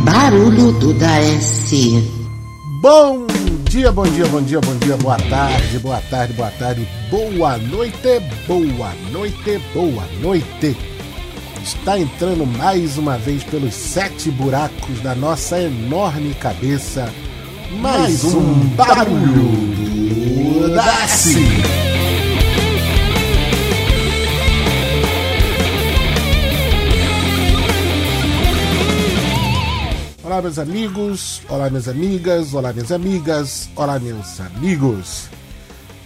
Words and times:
Barulho 0.00 0.72
do 0.72 0.92
Daes. 0.94 1.70
Bom 2.80 3.26
dia, 3.64 3.92
bom 3.92 4.04
dia, 4.04 4.26
bom 4.26 4.42
dia, 4.42 4.60
bom 4.60 4.74
dia, 4.76 4.96
boa 4.96 5.16
tarde, 5.18 5.78
boa 5.78 6.00
tarde, 6.10 6.32
boa 6.32 6.50
tarde, 6.50 6.88
boa 7.10 7.58
noite, 7.58 8.20
boa 8.46 8.92
noite, 9.12 9.60
boa 9.74 10.04
noite. 10.20 10.76
Está 11.62 11.98
entrando 11.98 12.44
mais 12.46 12.98
uma 12.98 13.18
vez 13.18 13.44
pelos 13.44 13.74
sete 13.74 14.30
buracos 14.30 15.00
da 15.02 15.14
nossa 15.14 15.60
enorme 15.60 16.34
cabeça. 16.34 17.08
Mais 17.78 18.24
um 18.24 18.54
barulho 18.74 19.50
do 20.58 20.74
Daci. 20.74 21.91
Olá, 30.32 30.40
meus 30.40 30.58
amigos, 30.58 31.42
olá, 31.46 31.68
minhas 31.68 31.86
amigas, 31.86 32.54
olá, 32.54 32.72
minhas 32.72 32.90
amigas, 32.90 33.68
olá, 33.76 33.98
meus 33.98 34.40
amigos. 34.40 35.28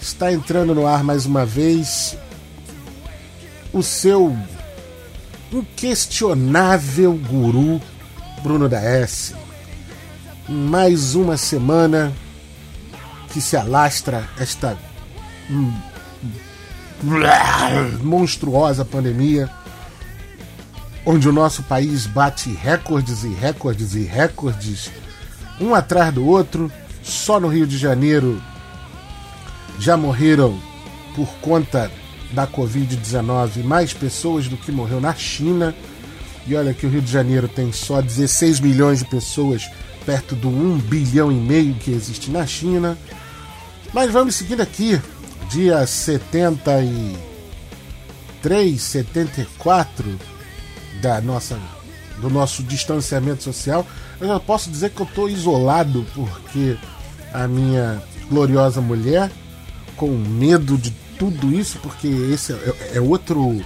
Está 0.01 0.33
entrando 0.33 0.75
no 0.75 0.85
ar 0.85 1.05
mais 1.05 1.27
uma 1.27 1.47
vez 1.47 2.19
o 3.73 3.85
seu 3.85 4.37
inquestionável 5.53 7.15
guru 7.15 7.81
Bruno 8.43 8.69
da 8.69 8.81
S. 8.81 9.33
Mais 10.49 11.15
uma 11.15 11.37
semana 11.37 12.13
que 13.33 13.41
se 13.41 13.57
alastra 13.57 14.29
esta 14.41 14.77
hum, 15.49 15.73
monstruosa 18.03 18.85
pandemia 18.85 19.49
onde 21.07 21.27
o 21.29 21.33
nosso 21.33 21.63
país 21.63 22.05
bate 22.05 22.51
recordes 22.51 23.23
e 23.23 23.29
recordes 23.29 23.95
e 23.95 24.03
recordes, 24.03 24.91
um 25.61 25.73
atrás 25.73 26.13
do 26.13 26.27
outro. 26.27 26.69
Só 27.01 27.39
no 27.39 27.47
Rio 27.47 27.69
de 27.69 27.79
Janeiro 27.79 28.43
já 29.79 29.97
morreram 29.97 30.61
por 31.15 31.29
conta 31.41 31.89
da 32.33 32.49
Covid-19 32.49 33.63
mais 33.63 33.93
pessoas 33.93 34.49
do 34.49 34.57
que 34.57 34.73
morreu 34.73 35.01
na 35.01 35.15
China. 35.15 35.73
E 36.45 36.57
olha 36.57 36.75
que 36.75 36.85
o 36.85 36.91
Rio 36.91 37.01
de 37.01 37.13
Janeiro 37.13 37.47
tem 37.47 37.73
só 37.73 38.03
16 38.03 38.59
milhões 38.59 38.99
de 38.99 39.05
pessoas, 39.05 39.71
perto 40.05 40.35
do 40.35 40.49
1 40.49 40.79
bilhão 40.79 41.31
e 41.31 41.37
meio 41.37 41.75
que 41.75 41.93
existe 41.93 42.33
na 42.33 42.45
China. 42.45 42.99
Mas 43.93 44.11
vamos 44.11 44.35
seguindo 44.35 44.63
aqui, 44.63 45.01
dia 45.49 45.87
73, 45.87 48.83
74 48.83 50.36
da 51.01 51.21
nossa 51.21 51.59
do 52.19 52.31
nosso 52.31 52.63
distanciamento 52.63 53.43
social, 53.43 53.87
eu 54.19 54.29
já 54.29 54.41
posso 54.41 54.71
dizer 54.71 54.91
que 54.91 55.01
eu 55.01 55.07
estou 55.07 55.29
isolado 55.29 56.07
porque 56.15 56.77
a 57.33 57.47
minha 57.47 58.03
gloriosa 58.31 58.81
mulher, 58.81 59.31
com 59.97 60.09
medo 60.09 60.79
de 60.79 60.91
tudo 61.19 61.53
isso, 61.53 61.79
porque 61.81 62.09
esse 62.09 62.53
é, 62.53 62.95
é 62.95 63.01
outro 63.01 63.63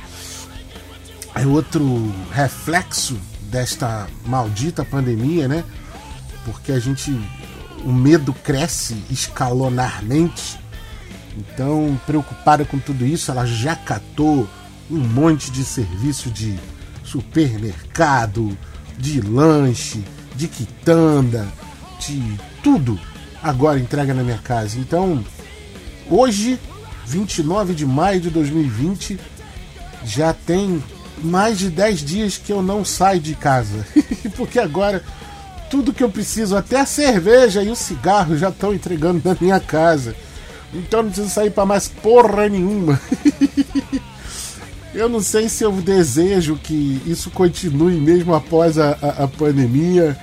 é 1.35 1.47
outro 1.47 2.13
reflexo 2.33 3.17
desta 3.43 4.09
maldita 4.27 4.85
pandemia, 4.85 5.47
né? 5.47 5.65
Porque 6.45 6.73
a 6.73 6.81
gente 6.81 7.13
o 7.85 7.93
medo 7.93 8.33
cresce 8.33 9.03
escalonarmente. 9.11 10.59
Então, 11.37 11.99
preocupada 12.07 12.65
com 12.65 12.79
tudo 12.79 13.07
isso, 13.07 13.31
ela 13.31 13.47
já 13.47 13.77
catou 13.77 14.49
um 14.91 14.99
monte 14.99 15.51
de 15.51 15.65
serviço 15.65 16.31
de 16.31 16.59
supermercado, 17.11 18.57
de 18.99 19.21
lanche, 19.21 20.05
de 20.37 20.47
quitanda, 20.47 21.47
de 21.99 22.39
tudo 22.63 22.99
agora 23.43 23.79
entrega 23.79 24.15
na 24.15 24.23
minha 24.23 24.39
casa. 24.39 24.79
Então, 24.79 25.25
hoje, 26.09 26.59
29 27.07 27.75
de 27.75 27.87
maio 27.87 28.21
de 28.21 28.31
2020, 28.31 29.19
já 30.05 30.33
tem 30.33 30.83
mais 31.23 31.59
de 31.59 31.71
10 31.71 32.01
dias 32.01 32.39
que 32.39 32.53
eu 32.53 32.63
não 32.63 32.85
saio 32.85 33.21
de 33.21 33.35
casa. 33.35 33.87
Porque 34.37 34.59
agora 34.59 35.03
tudo 35.71 35.93
que 35.93 36.03
eu 36.03 36.11
preciso, 36.11 36.57
até 36.57 36.81
a 36.81 36.87
cerveja 36.87 37.63
e 37.63 37.71
o 37.71 37.77
cigarro 37.77 38.37
já 38.37 38.49
estão 38.49 38.75
entregando 38.75 39.23
na 39.25 39.37
minha 39.41 39.61
casa. 39.61 40.17
Então 40.75 41.03
não 41.03 41.11
preciso 41.11 41.33
sair 41.33 41.51
para 41.51 41.65
mais 41.65 41.89
porra 41.89 42.49
nenhuma. 42.49 43.01
Eu 44.93 45.09
não 45.09 45.21
sei 45.21 45.49
se 45.49 45.63
eu 45.63 45.71
desejo 45.73 46.57
que 46.57 47.01
isso 47.07 47.31
continue 47.31 48.01
mesmo 48.01 48.35
após 48.35 48.77
a, 48.77 48.91
a, 49.01 49.25
a, 49.25 49.29
pandemia 49.29 50.19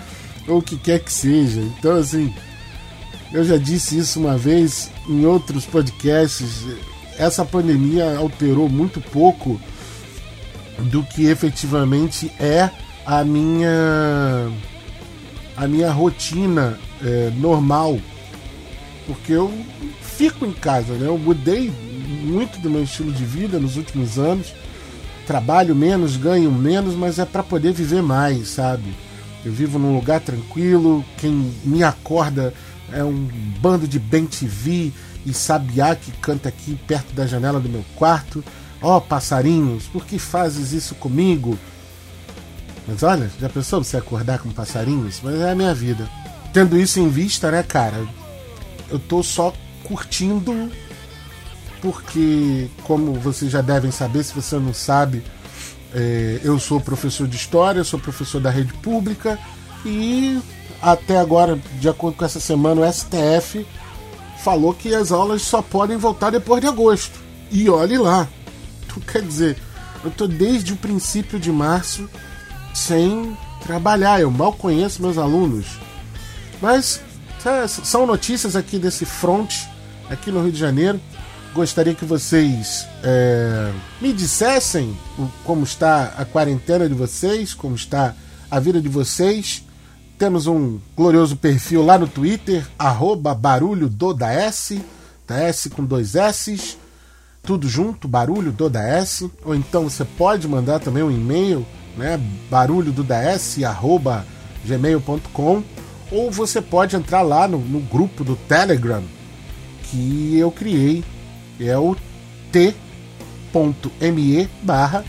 ou 0.47 0.57
o 0.57 0.61
que 0.61 0.77
quer 0.77 0.99
que 0.99 1.11
seja. 1.11 1.61
Então, 1.61 1.95
assim, 1.95 2.33
eu 3.31 3.45
já 3.45 3.57
disse 3.57 3.97
isso 3.97 4.19
uma 4.19 4.37
vez 4.37 4.91
em 5.07 5.25
outros 5.25 5.65
podcasts. 5.65 6.65
Essa 7.17 7.45
pandemia 7.45 8.17
alterou 8.17 8.67
muito 8.67 8.99
pouco 8.99 9.59
do 10.91 11.01
que 11.01 11.25
efetivamente 11.25 12.31
é 12.39 12.69
a 13.05 13.23
minha 13.23 14.51
a 15.55 15.67
minha 15.67 15.91
rotina 15.91 16.77
é, 17.03 17.31
normal, 17.37 17.99
porque 19.07 19.31
eu 19.31 19.51
fico 20.01 20.45
em 20.45 20.51
casa, 20.51 20.93
né? 20.93 21.07
Eu 21.07 21.17
mudei 21.17 21.71
muito 22.07 22.59
do 22.59 22.69
meu 22.69 22.83
estilo 22.83 23.11
de 23.11 23.25
vida 23.25 23.59
nos 23.59 23.77
últimos 23.77 24.17
anos. 24.17 24.53
Trabalho 25.25 25.75
menos, 25.75 26.15
ganho 26.15 26.51
menos, 26.51 26.95
mas 26.95 27.19
é 27.19 27.25
para 27.25 27.43
poder 27.43 27.73
viver 27.73 28.01
mais, 28.01 28.47
sabe? 28.47 28.95
Eu 29.43 29.51
vivo 29.51 29.77
num 29.77 29.95
lugar 29.95 30.21
tranquilo, 30.21 31.03
quem 31.17 31.53
me 31.63 31.83
acorda 31.83 32.53
é 32.91 33.03
um 33.03 33.27
bando 33.59 33.87
de 33.87 33.99
bem 33.99 34.27
e 35.25 35.33
sabiá 35.33 35.95
que 35.95 36.11
canta 36.13 36.47
aqui 36.47 36.79
perto 36.87 37.13
da 37.13 37.27
janela 37.27 37.59
do 37.59 37.67
meu 37.67 37.83
quarto. 37.95 38.43
Ó 38.81 38.97
oh, 38.97 39.01
passarinhos, 39.01 39.85
por 39.85 40.05
que 40.05 40.17
fazes 40.17 40.71
isso 40.71 40.95
comigo? 40.95 41.57
Mas 42.87 43.03
olha, 43.03 43.29
já 43.39 43.49
pensou 43.49 43.83
você 43.83 43.97
acordar 43.97 44.39
com 44.39 44.49
passarinhos? 44.49 45.19
Mas 45.21 45.35
é 45.35 45.51
a 45.51 45.55
minha 45.55 45.73
vida. 45.73 46.09
Tendo 46.53 46.79
isso 46.79 46.99
em 46.99 47.09
vista, 47.09 47.51
né, 47.51 47.61
cara? 47.63 48.07
Eu 48.89 48.99
tô 48.99 49.21
só 49.21 49.53
curtindo 49.83 50.71
porque, 51.81 52.67
como 52.83 53.13
vocês 53.13 53.51
já 53.51 53.61
devem 53.61 53.91
saber, 53.91 54.23
se 54.23 54.33
você 54.33 54.57
não 54.57 54.73
sabe, 54.73 55.23
é, 55.93 56.39
eu 56.43 56.59
sou 56.59 56.79
professor 56.79 57.27
de 57.27 57.35
história, 57.35 57.83
sou 57.83 57.99
professor 57.99 58.41
da 58.41 58.49
rede 58.49 58.73
pública 58.75 59.39
e 59.85 60.39
até 60.81 61.17
agora, 61.17 61.59
de 61.79 61.89
acordo 61.89 62.17
com 62.17 62.25
essa 62.25 62.39
semana, 62.39 62.81
o 62.81 62.91
STF 62.91 63.65
falou 64.43 64.73
que 64.73 64.93
as 64.93 65.11
aulas 65.11 65.41
só 65.41 65.61
podem 65.61 65.97
voltar 65.97 66.29
depois 66.29 66.61
de 66.61 66.67
agosto. 66.67 67.19
E 67.51 67.69
olhe 67.69 67.97
lá. 67.97 68.27
Então, 68.85 69.01
quer 69.01 69.21
dizer, 69.21 69.57
eu 70.03 70.09
estou 70.09 70.27
desde 70.27 70.73
o 70.73 70.77
princípio 70.77 71.39
de 71.39 71.51
março 71.51 72.09
sem 72.73 73.35
trabalhar, 73.65 74.21
eu 74.21 74.29
mal 74.29 74.53
conheço 74.53 75.01
meus 75.01 75.17
alunos. 75.17 75.65
Mas 76.61 77.01
é, 77.45 77.67
são 77.67 78.05
notícias 78.05 78.55
aqui 78.55 78.77
desse 78.77 79.05
front, 79.05 79.53
aqui 80.09 80.31
no 80.31 80.41
Rio 80.43 80.51
de 80.51 80.59
Janeiro 80.59 80.99
gostaria 81.57 81.95
que 81.95 82.05
vocês 82.05 82.87
é, 83.03 83.73
me 83.99 84.13
dissessem 84.13 84.95
como 85.43 85.63
está 85.63 86.13
a 86.15 86.23
quarentena 86.23 86.87
de 86.87 86.93
vocês, 86.93 87.51
como 87.55 87.75
está 87.75 88.13
a 88.49 88.59
vida 88.59 88.79
de 88.79 88.87
vocês. 88.87 89.63
Temos 90.19 90.45
um 90.45 90.79
glorioso 90.95 91.35
perfil 91.35 91.83
lá 91.83 91.97
no 91.97 92.07
Twitter, 92.07 92.63
arroba 92.77 93.33
barulho 93.33 93.89
do 93.89 94.13
da 94.13 94.31
S, 94.31 94.79
da 95.27 95.39
S 95.39 95.67
com 95.71 95.83
dois 95.83 96.13
S, 96.13 96.77
tudo 97.41 97.67
junto, 97.67 98.07
barulho 98.07 98.51
do 98.51 98.69
da 98.69 98.87
S. 98.87 99.27
Ou 99.43 99.55
então 99.55 99.89
você 99.89 100.05
pode 100.05 100.47
mandar 100.47 100.79
também 100.79 101.01
um 101.01 101.09
e-mail, 101.11 101.65
né, 101.97 102.21
barulho 102.51 102.91
do 102.91 103.03
da 103.03 103.17
S, 103.17 103.65
arroba 103.65 104.23
gmail.com. 104.63 105.63
Ou 106.11 106.31
você 106.31 106.61
pode 106.61 106.95
entrar 106.95 107.23
lá 107.23 107.47
no, 107.47 107.57
no 107.57 107.79
grupo 107.79 108.23
do 108.23 108.35
Telegram 108.35 109.03
que 109.89 110.37
eu 110.37 110.51
criei 110.51 111.03
é 111.59 111.77
o 111.77 111.95
t.me 112.51 114.49
barra 114.61 115.03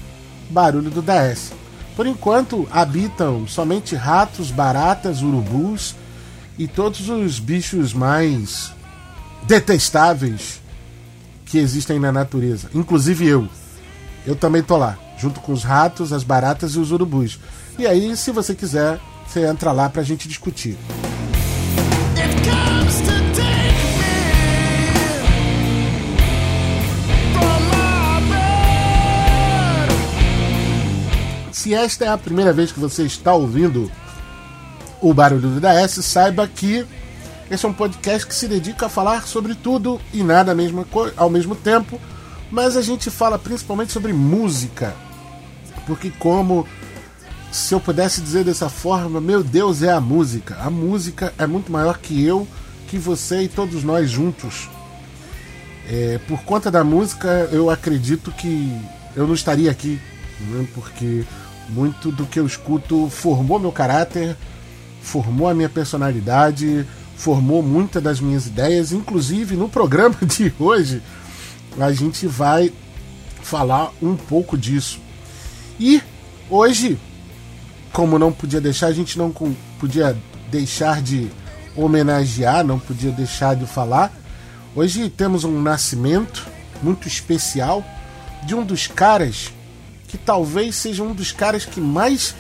barulho 0.51 0.91
do 0.91 1.03
DS. 1.03 1.53
Por 1.97 2.07
enquanto 2.07 2.69
habitam 2.71 3.47
somente 3.47 3.95
ratos, 3.97 4.51
baratas, 4.51 5.21
urubus 5.23 5.97
e 6.59 6.67
todos 6.69 7.09
os 7.09 7.39
bichos 7.39 7.93
mais 7.93 8.73
detestáveis 9.45 10.61
que 11.45 11.59
existem 11.59 11.99
na 11.99 12.13
natureza, 12.13 12.71
inclusive 12.75 13.27
eu. 13.27 13.49
Eu 14.27 14.37
também 14.37 14.63
tô 14.63 14.77
lá, 14.77 14.99
junto 15.19 15.41
com 15.41 15.53
os 15.53 15.65
ratos, 15.65 16.13
as 16.13 16.23
baratas 16.23 16.73
e 16.73 16.79
os 16.79 16.93
urubus. 16.93 17.39
E 17.79 17.87
aí, 17.87 18.17
se 18.17 18.31
você 18.31 18.55
quiser, 18.55 19.01
você 19.27 19.47
entra 19.47 19.73
lá 19.73 19.89
pra 19.89 20.03
gente 20.03 20.29
discutir. 20.29 20.77
Se 31.69 31.75
esta 31.75 32.07
é 32.07 32.09
a 32.09 32.17
primeira 32.17 32.51
vez 32.51 32.73
que 32.73 32.81
você 32.81 33.03
está 33.03 33.35
ouvindo 33.35 33.93
o 35.03 35.13
Barulho 35.13 35.51
do 35.51 35.61
DS, 35.61 36.03
saiba 36.03 36.49
que 36.49 36.83
esse 37.51 37.67
é 37.67 37.69
um 37.69 37.75
podcast 37.75 38.27
que 38.27 38.35
se 38.35 38.49
dedica 38.49 38.87
a 38.87 38.89
falar 38.89 39.27
sobre 39.27 39.55
tudo 39.55 40.01
e 40.15 40.23
nada 40.23 40.57
ao 41.15 41.29
mesmo 41.29 41.55
tempo, 41.55 42.01
mas 42.51 42.75
a 42.75 42.81
gente 42.81 43.11
fala 43.11 43.39
principalmente 43.39 43.93
sobre 43.93 44.15
música. 44.15 44.97
Porque, 45.87 46.09
como 46.09 46.67
se 47.53 47.75
eu 47.75 47.81
pudesse 47.81 48.23
dizer 48.23 48.45
dessa 48.45 48.71
forma, 48.71 49.21
meu 49.21 49.45
Deus, 49.45 49.83
é 49.83 49.93
a 49.93 50.01
música. 50.01 50.57
A 50.63 50.71
música 50.71 51.35
é 51.37 51.47
muito 51.47 51.71
maior 51.71 51.99
que 51.99 52.25
eu, 52.25 52.49
que 52.89 52.97
você 52.97 53.43
e 53.43 53.49
todos 53.49 53.85
nós 53.85 54.09
juntos. 54.09 54.71
É, 55.87 56.19
por 56.27 56.43
conta 56.45 56.71
da 56.71 56.83
música, 56.83 57.47
eu 57.53 57.69
acredito 57.69 58.33
que 58.33 58.75
eu 59.15 59.27
não 59.27 59.35
estaria 59.35 59.71
aqui, 59.71 60.01
né? 60.49 60.67
porque 60.75 61.27
muito 61.69 62.11
do 62.11 62.27
que 62.27 62.41
eu 62.41 62.47
escuto 62.47 63.09
formou 63.11 63.59
meu 63.59 63.73
caráter, 63.73 64.37
formou 65.03 65.49
a 65.49 65.55
minha 65.55 65.69
personalidade, 65.69 66.87
formou 67.17 67.63
muitas 67.63 68.03
das 68.03 68.21
minhas 68.21 68.47
ideias. 68.47 68.93
Inclusive, 68.93 69.57
no 69.57 69.69
programa 69.69 70.17
de 70.25 70.53
hoje, 70.59 71.03
a 71.79 71.93
gente 71.93 72.27
vai 72.27 72.73
falar 73.43 73.93
um 74.01 74.17
pouco 74.17 74.57
disso. 74.57 75.01
E 75.79 76.03
hoje, 76.51 76.99
como 77.93 78.19
não 78.19 78.33
podia 78.33 78.61
deixar, 78.61 78.89
a 78.89 78.93
gente 78.93 79.19
não 79.19 79.33
podia 79.79 80.17
deixar 80.51 81.03
de 81.03 81.31
homenagear, 81.77 82.65
não 82.65 82.79
podia 82.79 83.11
deixar 83.11 83.55
de 83.55 83.67
falar. 83.67 84.13
Hoje 84.75 85.09
temos 85.09 85.45
um 85.45 85.61
nascimento 85.61 86.47
muito 86.83 87.09
especial 87.09 87.85
de 88.45 88.55
um 88.55 88.65
dos 88.65 88.87
caras 88.87 89.53
que 90.09 90.19
talvez 90.19 90.75
seja 90.75 91.03
um 91.03 91.15
dos 91.15 91.31
caras 91.31 91.65
que 91.65 91.81
mais 91.81 92.35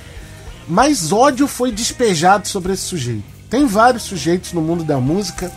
mais 0.66 1.12
ódio 1.12 1.46
foi 1.46 1.72
despejado 1.72 2.46
sobre 2.46 2.72
esse 2.72 2.82
sujeito. 2.82 3.24
Tem 3.48 3.66
vários 3.66 4.02
sujeitos 4.02 4.52
no 4.52 4.60
mundo 4.60 4.84
da 4.84 4.98
música 4.98 5.50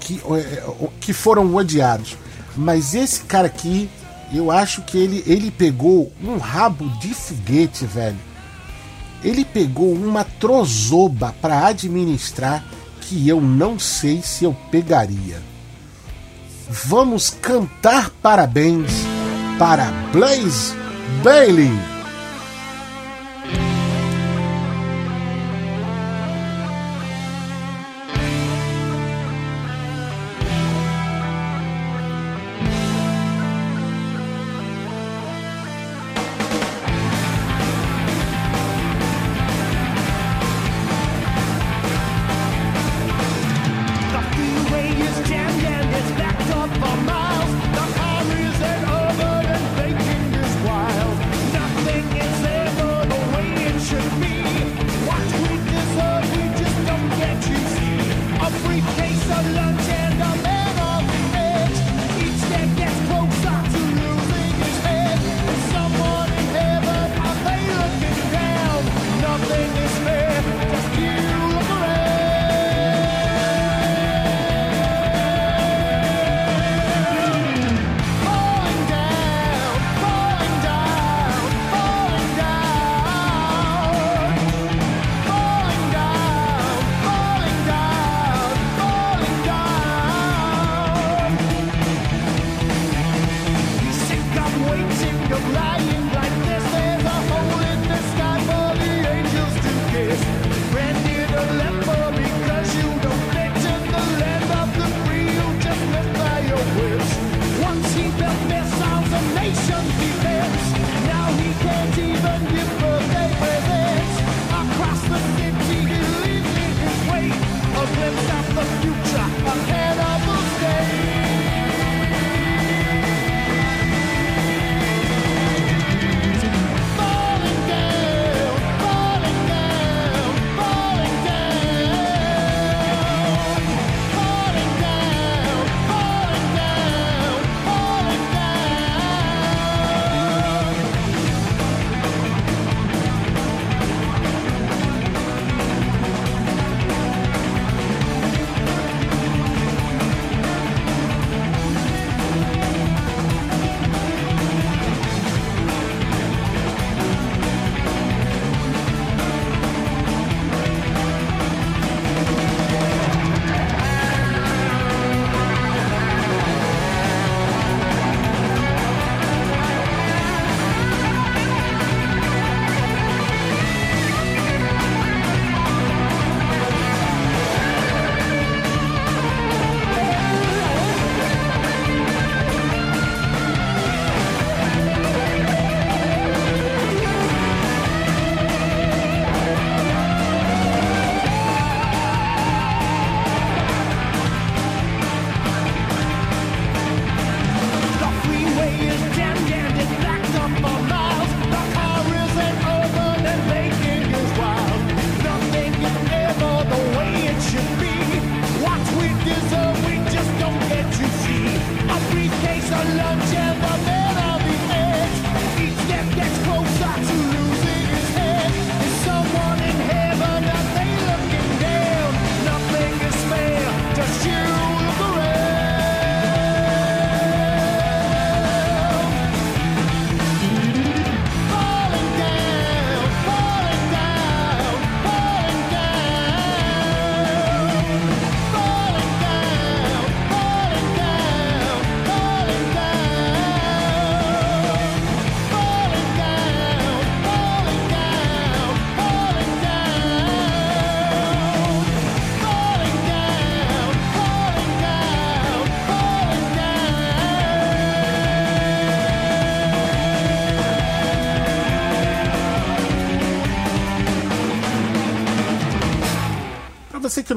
que, 0.00 0.20
é, 0.36 0.64
que 1.00 1.12
foram 1.12 1.54
odiados, 1.54 2.16
mas 2.56 2.94
esse 2.94 3.20
cara 3.22 3.46
aqui, 3.46 3.88
eu 4.32 4.50
acho 4.50 4.82
que 4.82 4.98
ele, 4.98 5.22
ele 5.26 5.50
pegou 5.50 6.12
um 6.22 6.38
rabo 6.38 6.88
de 6.98 7.14
foguete, 7.14 7.84
velho. 7.86 8.18
Ele 9.22 9.44
pegou 9.44 9.92
uma 9.92 10.24
trozoba 10.24 11.34
para 11.40 11.66
administrar 11.66 12.64
que 13.02 13.28
eu 13.28 13.40
não 13.40 13.78
sei 13.78 14.20
se 14.22 14.44
eu 14.44 14.56
pegaria. 14.70 15.40
Vamos 16.68 17.30
cantar 17.30 18.10
parabéns 18.10 18.90
para 19.58 19.90
Blaze 20.12 20.87
Bailey. 21.22 21.97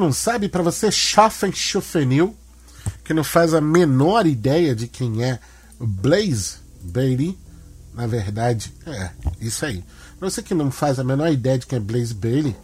Não 0.01 0.12
sabe, 0.12 0.50
para 0.50 0.63
você 0.63 0.91
Schaffen 0.91 1.51
Chufenil, 1.51 2.36
que 3.03 3.13
não 3.13 3.24
faz 3.24 3.53
a 3.53 3.62
menor 3.62 4.25
ideia 4.25 4.75
de 4.75 4.88
quem 4.88 5.24
é 5.24 5.39
Blaze 5.79 6.55
Bailey, 6.81 7.38
na 7.93 8.08
verdade, 8.08 8.74
é 8.88 9.12
isso 9.39 9.63
aí. 9.63 9.84
Pra 10.17 10.29
você 10.29 10.41
que 10.41 10.55
não 10.55 10.72
faz 10.72 11.00
a 11.00 11.03
menor 11.03 11.31
ideia 11.31 11.60
de 11.60 11.67
quem 11.67 11.77
é 11.77 11.79
Blaze 11.79 12.15
Bailey, 12.15 12.55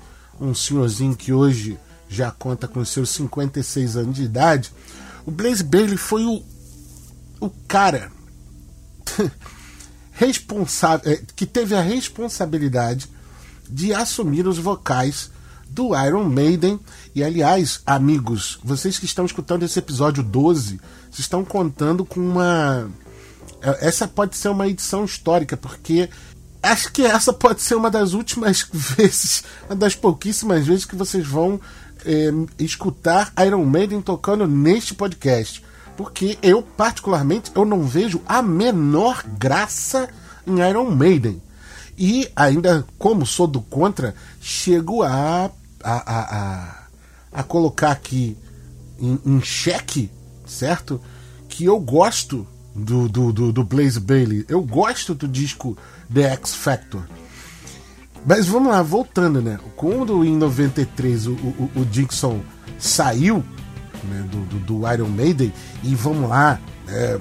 um 0.42 0.54
senhorzinho 0.56 1.16
que 1.16 1.32
hoje 1.32 1.78
já 2.10 2.32
conta 2.32 2.68
com 2.68 2.84
seus 2.84 3.12
56 3.12 3.98
anos 3.98 4.16
de 4.16 4.24
idade, 4.24 4.72
o 5.24 5.30
Blaze 5.30 5.64
Bailey 5.64 5.98
foi 5.98 6.24
o, 6.26 6.44
o 7.40 7.50
cara 7.68 8.12
responsável, 10.12 11.12
é, 11.12 11.22
que 11.36 11.46
teve 11.46 11.76
a 11.76 11.82
responsabilidade 11.82 13.08
de 13.70 13.94
assumir 13.94 14.48
os 14.48 14.58
vocais 14.58 15.30
do 15.70 15.96
Iron 16.06 16.24
Maiden. 16.24 16.80
E 17.18 17.24
aliás, 17.24 17.82
amigos, 17.84 18.60
vocês 18.64 19.00
que 19.00 19.06
estão 19.06 19.26
escutando 19.26 19.64
esse 19.64 19.80
episódio 19.80 20.22
12, 20.22 20.80
vocês 21.10 21.18
estão 21.18 21.44
contando 21.44 22.06
com 22.06 22.20
uma. 22.20 22.92
É, 23.60 23.88
essa 23.88 24.08
pode 24.08 24.38
ser 24.38 24.50
uma 24.50 24.68
edição 24.68 25.04
histórica, 25.04 25.58
porque 25.58 26.12
acho 26.62 26.92
que 26.92 27.02
essa 27.02 27.34
pode 27.34 27.64
ser 27.64 27.74
uma 27.74 27.90
das 27.90 28.14
últimas 28.14 28.68
vezes, 28.72 29.44
uma 29.66 29.76
das 29.76 29.96
pouquíssimas 29.96 30.68
vezes 30.68 30.86
que 30.86 30.96
vocês 30.96 31.26
vão 31.26 31.60
é, 32.06 32.30
escutar 32.60 33.34
Iron 33.44 33.66
Maiden 33.66 34.00
tocando 34.00 34.46
neste 34.46 34.94
podcast. 34.94 35.66
Porque 35.98 36.38
eu, 36.44 36.62
particularmente, 36.62 37.52
eu 37.56 37.66
não 37.66 37.82
vejo 37.82 38.22
a 38.28 38.44
menor 38.44 39.24
graça 39.40 40.08
em 40.46 40.60
Iron 40.60 40.92
Maiden. 40.92 41.42
E 41.98 42.30
ainda, 42.36 42.86
como 43.00 43.26
sou 43.26 43.48
do 43.48 43.60
contra, 43.60 44.14
chego 44.40 45.02
a, 45.02 45.46
a, 45.46 45.50
a, 45.84 46.20
a, 46.36 46.77
a 47.38 47.44
colocar 47.44 47.92
aqui 47.92 48.36
em, 49.00 49.20
em 49.24 49.40
xeque, 49.40 50.10
certo? 50.44 51.00
Que 51.48 51.66
eu 51.66 51.80
gosto 51.80 52.48
do, 52.76 53.08
do, 53.08 53.32
do, 53.32 53.54
do 53.54 53.64
Blaze 53.64 54.00
Bailey. 54.00 54.44
Eu 54.50 54.64
gosto 54.64 55.14
do 55.14 55.28
disco 55.28 55.78
The 56.12 56.34
X 56.34 56.56
Factor. 56.56 57.04
Mas 58.26 58.48
vamos 58.48 58.72
lá, 58.72 58.82
voltando, 58.82 59.40
né? 59.40 59.60
Quando 59.76 60.26
em 60.26 60.36
93 60.36 61.28
o, 61.28 61.34
o, 61.34 61.72
o 61.76 61.86
Dixon 61.86 62.42
saiu 62.80 63.46
né, 64.04 64.28
do, 64.32 64.40
do, 64.46 64.60
do, 64.60 64.92
Iron 64.92 65.10
Maiden, 65.10 65.54
e 65.84 65.94
vamos 65.94 66.28
lá, 66.28 66.60
é, 66.88 67.20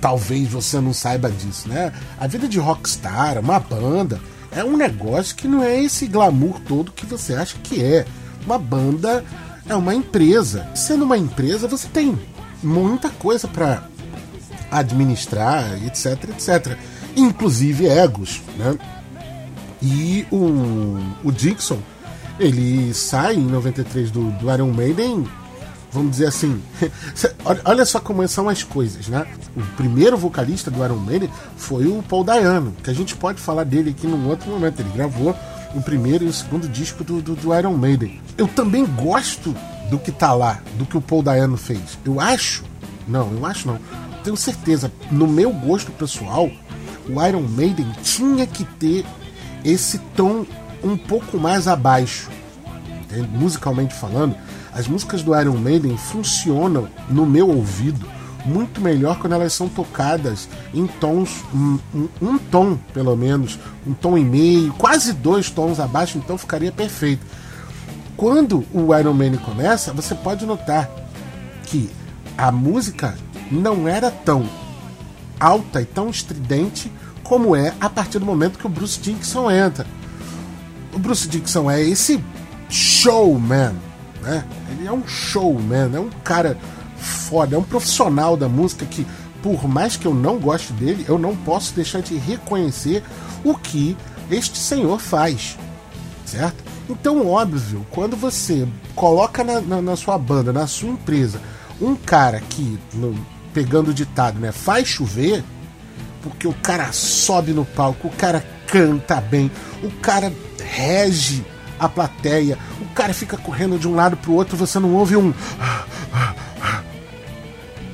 talvez 0.00 0.48
você 0.48 0.80
não 0.80 0.92
saiba 0.92 1.30
disso, 1.30 1.68
né? 1.68 1.92
A 2.18 2.26
vida 2.26 2.48
de 2.48 2.58
rockstar, 2.58 3.38
uma 3.38 3.60
banda, 3.60 4.20
é 4.50 4.64
um 4.64 4.76
negócio 4.76 5.36
que 5.36 5.46
não 5.46 5.62
é 5.62 5.80
esse 5.80 6.08
glamour 6.08 6.58
todo 6.66 6.90
que 6.90 7.06
você 7.06 7.34
acha 7.34 7.56
que 7.62 7.80
é. 7.80 8.04
Uma 8.44 8.58
banda 8.58 9.24
é 9.68 9.74
uma 9.74 9.94
empresa. 9.94 10.68
Sendo 10.74 11.04
uma 11.04 11.18
empresa, 11.18 11.68
você 11.68 11.88
tem 11.88 12.18
muita 12.62 13.08
coisa 13.10 13.46
para 13.48 13.84
administrar, 14.70 15.82
etc, 15.84 16.28
etc. 16.30 16.76
Inclusive 17.16 17.86
egos, 17.86 18.40
né? 18.56 18.78
E 19.82 20.26
o, 20.30 20.98
o 21.24 21.32
Dixon, 21.32 21.78
ele 22.38 22.92
sai 22.92 23.36
em 23.36 23.44
93 23.44 24.10
do, 24.10 24.30
do 24.32 24.52
Iron 24.52 24.72
Maiden 24.72 25.26
vamos 25.92 26.12
dizer 26.12 26.26
assim. 26.26 26.62
olha 27.64 27.84
só 27.84 28.00
como 28.00 28.26
são 28.28 28.48
as 28.48 28.62
coisas, 28.62 29.08
né? 29.08 29.26
O 29.56 29.62
primeiro 29.76 30.16
vocalista 30.16 30.70
do 30.70 30.84
Iron 30.84 30.96
Maiden 30.96 31.30
foi 31.56 31.86
o 31.86 32.02
Paul 32.02 32.24
Dayano, 32.24 32.74
que 32.82 32.90
a 32.90 32.94
gente 32.94 33.16
pode 33.16 33.40
falar 33.40 33.64
dele 33.64 33.90
aqui 33.90 34.06
num 34.06 34.28
outro 34.28 34.48
momento. 34.50 34.80
Ele 34.80 34.90
gravou 34.90 35.36
o 35.74 35.80
primeiro 35.80 36.24
e 36.24 36.28
o 36.28 36.32
segundo 36.32 36.68
disco 36.68 37.04
do, 37.04 37.20
do, 37.20 37.34
do 37.34 37.54
Iron 37.56 37.76
Maiden. 37.76 38.20
Eu 38.36 38.48
também 38.48 38.84
gosto 38.84 39.54
do 39.90 39.98
que 39.98 40.12
tá 40.12 40.32
lá, 40.32 40.60
do 40.76 40.86
que 40.86 40.96
o 40.96 41.00
Paul 41.00 41.22
Dayano 41.22 41.56
fez. 41.56 41.98
Eu 42.04 42.20
acho, 42.20 42.64
não, 43.06 43.32
eu 43.32 43.46
acho 43.46 43.66
não, 43.66 43.78
tenho 44.22 44.36
certeza, 44.36 44.92
no 45.10 45.26
meu 45.26 45.52
gosto 45.52 45.90
pessoal, 45.92 46.50
o 47.08 47.26
Iron 47.26 47.42
Maiden 47.42 47.90
tinha 48.02 48.46
que 48.46 48.64
ter 48.64 49.04
esse 49.64 49.98
tom 50.16 50.44
um 50.82 50.96
pouco 50.96 51.38
mais 51.38 51.68
abaixo, 51.68 52.30
entende? 53.02 53.28
musicalmente 53.28 53.94
falando 53.94 54.34
as 54.72 54.86
músicas 54.86 55.22
do 55.22 55.38
Iron 55.38 55.56
Maiden 55.56 55.96
funcionam 55.96 56.88
no 57.08 57.26
meu 57.26 57.48
ouvido 57.48 58.06
muito 58.44 58.80
melhor 58.80 59.18
quando 59.18 59.34
elas 59.34 59.52
são 59.52 59.68
tocadas 59.68 60.48
em 60.74 60.86
tons, 60.86 61.44
um, 61.54 61.78
um, 61.94 62.08
um, 62.20 62.38
tom 62.38 62.76
pelo 62.92 63.16
menos, 63.16 63.58
um 63.86 63.92
tom 63.92 64.16
e 64.16 64.24
meio, 64.24 64.72
quase 64.74 65.12
dois 65.12 65.50
tons 65.50 65.80
abaixo, 65.80 66.18
então 66.18 66.36
ficaria 66.36 66.72
perfeito. 66.72 67.24
Quando 68.16 68.64
o 68.72 68.94
Iron 68.96 69.14
Maiden 69.14 69.40
começa, 69.40 69.92
você 69.92 70.14
pode 70.14 70.44
notar 70.44 70.90
que 71.64 71.90
a 72.36 72.50
música 72.52 73.16
não 73.50 73.88
era 73.88 74.10
tão 74.10 74.46
alta 75.38 75.80
e 75.80 75.86
tão 75.86 76.10
estridente 76.10 76.92
como 77.22 77.54
é 77.54 77.72
a 77.80 77.88
partir 77.88 78.18
do 78.18 78.26
momento 78.26 78.58
que 78.58 78.66
o 78.66 78.68
Bruce 78.68 79.00
Dickinson 79.00 79.50
entra. 79.50 79.86
O 80.92 80.98
Bruce 80.98 81.28
Dickinson 81.28 81.70
é 81.70 81.80
esse 81.80 82.22
showman, 82.68 83.74
né? 84.20 84.44
Ele 84.70 84.86
é 84.86 84.92
um 84.92 85.06
showman, 85.06 85.90
é 85.94 86.00
um 86.00 86.10
cara 86.24 86.58
foda, 87.00 87.56
é 87.56 87.58
um 87.58 87.62
profissional 87.62 88.36
da 88.36 88.48
música 88.48 88.84
que, 88.86 89.06
por 89.42 89.66
mais 89.66 89.96
que 89.96 90.06
eu 90.06 90.14
não 90.14 90.38
goste 90.38 90.72
dele, 90.74 91.04
eu 91.08 91.18
não 91.18 91.34
posso 91.34 91.74
deixar 91.74 92.02
de 92.02 92.16
reconhecer 92.16 93.02
o 93.42 93.54
que 93.54 93.96
este 94.30 94.58
senhor 94.58 95.00
faz, 95.00 95.56
certo? 96.24 96.62
Então, 96.88 97.26
óbvio, 97.26 97.86
quando 97.90 98.16
você 98.16 98.66
coloca 98.94 99.42
na, 99.42 99.60
na, 99.60 99.82
na 99.82 99.96
sua 99.96 100.18
banda, 100.18 100.52
na 100.52 100.66
sua 100.66 100.90
empresa, 100.90 101.40
um 101.80 101.94
cara 101.96 102.40
que, 102.40 102.78
no, 102.92 103.14
pegando 103.54 103.90
o 103.90 103.94
ditado, 103.94 104.38
né, 104.38 104.52
faz 104.52 104.88
chover, 104.88 105.42
porque 106.22 106.46
o 106.46 106.52
cara 106.52 106.92
sobe 106.92 107.52
no 107.52 107.64
palco, 107.64 108.08
o 108.08 108.12
cara 108.12 108.44
canta 108.66 109.20
bem, 109.20 109.50
o 109.82 109.90
cara 109.90 110.32
rege 110.62 111.44
a 111.78 111.88
plateia, 111.88 112.58
o 112.80 112.86
cara 112.94 113.14
fica 113.14 113.36
correndo 113.38 113.78
de 113.78 113.88
um 113.88 113.94
lado 113.94 114.16
pro 114.16 114.34
outro, 114.34 114.56
você 114.56 114.78
não 114.78 114.94
ouve 114.94 115.16
um. 115.16 115.32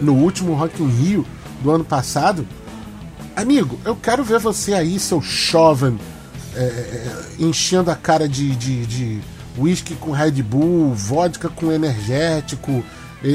No 0.01 0.15
último 0.15 0.55
Rock 0.55 0.83
in 0.83 0.89
Rio 0.89 1.27
do 1.63 1.71
ano 1.71 1.85
passado, 1.85 2.47
amigo, 3.35 3.79
eu 3.85 3.97
quero 3.97 4.23
ver 4.23 4.39
você 4.39 4.75
aí, 4.75 4.99
seu 4.99 5.21
jovem, 5.21 5.99
é, 6.55 6.59
é, 6.59 6.63
é, 6.63 7.27
enchendo 7.39 7.91
a 7.91 7.95
cara 7.95 8.29
de, 8.29 8.55
de, 8.57 8.87
de 8.87 9.21
whisky 9.59 9.95
com 9.95 10.11
Red 10.11 10.43
Bull, 10.43 10.95
vodka 10.95 11.49
com 11.49 11.73
energético, 11.73 12.85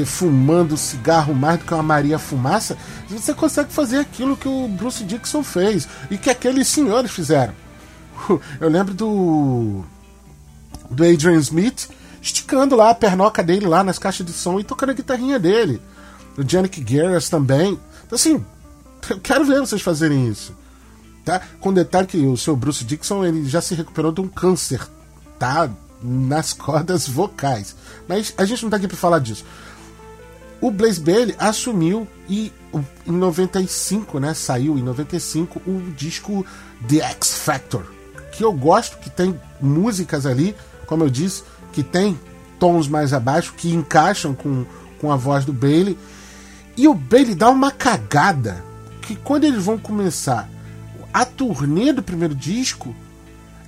fumando 0.06 0.76
cigarro 0.76 1.34
mais 1.34 1.58
do 1.58 1.66
que 1.66 1.74
uma 1.74 1.82
Maria 1.82 2.18
Fumaça, 2.18 2.76
você 3.08 3.34
consegue 3.34 3.72
fazer 3.72 3.98
aquilo 3.98 4.36
que 4.36 4.48
o 4.48 4.68
Bruce 4.68 5.04
Dixon 5.04 5.42
fez 5.42 5.86
e 6.10 6.16
que 6.16 6.30
aqueles 6.30 6.68
senhores 6.68 7.10
fizeram. 7.10 7.52
Eu 8.60 8.68
lembro 8.68 8.94
do 8.94 9.84
do 10.90 11.04
Adrian 11.04 11.38
Smith, 11.38 11.88
esticando 12.20 12.76
lá 12.76 12.90
a 12.90 12.94
pernoca 12.94 13.42
dele 13.42 13.66
lá 13.66 13.82
nas 13.82 13.98
caixas 13.98 14.26
de 14.26 14.32
som 14.32 14.60
e 14.60 14.64
tocando 14.64 14.90
a 14.90 14.94
guitarrinha 14.94 15.38
dele. 15.38 15.80
O 16.36 16.48
Janik 16.48 16.80
Garris 16.80 17.28
também. 17.28 17.78
Então, 18.06 18.16
assim, 18.16 18.44
eu 19.10 19.20
quero 19.20 19.44
ver 19.44 19.60
vocês 19.60 19.82
fazerem 19.82 20.28
isso. 20.28 20.54
Tá? 21.24 21.40
Com 21.60 21.72
detalhe 21.72 22.06
que 22.06 22.18
o 22.18 22.36
seu 22.36 22.56
Bruce 22.56 22.84
Dixon 22.84 23.24
ele 23.24 23.48
já 23.48 23.60
se 23.60 23.74
recuperou 23.74 24.10
de 24.10 24.20
um 24.20 24.28
câncer, 24.28 24.80
tá? 25.38 25.70
Nas 26.02 26.52
cordas 26.52 27.06
vocais. 27.06 27.76
Mas 28.08 28.34
a 28.36 28.44
gente 28.44 28.62
não 28.64 28.70
tá 28.70 28.76
aqui 28.76 28.88
para 28.88 28.96
falar 28.96 29.20
disso. 29.20 29.44
O 30.60 30.70
Blaze 30.70 31.00
Bailey 31.00 31.34
assumiu 31.38 32.06
e 32.28 32.52
em 33.06 33.12
95, 33.12 34.18
né, 34.18 34.32
saiu 34.32 34.78
em 34.78 34.82
95 34.82 35.60
o 35.66 35.92
disco 35.96 36.46
The 36.88 36.98
X 36.98 37.34
Factor, 37.38 37.84
que 38.32 38.42
eu 38.44 38.52
gosto 38.52 38.98
que 38.98 39.10
tem 39.10 39.38
músicas 39.60 40.24
ali 40.24 40.56
como 40.92 41.04
eu 41.04 41.08
disse, 41.08 41.42
que 41.72 41.82
tem 41.82 42.20
tons 42.58 42.86
mais 42.86 43.14
abaixo 43.14 43.54
que 43.56 43.72
encaixam 43.72 44.34
com, 44.34 44.66
com 45.00 45.10
a 45.10 45.16
voz 45.16 45.46
do 45.46 45.52
Bailey. 45.52 45.96
E 46.76 46.88
o 46.88 46.94
Bailey 46.94 47.34
dá 47.34 47.50
uma 47.50 47.70
cagada 47.70 48.64
que 49.02 49.16
quando 49.16 49.44
eles 49.44 49.64
vão 49.64 49.78
começar 49.78 50.48
a 51.12 51.24
turnê 51.24 51.92
do 51.92 52.02
primeiro 52.02 52.34
disco, 52.34 52.94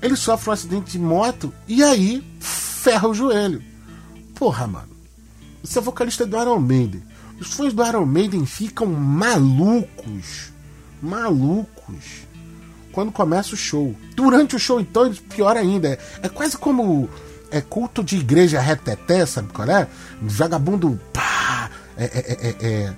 ele 0.01 0.17
sofre 0.17 0.51
um 0.51 0.53
acidente 0.53 0.93
de 0.93 0.99
moto 0.99 1.53
e 1.69 1.83
aí 1.83 2.25
ferra 2.41 3.09
o 3.09 3.15
joelho. 3.15 3.63
Porra, 4.35 4.67
mano. 4.67 4.89
Você 5.63 5.79
é 5.79 5.83
vocalista 5.83 6.27
do 6.27 6.41
Iron 6.41 6.61
Maiden. 6.61 7.03
Os 7.41 7.53
fãs 7.55 7.73
do 7.73 7.85
Iron 7.85 8.07
Maiden 8.07 8.47
ficam 8.47 8.87
malucos. 8.87 10.53
Malucos 11.03 12.25
quando 12.95 13.11
começa 13.11 13.55
o 13.55 13.59
show. 13.59 13.95
Durante 14.15 14.55
o 14.55 14.59
show, 14.59 14.81
então, 14.81 15.13
pior 15.29 15.57
ainda. 15.57 15.89
É, 15.89 15.99
é 16.23 16.29
quase 16.29 16.57
como 16.57 17.11
é 17.51 17.61
culto 17.61 18.03
de 18.03 18.17
igreja 18.17 18.61
reteté, 18.61 19.27
sabe 19.27 19.53
qual 19.53 19.69
é? 19.69 19.89
Vagabundo, 20.23 20.99
pá, 21.13 21.71
é, 21.97 22.05
é, 22.05 22.49
é, 22.49 22.67
é, 22.67 22.95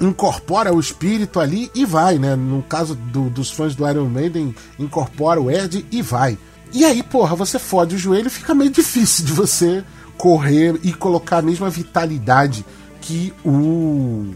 incorpora 0.00 0.72
o 0.72 0.80
espírito 0.80 1.40
ali 1.40 1.70
e 1.74 1.84
vai, 1.84 2.18
né? 2.18 2.36
No 2.36 2.62
caso 2.62 2.94
do, 2.94 3.30
dos 3.30 3.50
fãs 3.50 3.74
do 3.74 3.88
Iron 3.88 4.08
Maiden, 4.08 4.54
incorpora 4.78 5.40
o 5.40 5.50
Ed 5.50 5.84
e 5.90 6.02
vai. 6.02 6.38
E 6.72 6.84
aí, 6.84 7.02
porra, 7.02 7.34
você 7.34 7.58
fode 7.58 7.94
o 7.94 7.98
joelho 7.98 8.30
fica 8.30 8.54
meio 8.54 8.70
difícil 8.72 9.24
de 9.24 9.32
você 9.32 9.84
correr 10.16 10.78
e 10.82 10.92
colocar 10.92 11.38
a 11.38 11.42
mesma 11.42 11.70
vitalidade 11.70 12.64
que 13.00 13.32
o, 13.44 14.34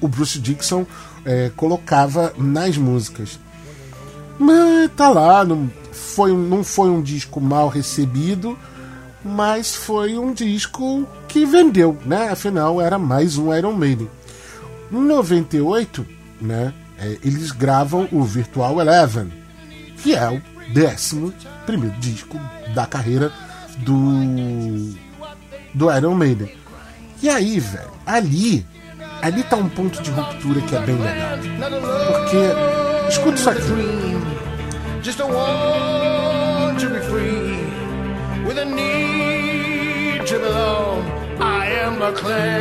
o 0.00 0.08
Bruce 0.08 0.38
Dixon 0.38 0.86
é, 1.24 1.50
colocava 1.56 2.32
nas 2.36 2.76
músicas. 2.76 3.38
Mas 4.38 4.90
tá 4.96 5.08
lá, 5.08 5.44
não 5.44 5.70
foi, 5.90 6.32
não 6.32 6.62
foi 6.62 6.90
um 6.90 7.02
disco 7.02 7.40
mal 7.40 7.68
recebido, 7.68 8.56
mas 9.24 9.74
foi 9.74 10.16
um 10.18 10.32
disco 10.32 11.06
que 11.26 11.44
vendeu, 11.44 11.96
né? 12.04 12.28
Afinal, 12.28 12.80
era 12.80 12.98
mais 12.98 13.36
um 13.36 13.54
Iron 13.54 13.72
Maiden. 13.72 14.08
Em 14.90 15.00
98, 15.00 16.06
né, 16.40 16.72
é, 16.98 17.18
eles 17.22 17.50
gravam 17.50 18.08
o 18.10 18.22
Virtual 18.22 18.80
Eleven, 18.80 19.32
que 20.02 20.14
é 20.14 20.30
o 20.30 20.42
décimo 20.72 21.32
primeiro 21.66 21.96
disco 21.98 22.40
da 22.74 22.86
carreira 22.86 23.32
do, 23.78 24.94
do 25.74 25.94
Iron 25.94 26.14
Maiden. 26.14 26.50
E 27.22 27.28
aí, 27.28 27.58
velho, 27.58 27.90
ali, 28.06 28.66
ali 29.20 29.42
tá 29.42 29.56
um 29.56 29.68
ponto 29.68 30.00
de 30.02 30.10
ruptura 30.10 30.60
que 30.62 30.76
é 30.76 30.80
bem 30.80 30.96
legal. 30.96 31.38
Porque, 32.06 33.08
escuta 33.10 33.34
isso 33.34 33.50
aqui. 33.50 34.18
Just 35.02 35.20
a 35.20 35.26
want 35.26 36.80
to 36.80 36.90
be 36.90 37.00
free 37.00 38.44
with 38.46 38.58
a 38.58 38.64
need 38.64 39.07
to 40.28 40.38
belong. 40.38 41.00
I 41.40 41.64
am 41.84 42.02
a 42.02 42.12
clansman. 42.12 42.58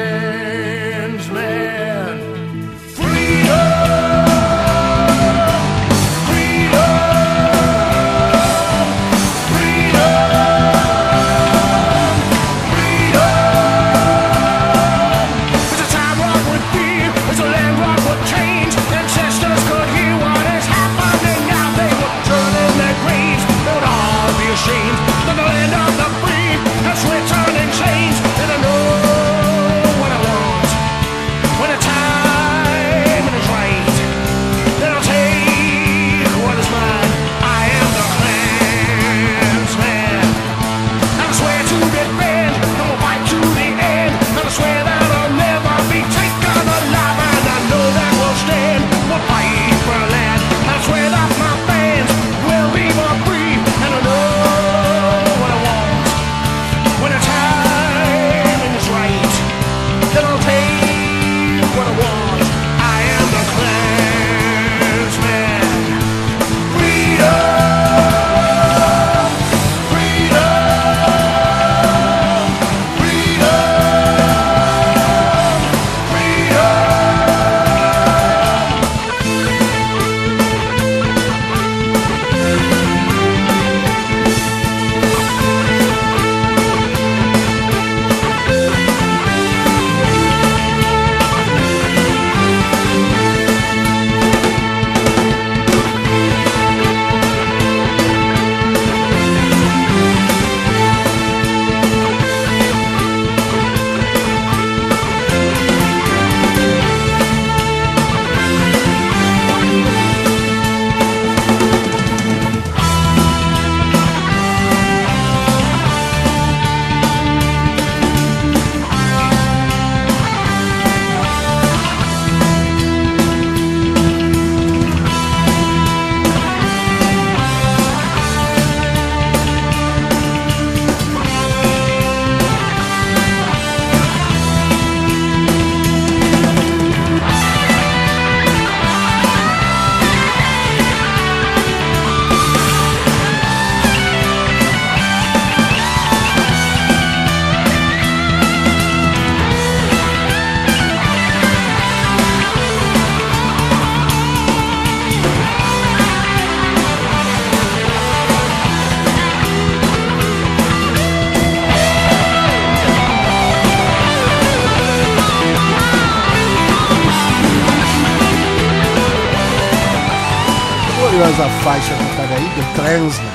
Gloriosa 171.38 171.50
faixa 171.64 171.94
aí, 171.94 172.50
The 172.56 172.74
Transman. 172.76 173.32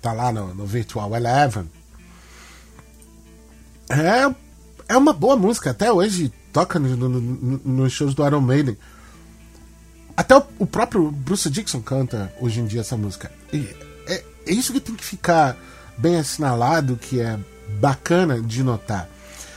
Tá 0.00 0.12
lá 0.12 0.32
no, 0.32 0.54
no 0.54 0.64
Virtual 0.64 1.14
Eleven. 1.16 1.68
É, 3.90 4.32
é 4.88 4.96
uma 4.96 5.12
boa 5.12 5.36
música, 5.36 5.70
até 5.70 5.90
hoje 5.90 6.32
toca 6.52 6.78
nos 6.78 6.96
no, 6.96 7.08
no, 7.08 7.60
no 7.64 7.90
shows 7.90 8.14
do 8.14 8.24
Iron 8.24 8.40
Maiden. 8.40 8.78
Até 10.16 10.36
o, 10.36 10.44
o, 10.60 10.66
próprio 10.66 11.10
Bruce 11.10 11.50
Dixon 11.50 11.80
canta 11.80 12.32
hoje 12.40 12.60
em 12.60 12.66
dia 12.66 12.82
essa 12.82 12.96
música. 12.96 13.32
E 13.52 13.68
é, 14.06 14.24
é 14.46 14.52
isso 14.52 14.72
que 14.72 14.80
tem 14.80 14.94
que 14.94 15.04
ficar 15.04 15.56
bem 15.98 16.18
assinalado, 16.18 16.96
que 16.96 17.20
é 17.20 17.36
bacana 17.80 18.40
de 18.40 18.62
notar. 18.62 19.08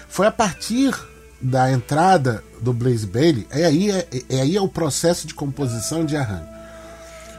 Foi 0.10 0.26
a 0.26 0.32
partir 0.32 0.96
da 1.40 1.72
entrada 1.72 2.44
do 2.60 2.74
Blaze 2.74 3.06
Bailey, 3.06 3.46
é 3.52 3.66
aí, 3.66 3.92
é, 3.92 4.08
é 4.30 4.42
aí 4.42 4.58
é 4.58 4.62
o 4.62 4.68
processo 4.68 5.28
de 5.28 5.36
composição 5.36 6.04
de 6.04 6.18
arranjo. 6.18 6.55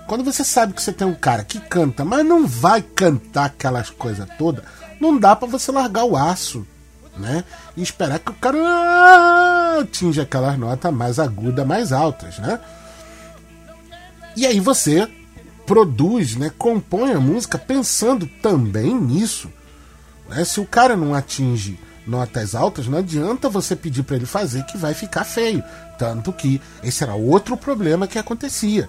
Quando 0.07 0.23
você 0.23 0.45
sabe 0.45 0.73
que 0.73 0.83
você 0.83 0.93
tem 0.93 1.07
um 1.07 1.15
cara 1.15 1.43
que 1.43 1.59
canta, 1.59 2.05
mas 2.05 2.25
não 2.25 2.47
vai 2.47 2.81
cantar 2.81 3.47
aquelas 3.47 3.91
coisas 3.91 4.27
todas, 4.39 4.65
não 5.01 5.19
dá 5.19 5.35
para 5.35 5.49
você 5.49 5.73
largar 5.73 6.05
o 6.05 6.17
aço, 6.17 6.65
né? 7.17 7.45
E 7.77 7.83
esperar 7.83 8.21
que 8.21 8.31
o 8.31 8.35
cara 8.35 9.81
atinja 9.81 10.23
aquelas 10.23 10.57
notas 10.57 10.95
mais 10.95 11.19
agudas, 11.19 11.67
mais 11.67 11.93
altas, 11.93 12.39
né? 12.39 12.61
E 14.37 14.47
aí 14.47 14.61
você 14.61 15.11
produz, 15.67 16.37
né, 16.37 16.53
compõe 16.57 17.13
a 17.13 17.19
música 17.19 17.59
pensando 17.59 18.29
também 18.41 18.95
nisso. 18.95 19.51
Né? 20.29 20.45
Se 20.45 20.61
o 20.61 20.67
cara 20.67 20.97
não 20.97 21.15
atinge 21.15 21.81
notas 22.07 22.55
altas, 22.55 22.87
não 22.87 22.99
adianta 22.99 23.49
você 23.49 23.75
pedir 23.75 24.05
para 24.05 24.17
ele 24.17 24.27
fazer 24.27 24.65
que 24.67 24.79
vai 24.79 24.95
ficar 24.95 25.25
feio. 25.25 25.65
Tanto 25.99 26.33
que 26.33 26.61
esse 26.85 27.03
era 27.03 27.15
outro 27.15 27.57
problema 27.57 28.07
que 28.07 28.19
acontecia 28.19 28.89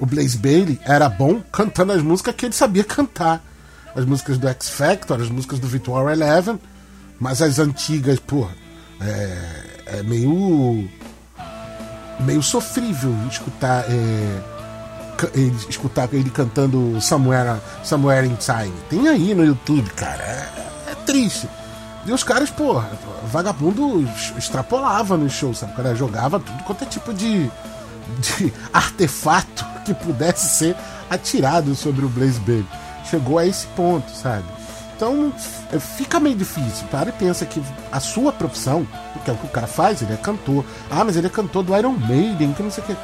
o 0.00 0.06
Blaze 0.06 0.36
Bailey 0.38 0.80
era 0.84 1.08
bom 1.08 1.40
cantando 1.52 1.92
as 1.92 2.02
músicas 2.02 2.34
que 2.34 2.46
ele 2.46 2.54
sabia 2.54 2.82
cantar. 2.82 3.44
As 3.94 4.04
músicas 4.04 4.38
do 4.38 4.48
X 4.48 4.70
Factor, 4.70 5.20
as 5.20 5.28
músicas 5.28 5.58
do 5.58 5.66
Virtual 5.66 6.08
Eleven, 6.08 6.58
mas 7.18 7.42
as 7.42 7.58
antigas, 7.58 8.18
porra, 8.20 8.54
é, 9.00 9.98
é 9.98 10.02
meio. 10.02 10.88
meio 12.20 12.42
sofrível 12.42 13.14
escutar. 13.28 13.84
É, 13.88 14.60
ele, 15.34 15.56
escutar 15.68 16.08
ele 16.14 16.30
cantando 16.30 16.98
Somewhere, 17.00 17.60
Somewhere 17.84 18.26
in 18.26 18.36
Time. 18.36 18.72
Tem 18.88 19.08
aí 19.08 19.34
no 19.34 19.44
YouTube, 19.44 19.90
cara. 19.90 20.22
É, 20.22 20.92
é 20.92 20.94
triste. 21.04 21.48
E 22.06 22.12
os 22.12 22.24
caras, 22.24 22.48
pô, 22.48 22.82
vagabundo 23.24 24.08
extrapolava 24.38 25.18
no 25.18 25.28
show, 25.28 25.52
sabe? 25.52 25.72
O 25.72 25.76
cara 25.76 25.94
jogava 25.94 26.40
tudo 26.40 26.62
quanto 26.64 26.84
é 26.84 26.86
tipo 26.86 27.12
de, 27.12 27.50
de 28.18 28.52
artefato 28.72 29.64
que 29.84 29.94
pudesse 29.94 30.56
ser 30.56 30.76
atirado 31.08 31.74
sobre 31.74 32.04
o 32.04 32.08
Blaze 32.08 32.40
Baby. 32.40 32.66
Chegou 33.08 33.38
a 33.38 33.46
esse 33.46 33.66
ponto, 33.68 34.10
sabe? 34.10 34.44
Então 34.94 35.32
é, 35.72 35.78
fica 35.78 36.20
meio 36.20 36.36
difícil. 36.36 36.86
Para 36.90 37.08
e 37.08 37.12
pensa 37.12 37.46
que 37.46 37.62
a 37.90 37.98
sua 38.00 38.32
profissão, 38.32 38.86
que 39.24 39.30
é 39.30 39.32
o 39.32 39.36
que 39.36 39.46
o 39.46 39.50
cara 39.50 39.66
faz, 39.66 40.02
ele 40.02 40.12
é 40.12 40.16
cantor. 40.16 40.64
Ah, 40.90 41.04
mas 41.04 41.16
ele 41.16 41.26
é 41.26 41.30
cantor 41.30 41.62
do 41.62 41.76
Iron 41.76 41.92
Maiden, 41.92 42.52
que 42.52 42.62
não 42.62 42.70
sei 42.70 42.84
o 42.84 42.86
que. 42.86 42.96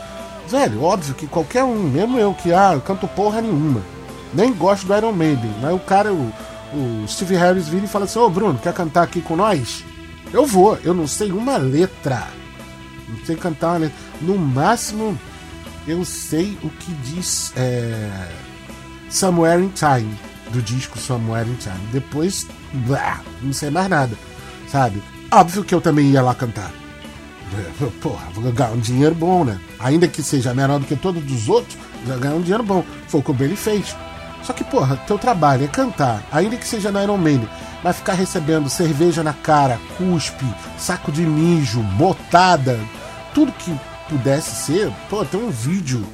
Velho, 0.49 0.83
óbvio 0.83 1.14
que 1.14 1.27
qualquer 1.27 1.64
um, 1.64 1.75
mesmo 1.75 2.19
eu, 2.19 2.33
que 2.35 2.53
ah, 2.53 2.75
eu 2.75 2.81
canto 2.81 3.09
porra 3.09 3.40
nenhuma, 3.40 3.83
nem 4.33 4.53
gosto 4.53 4.87
do 4.87 4.95
Iron 4.95 5.11
Maiden, 5.11 5.51
mas 5.61 5.75
o 5.75 5.79
cara, 5.81 6.12
o, 6.12 6.33
o 6.73 7.09
Steve 7.09 7.35
Harris 7.35 7.66
vira 7.66 7.85
e 7.85 7.88
fala 7.88 8.05
assim: 8.05 8.19
Ô 8.19 8.31
Bruno, 8.31 8.59
quer 8.59 8.73
cantar 8.73 9.03
aqui 9.03 9.21
com 9.21 9.35
nós? 9.35 9.83
Eu 10.33 10.47
vou, 10.47 10.79
eu 10.85 10.95
não 10.95 11.07
sei 11.07 11.33
uma 11.33 11.57
letra, 11.57 12.29
não 13.09 13.25
sei 13.25 13.37
cantar 13.37 13.81
letra. 13.81 13.97
No 14.21 14.37
máximo, 14.38 15.19
eu 15.87 16.05
sei 16.05 16.59
o 16.62 16.69
que 16.71 16.92
diz 16.95 17.53
é, 17.57 18.29
Somewhere 19.09 19.62
in 19.62 19.69
Time, 19.69 20.19
do 20.51 20.61
disco 20.62 20.99
Somewhere 20.99 21.49
in 21.49 21.55
Time. 21.55 21.79
Depois, 21.92 22.47
blá, 22.87 23.21
não 23.42 23.53
sei 23.53 23.71
mais 23.71 23.88
nada, 23.88 24.16
sabe? 24.69 25.03
Óbvio 25.31 25.64
que 25.64 25.75
eu 25.75 25.81
também 25.81 26.11
ia 26.11 26.23
lá 26.23 26.35
cantar. 26.35 26.73
Porra, 28.03 28.27
vou 28.35 28.53
ganhar 28.53 28.73
um 28.73 28.81
dinheiro 28.81 29.14
bom, 29.14 29.45
né? 29.45 29.61
Ainda 29.79 30.09
que 30.09 30.23
seja 30.23 30.55
menor 30.55 30.81
do 30.81 30.87
que 30.87 30.97
todos 30.97 31.23
os 31.31 31.49
outros, 31.49 31.77
já 32.07 32.16
ganhar 32.16 32.35
um 32.35 32.42
dinheiro 32.42 32.62
bom. 32.62 32.85
Foi 33.09 33.21
o 33.21 33.23
que 33.23 33.31
o 33.31 33.35
Billy 33.35 33.57
fez. 33.57 33.95
Só 34.42 34.53
que, 34.53 34.62
porra, 34.62 34.97
teu 35.09 35.19
trabalho 35.19 35.64
é 35.64 35.69
cantar, 35.69 36.23
ainda 36.31 36.57
que 36.57 36.66
seja 36.66 36.92
na 36.92 37.03
Iron 37.03 37.19
Maiden, 37.19 37.49
vai 37.87 37.92
ficar 37.92 38.14
recebendo 38.14 38.68
cerveja 38.68 39.22
na 39.22 39.33
cara, 39.33 39.79
cuspe, 39.96 40.44
saco 40.77 41.12
de 41.12 41.22
mijo, 41.22 41.81
botada, 41.96 42.81
tudo 43.33 43.53
que 43.53 43.72
pudesse 44.09 44.64
ser. 44.64 44.92
Pô, 45.09 45.25
tem 45.25 45.40
um 45.40 45.51
vídeo, 45.51 46.05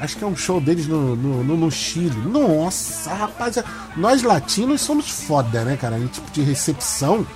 acho 0.00 0.16
que 0.16 0.24
é 0.24 0.26
um 0.26 0.34
show 0.34 0.62
deles 0.62 0.86
no, 0.86 1.14
no, 1.14 1.44
no, 1.44 1.56
no 1.58 1.70
Chile. 1.70 2.16
Nossa, 2.26 3.12
rapaz, 3.12 3.58
nós 3.98 4.22
latinos 4.22 4.80
somos 4.80 5.10
foda, 5.10 5.62
né, 5.62 5.76
cara? 5.76 5.98
Em 5.98 6.06
tipo 6.06 6.30
de 6.30 6.40
recepção, 6.40 7.26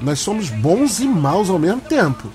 nós 0.00 0.18
somos 0.18 0.50
bons 0.50 0.98
e 0.98 1.06
maus 1.06 1.48
ao 1.48 1.60
mesmo 1.60 1.80
tempo. 1.82 2.26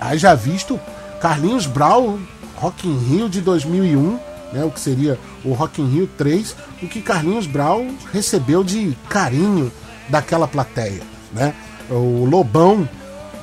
Haja 0.00 0.34
visto 0.34 0.80
Carlinhos 1.20 1.66
Brau, 1.66 2.18
Rock 2.54 2.88
in 2.88 2.96
Rio 2.96 3.28
de 3.28 3.42
2001, 3.42 4.18
né, 4.54 4.64
o 4.64 4.70
que 4.70 4.80
seria 4.80 5.18
o 5.44 5.52
Rock 5.52 5.82
in 5.82 5.90
Rio 5.90 6.08
3, 6.16 6.56
o 6.82 6.88
que 6.88 7.02
Carlinhos 7.02 7.46
Brau 7.46 7.84
recebeu 8.10 8.64
de 8.64 8.96
carinho 9.10 9.70
daquela 10.08 10.46
plateia, 10.46 11.02
né? 11.32 11.54
O 11.90 12.24
Lobão 12.24 12.88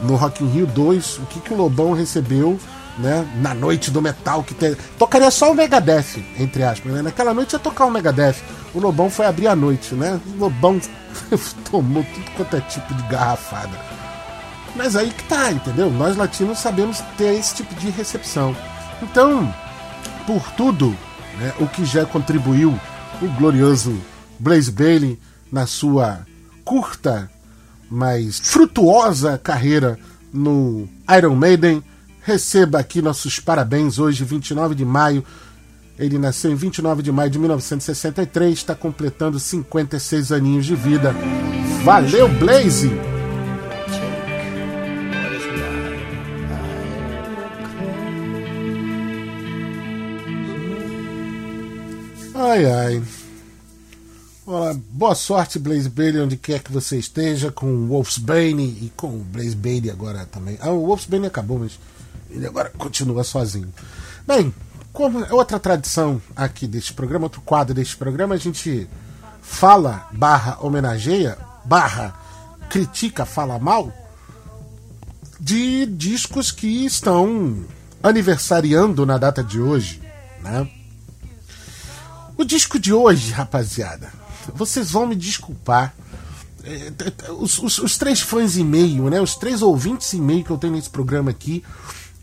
no 0.02 0.16
Rock 0.16 0.44
in 0.44 0.50
Rio 0.50 0.68
2, 0.68 1.20
o 1.20 1.26
que, 1.28 1.40
que 1.40 1.54
o 1.54 1.58
Lobão 1.58 1.94
recebeu 1.94 2.60
né, 2.98 3.28
na 3.42 3.54
noite 3.54 3.90
do 3.92 4.02
metal 4.02 4.44
que 4.44 4.56
tocaria 4.98 5.32
só 5.32 5.52
o 5.52 5.56
Megadeth, 5.56 6.24
entre 6.38 6.64
aspas, 6.64 6.92
né? 6.92 7.02
Naquela 7.02 7.34
noite 7.34 7.54
ia 7.54 7.60
tocar 7.60 7.86
o 7.86 7.92
Megadeth. 7.92 8.36
O 8.74 8.80
Lobão 8.80 9.10
foi 9.10 9.26
abrir 9.26 9.48
a 9.48 9.56
noite, 9.56 9.94
né? 9.96 10.20
O 10.36 10.40
Lobão 10.40 10.80
tomou 11.70 12.04
tudo 12.04 12.32
quanto 12.36 12.56
é 12.56 12.62
tipo 12.62 12.94
de 12.94 13.04
garrafada. 13.04 13.78
Mas 14.76 14.96
aí 14.96 15.12
que 15.12 15.24
tá, 15.26 15.52
entendeu? 15.52 15.92
Nós 15.92 16.16
latinos 16.16 16.60
sabemos 16.60 17.02
ter 17.18 17.36
esse 17.36 17.56
tipo 17.56 17.76
de 17.76 17.90
recepção. 17.90 18.56
Então, 19.02 19.54
por 20.26 20.52
tudo 20.52 20.96
né, 21.38 21.54
o 21.60 21.68
que 21.68 21.84
já 21.84 22.06
contribuiu 22.06 22.78
o 23.22 23.28
glorioso 23.38 24.00
Blaze 24.40 24.72
Bailey 24.72 25.20
na 25.52 25.68
sua 25.68 26.26
curta, 26.72 27.30
mas 27.90 28.40
frutuosa 28.40 29.38
carreira 29.38 30.00
no 30.32 30.88
Iron 31.18 31.36
Maiden, 31.36 31.84
receba 32.24 32.80
aqui 32.80 33.02
nossos 33.02 33.42
parabéns 33.42 34.00
hoje, 34.00 34.24
29 34.24 34.74
de 34.74 34.86
maio. 34.86 35.22
Ele 36.00 36.18
nasceu 36.18 36.50
em 36.50 36.56
29 36.56 37.04
de 37.04 37.12
maio 37.12 37.30
de 37.30 37.38
1963, 37.38 38.54
está 38.54 38.74
completando 38.74 39.38
56 39.38 40.32
aninhos 40.32 40.66
de 40.66 40.74
vida. 40.74 41.14
Valeu, 41.84 42.30
Blaze! 42.30 42.90
Ai, 52.34 52.66
ai. 52.66 53.04
Olá, 54.54 54.76
boa 54.90 55.16
sorte, 55.16 55.58
Blaze 55.58 55.88
Bailey, 55.88 56.24
onde 56.24 56.36
quer 56.36 56.62
que 56.62 56.74
você 56.74 56.98
esteja, 56.98 57.50
com 57.54 57.88
Wolfsbane 57.88 58.66
e 58.82 58.92
com 58.98 59.08
o 59.08 59.24
Blaze 59.24 59.56
Bailey 59.56 59.90
agora 59.90 60.26
também. 60.26 60.58
Ah, 60.60 60.72
o 60.72 60.88
Wolfsbane 60.88 61.26
acabou, 61.26 61.58
mas 61.58 61.80
ele 62.30 62.46
agora 62.46 62.70
continua 62.78 63.24
sozinho. 63.24 63.74
Bem, 64.28 64.54
como 64.92 65.24
é 65.24 65.32
outra 65.32 65.58
tradição 65.58 66.22
aqui 66.36 66.68
deste 66.68 66.92
programa, 66.92 67.28
outro 67.28 67.40
quadro 67.40 67.74
deste 67.74 67.96
programa, 67.96 68.36
a 68.36 68.38
gente 68.38 68.90
fala, 69.42 70.10
barra 70.12 70.58
homenageia, 70.60 71.38
barra 71.64 72.14
critica, 72.70 73.26
fala 73.26 73.58
mal 73.58 73.90
de 75.40 75.86
discos 75.86 76.52
que 76.52 76.84
estão 76.84 77.64
aniversariando 78.04 79.06
na 79.06 79.18
data 79.18 79.42
de 79.42 79.62
hoje, 79.62 80.02
né? 80.44 80.70
O 82.38 82.44
disco 82.44 82.78
de 82.78 82.92
hoje, 82.92 83.32
rapaziada, 83.32 84.20
vocês 84.54 84.92
vão 84.92 85.08
me 85.08 85.16
desculpar. 85.16 85.94
É, 86.64 86.92
os, 87.32 87.58
os, 87.58 87.80
os, 87.80 87.98
três 87.98 88.22
fãs 88.22 88.56
e 88.56 88.64
meio, 88.64 89.10
né? 89.10 89.20
Os 89.20 89.36
três 89.36 89.62
ouvintes 89.62 90.14
e 90.14 90.18
meio 90.18 90.44
que 90.44 90.52
eu 90.52 90.58
tenho 90.58 90.74
nesse 90.74 90.90
programa 90.90 91.32
aqui 91.32 91.64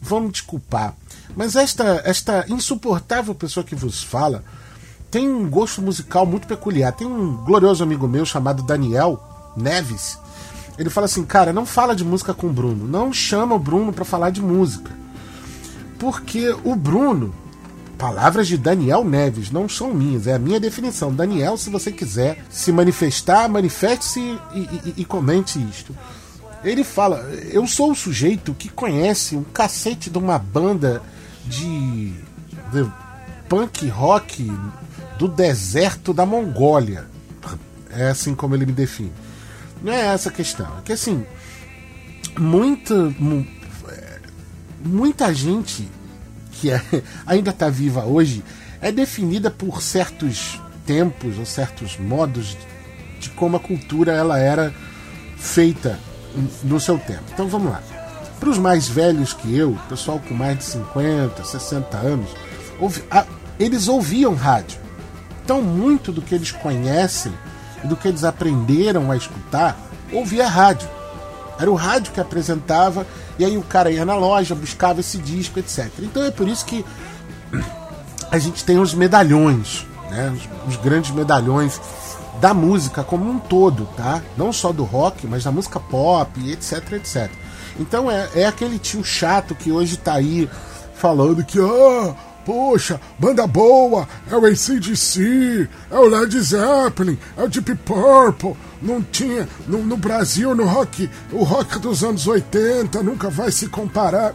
vão 0.01 0.21
me 0.21 0.31
desculpar. 0.31 0.95
Mas 1.37 1.57
esta, 1.57 2.03
esta 2.05 2.45
insuportável 2.49 3.35
pessoa 3.35 3.65
que 3.65 3.75
vos 3.75 4.03
fala 4.03 4.45
tem 5.11 5.29
um 5.29 5.49
gosto 5.49 5.83
musical 5.83 6.27
muito 6.27 6.47
peculiar. 6.47 6.93
Tem 6.93 7.07
um 7.07 7.37
glorioso 7.45 7.83
amigo 7.83 8.07
meu 8.07 8.25
chamado 8.25 8.63
Daniel 8.63 9.23
Neves. 9.57 10.19
Ele 10.79 10.91
fala 10.91 11.07
assim, 11.07 11.25
cara, 11.25 11.53
não 11.53 11.67
fala 11.67 11.97
de 11.97 12.05
música 12.05 12.33
com 12.33 12.47
o 12.47 12.53
Bruno. 12.53 12.87
Não 12.87 13.13
chama 13.13 13.55
o 13.55 13.59
Bruno 13.59 13.93
para 13.93 14.05
falar 14.05 14.31
de 14.31 14.41
música. 14.41 14.91
Porque 15.99 16.55
o 16.63 16.77
Bruno 16.77 17.35
Palavras 17.99 18.47
de 18.47 18.57
Daniel 18.57 19.05
Neves, 19.05 19.51
não 19.51 19.69
são 19.69 19.93
minhas, 19.93 20.29
é 20.29 20.35
a 20.35 20.39
minha 20.39 20.61
definição. 20.61 21.13
Daniel, 21.13 21.57
se 21.57 21.69
você 21.69 21.91
quiser 21.91 22.45
se 22.49 22.71
manifestar, 22.71 23.49
manifeste-se 23.49 24.21
e, 24.21 24.59
e, 24.61 24.95
e 24.99 25.05
comente 25.05 25.59
isto. 25.69 25.95
Ele 26.63 26.85
fala: 26.85 27.19
Eu 27.51 27.67
sou 27.67 27.91
o 27.91 27.97
sujeito 27.97 28.55
que 28.55 28.69
conhece 28.69 29.35
um 29.35 29.43
cacete 29.43 30.11
de 30.11 30.17
uma 30.17 30.39
banda 30.39 31.03
de, 31.45 32.13
de 32.73 32.89
punk 33.49 33.89
rock 33.89 34.49
do 35.19 35.27
deserto 35.27 36.15
da 36.15 36.25
Mongólia. 36.25 37.07
É 37.91 38.11
assim 38.11 38.33
como 38.33 38.55
ele 38.55 38.67
me 38.67 38.73
define. 38.73 39.13
Não 39.83 39.93
é 39.93 40.07
essa 40.07 40.29
a 40.29 40.33
questão. 40.33 40.67
É 40.79 40.83
que 40.85 40.93
assim, 40.93 41.27
muita, 42.39 42.95
é, 43.89 44.21
muita 44.85 45.35
gente 45.35 45.89
que 46.61 46.71
é, 46.71 46.83
ainda 47.27 47.51
está 47.51 47.69
viva 47.69 48.05
hoje, 48.05 48.43
é 48.81 48.93
definida 48.93 49.51
por 49.51 49.83
certos 49.83 50.61
tempos 50.87 51.39
ou 51.39 51.45
certos 51.45 51.99
modos 51.99 52.57
de 53.21 53.29
como 53.31 53.57
a 53.57 53.61
cultura 53.61 54.13
ela 54.13 54.39
era 54.39 54.73
feita 55.37 55.99
no 56.63 56.79
seu 56.81 56.99
tempo. 56.99 57.25
Então 57.33 57.49
vamos 57.49 57.73
lá. 57.73 57.83
Para 58.39 58.51
os 58.51 58.59
mais 58.59 58.89
velhos 58.89 59.33
que 59.33 59.55
eu, 59.57 59.77
pessoal 59.89 60.21
com 60.21 60.35
mais 60.35 60.59
de 60.59 60.65
50, 60.65 61.45
60 61.45 61.97
anos, 61.97 62.31
ouvi, 62.79 63.03
a, 63.11 63.27
eles 63.59 63.89
ouviam 63.89 64.35
rádio. 64.35 64.79
Então 65.45 65.61
muito 65.61 66.13
do 66.13 66.23
que 66.23 66.35
eles 66.35 66.53
conhecem 66.53 67.33
e 67.83 67.87
do 67.87 67.97
que 67.97 68.07
eles 68.07 68.25
aprenderam 68.25 69.11
a 69.11 69.17
escutar, 69.17 69.77
ouvia 70.13 70.47
rádio. 70.47 70.89
Era 71.59 71.71
o 71.71 71.75
rádio 71.75 72.13
que 72.13 72.21
apresentava, 72.21 73.05
e 73.39 73.45
aí 73.45 73.57
o 73.57 73.63
cara 73.63 73.91
ia 73.91 74.05
na 74.05 74.17
loja, 74.17 74.55
buscava 74.55 75.01
esse 75.01 75.19
disco, 75.19 75.59
etc. 75.59 75.91
Então 76.01 76.23
é 76.25 76.31
por 76.31 76.49
isso 76.49 76.65
que 76.65 76.85
a 78.31 78.39
gente 78.39 78.65
tem 78.65 78.79
os 78.79 78.95
medalhões, 78.95 79.87
né? 80.11 80.33
os, 80.35 80.75
os 80.75 80.83
grandes 80.83 81.11
medalhões 81.11 81.81
da 82.41 82.55
música 82.55 83.03
como 83.03 83.29
um 83.29 83.39
todo, 83.39 83.89
tá? 83.97 84.23
Não 84.37 84.53
só 84.53 84.73
do 84.73 84.85
rock, 84.85 85.27
mas 85.27 85.45
da 85.45 85.53
música 85.53 85.81
pop, 85.81 86.51
etc, 86.51 86.93
etc. 86.93 87.31
Então 87.79 88.11
é, 88.11 88.29
é 88.35 88.47
aquele 88.47 88.79
tio 88.79 89.05
chato 89.05 89.55
que 89.55 89.71
hoje 89.71 89.97
tá 89.97 90.15
aí 90.15 90.49
falando 90.95 91.45
que, 91.45 91.59
ah, 91.61 92.15
poxa, 92.49 92.99
banda 93.19 93.47
boa, 93.47 94.09
é 94.31 94.35
o 94.35 94.47
ACDC, 94.47 95.69
é 95.91 95.99
o 95.99 96.09
Led 96.09 96.41
Zeppelin, 96.41 97.19
é 97.37 97.43
o 97.43 97.47
Deep 97.49 97.75
Purple, 97.85 98.57
não 98.81 99.03
tinha. 99.03 99.47
No, 99.67 99.85
no, 99.85 99.99
Brasil, 99.99 100.55
no 100.55 100.65
rock, 100.65 101.11
o 101.31 101.45
rock 101.45 101.79
dos 101.79 102.03
anos 102.03 102.27
80 102.27 103.03
nunca 103.03 103.29
vai 103.29 103.53
se 103.53 103.69
comparar. 103.69 104.35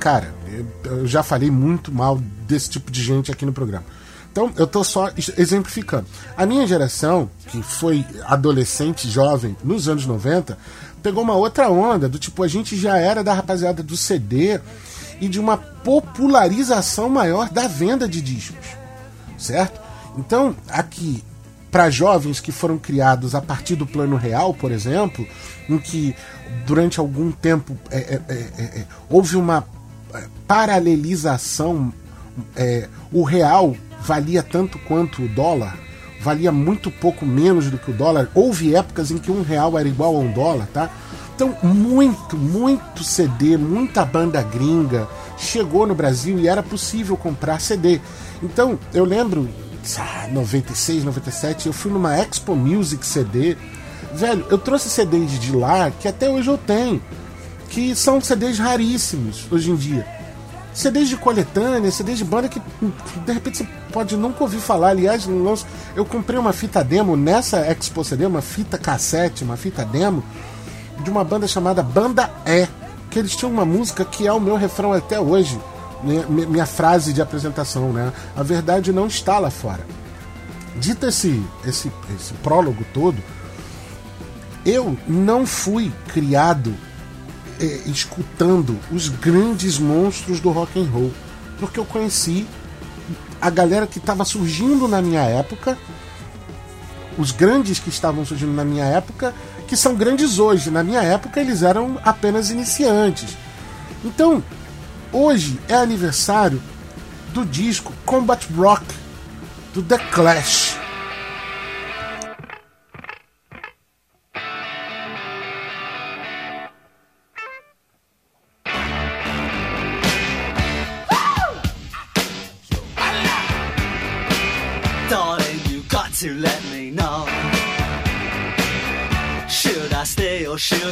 Cara, 0.00 0.34
eu, 0.48 0.66
eu 0.98 1.06
já 1.06 1.22
falei 1.22 1.48
muito 1.48 1.92
mal 1.92 2.18
desse 2.44 2.70
tipo 2.70 2.90
de 2.90 3.00
gente 3.00 3.30
aqui 3.30 3.46
no 3.46 3.52
programa. 3.52 3.84
Então, 4.32 4.52
eu 4.56 4.64
estou 4.64 4.82
só 4.82 5.08
exemplificando. 5.36 6.06
A 6.36 6.44
minha 6.44 6.66
geração, 6.66 7.30
que 7.46 7.62
foi 7.62 8.04
adolescente, 8.24 9.08
jovem, 9.08 9.56
nos 9.62 9.88
anos 9.88 10.06
90, 10.06 10.58
pegou 11.04 11.22
uma 11.22 11.36
outra 11.36 11.70
onda, 11.70 12.08
do 12.08 12.18
tipo, 12.18 12.42
a 12.42 12.48
gente 12.48 12.76
já 12.76 12.98
era 12.98 13.22
da 13.22 13.32
rapaziada 13.32 13.80
do 13.80 13.96
CD 13.96 14.58
e 15.20 15.28
de 15.28 15.40
uma 15.40 15.56
popularização 15.56 17.08
maior 17.08 17.48
da 17.50 17.66
venda 17.66 18.08
de 18.08 18.20
discos, 18.20 18.66
certo? 19.36 19.80
Então, 20.16 20.54
aqui, 20.68 21.22
para 21.70 21.90
jovens 21.90 22.40
que 22.40 22.50
foram 22.50 22.78
criados 22.78 23.34
a 23.34 23.42
partir 23.42 23.76
do 23.76 23.86
plano 23.86 24.16
real, 24.16 24.54
por 24.54 24.72
exemplo, 24.72 25.26
em 25.68 25.78
que 25.78 26.14
durante 26.66 26.98
algum 26.98 27.30
tempo 27.30 27.76
é, 27.90 27.98
é, 27.98 28.22
é, 28.28 28.34
é, 28.34 28.62
é 28.62 28.84
houve 29.08 29.36
uma 29.36 29.66
é, 30.14 30.24
paralelização, 30.46 31.92
o 33.12 33.24
real 33.24 33.76
valia 34.00 34.42
tanto 34.42 34.78
quanto 34.80 35.22
o 35.22 35.28
dólar, 35.28 35.76
valia 36.20 36.52
muito 36.52 36.90
pouco 36.90 37.26
menos 37.26 37.70
do 37.70 37.78
que 37.78 37.90
o 37.90 37.94
dólar. 37.94 38.28
Houve 38.34 38.74
épocas 38.74 39.10
em 39.10 39.18
que 39.18 39.30
um 39.30 39.42
real 39.42 39.78
era 39.78 39.88
igual 39.88 40.16
a 40.16 40.18
um 40.18 40.32
dólar, 40.32 40.68
tá? 40.72 40.90
Então, 41.38 41.56
muito, 41.62 42.36
muito 42.36 43.04
CD, 43.04 43.56
muita 43.56 44.04
banda 44.04 44.42
gringa 44.42 45.06
chegou 45.36 45.86
no 45.86 45.94
Brasil 45.94 46.36
e 46.36 46.48
era 46.48 46.64
possível 46.64 47.16
comprar 47.16 47.60
CD. 47.60 48.00
Então, 48.42 48.76
eu 48.92 49.04
lembro, 49.04 49.48
ah, 50.00 50.26
96, 50.32 51.04
97, 51.04 51.68
eu 51.68 51.72
fui 51.72 51.92
numa 51.92 52.18
Expo 52.18 52.56
Music 52.56 53.06
CD. 53.06 53.56
Velho, 54.12 54.46
eu 54.50 54.58
trouxe 54.58 54.90
CDs 54.90 55.38
de 55.38 55.54
lá 55.54 55.92
que 55.92 56.08
até 56.08 56.28
hoje 56.28 56.50
eu 56.50 56.58
tenho, 56.58 57.00
que 57.68 57.94
são 57.94 58.20
CDs 58.20 58.58
raríssimos 58.58 59.46
hoje 59.48 59.70
em 59.70 59.76
dia. 59.76 60.04
CDs 60.74 61.08
de 61.08 61.16
coletânea, 61.16 61.88
CDs 61.92 62.18
de 62.18 62.24
banda 62.24 62.48
que 62.48 62.60
de 63.24 63.32
repente 63.32 63.58
você 63.58 63.68
pode 63.92 64.16
nunca 64.16 64.42
ouvir 64.42 64.58
falar. 64.58 64.88
Aliás, 64.88 65.28
eu 65.94 66.04
comprei 66.04 66.36
uma 66.36 66.52
fita 66.52 66.82
demo 66.82 67.16
nessa 67.16 67.60
Expo 67.60 68.02
CD, 68.02 68.26
uma 68.26 68.42
fita 68.42 68.76
cassete, 68.76 69.44
uma 69.44 69.56
fita 69.56 69.84
demo, 69.84 70.24
de 71.02 71.10
uma 71.10 71.24
banda 71.24 71.46
chamada 71.46 71.82
Banda 71.82 72.30
E, 72.46 72.66
que 73.10 73.18
eles 73.18 73.34
tinham 73.34 73.52
uma 73.52 73.64
música 73.64 74.04
que 74.04 74.26
é 74.26 74.32
o 74.32 74.40
meu 74.40 74.56
refrão 74.56 74.92
até 74.92 75.20
hoje, 75.20 75.58
minha, 76.02 76.26
minha 76.26 76.66
frase 76.66 77.12
de 77.12 77.20
apresentação, 77.20 77.92
né? 77.92 78.12
A 78.36 78.42
verdade 78.42 78.92
não 78.92 79.06
está 79.06 79.38
lá 79.38 79.50
fora. 79.50 79.84
Dito 80.76 81.06
esse, 81.06 81.42
esse, 81.64 81.90
esse 82.14 82.34
prólogo 82.34 82.84
todo, 82.92 83.16
eu 84.64 84.96
não 85.08 85.46
fui 85.46 85.92
criado 86.08 86.74
é, 87.60 87.64
escutando 87.86 88.78
os 88.92 89.08
grandes 89.08 89.78
monstros 89.78 90.40
do 90.40 90.50
rock 90.50 90.78
and 90.78 90.88
roll, 90.90 91.12
porque 91.58 91.80
eu 91.80 91.84
conheci 91.84 92.46
a 93.40 93.50
galera 93.50 93.86
que 93.86 93.98
estava 93.98 94.24
surgindo 94.24 94.86
na 94.86 95.00
minha 95.00 95.22
época, 95.22 95.76
os 97.16 97.32
grandes 97.32 97.78
que 97.78 97.88
estavam 97.88 98.24
surgindo 98.24 98.52
na 98.52 98.64
minha 98.64 98.84
época, 98.84 99.34
que 99.68 99.76
são 99.76 99.94
grandes 99.94 100.38
hoje. 100.38 100.70
Na 100.70 100.82
minha 100.82 101.02
época 101.02 101.40
eles 101.40 101.62
eram 101.62 102.00
apenas 102.04 102.50
iniciantes. 102.50 103.36
Então, 104.04 104.42
hoje 105.12 105.60
é 105.68 105.74
aniversário 105.74 106.60
do 107.32 107.44
disco 107.44 107.92
Combat 108.04 108.44
Rock 108.56 108.84
do 109.74 109.82
The 109.82 109.98
Clash. 109.98 110.67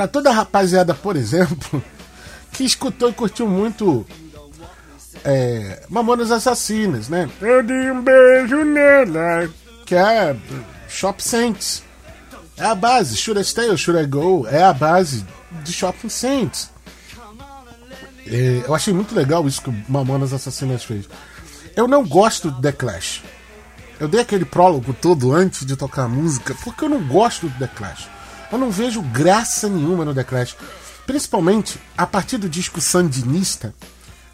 Para 0.00 0.08
toda 0.08 0.30
a 0.30 0.32
rapaziada, 0.32 0.94
por 0.94 1.14
exemplo, 1.14 1.84
que 2.52 2.64
escutou 2.64 3.10
e 3.10 3.12
curtiu 3.12 3.46
muito 3.46 4.06
é, 5.22 5.82
Mamonas 5.90 6.30
Assassinas, 6.30 7.10
né? 7.10 7.28
Eu 7.38 7.62
dei 7.62 7.90
um 7.90 8.00
beijo 8.02 8.64
nela, 8.64 9.50
que 9.84 9.94
é 9.94 10.34
Shop 10.88 11.22
Saints. 11.22 11.82
É 12.56 12.64
a 12.64 12.74
base, 12.74 13.14
Should 13.14 13.42
I 13.42 13.44
Stay 13.44 13.68
or 13.68 13.76
Should 13.76 14.02
I 14.02 14.06
Go? 14.06 14.46
É 14.48 14.62
a 14.62 14.72
base 14.72 15.22
de 15.62 15.70
Shopping 15.70 16.08
Saints. 16.08 16.70
É, 18.26 18.64
eu 18.66 18.74
achei 18.74 18.94
muito 18.94 19.14
legal 19.14 19.46
isso 19.46 19.60
que 19.60 19.84
Mamonas 19.86 20.32
Assassinas 20.32 20.82
fez. 20.82 21.10
Eu 21.76 21.86
não 21.86 22.08
gosto 22.08 22.50
do 22.50 22.62
The 22.62 22.72
Clash. 22.72 23.22
Eu 24.00 24.08
dei 24.08 24.22
aquele 24.22 24.46
prólogo 24.46 24.94
todo 24.94 25.30
antes 25.34 25.66
de 25.66 25.76
tocar 25.76 26.04
a 26.04 26.08
música 26.08 26.56
porque 26.64 26.86
eu 26.86 26.88
não 26.88 27.06
gosto 27.06 27.50
do 27.50 27.58
The 27.58 27.66
Clash. 27.66 28.08
Eu 28.50 28.58
não 28.58 28.70
vejo 28.70 29.00
graça 29.02 29.68
nenhuma 29.68 30.04
no 30.04 30.14
The 30.14 30.24
Clash. 30.24 30.56
Principalmente 31.06 31.80
a 31.96 32.06
partir 32.06 32.38
do 32.38 32.48
disco 32.48 32.80
Sandinista, 32.80 33.74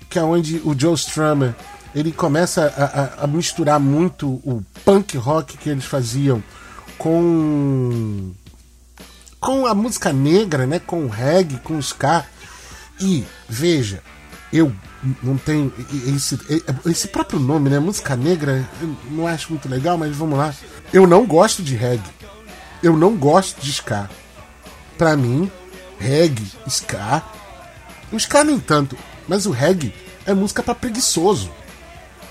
que 0.09 0.19
é 0.19 0.23
onde 0.23 0.61
o 0.65 0.79
Joe 0.79 0.95
Strummer 0.95 1.55
ele 1.95 2.13
começa 2.13 2.67
a, 2.77 3.23
a, 3.23 3.25
a 3.25 3.27
misturar 3.27 3.81
muito 3.81 4.29
o 4.45 4.63
punk 4.85 5.17
rock 5.17 5.57
que 5.57 5.71
eles 5.71 5.85
faziam 5.85 6.43
com 6.99 8.33
com 9.41 9.67
a 9.67 9.75
música 9.75 10.13
negra, 10.13 10.67
né, 10.67 10.79
com 10.79 11.05
o 11.05 11.09
reggae, 11.09 11.59
com 11.59 11.77
o 11.77 11.81
ska. 11.81 12.25
E 13.01 13.25
veja, 13.49 14.03
eu 14.53 14.73
não 15.23 15.37
tenho 15.37 15.73
esse, 16.15 16.39
esse 16.87 17.09
próprio 17.09 17.39
nome, 17.39 17.71
né, 17.71 17.79
música 17.79 18.17
negra, 18.17 18.69
não 19.11 19.27
acho 19.27 19.51
muito 19.51 19.69
legal, 19.69 19.97
mas 19.97 20.17
vamos 20.17 20.39
lá. 20.39 20.55
Eu 20.93 21.07
não 21.07 21.25
gosto 21.27 21.63
de 21.63 21.77
reggae 21.77 22.16
eu 22.83 22.97
não 22.97 23.17
gosto 23.17 23.61
de 23.61 23.71
ska. 23.71 24.09
Pra 24.97 25.17
mim, 25.17 25.51
reggae, 25.99 26.53
ska. 26.67 27.23
O 28.12 28.17
ska 28.17 28.45
nem 28.45 28.59
tanto, 28.59 28.97
mas 29.29 29.47
o 29.47 29.51
reggae 29.51 29.95
é 30.25 30.35
música 30.35 30.62
para 30.62 30.75
preguiçoso. 30.75 31.51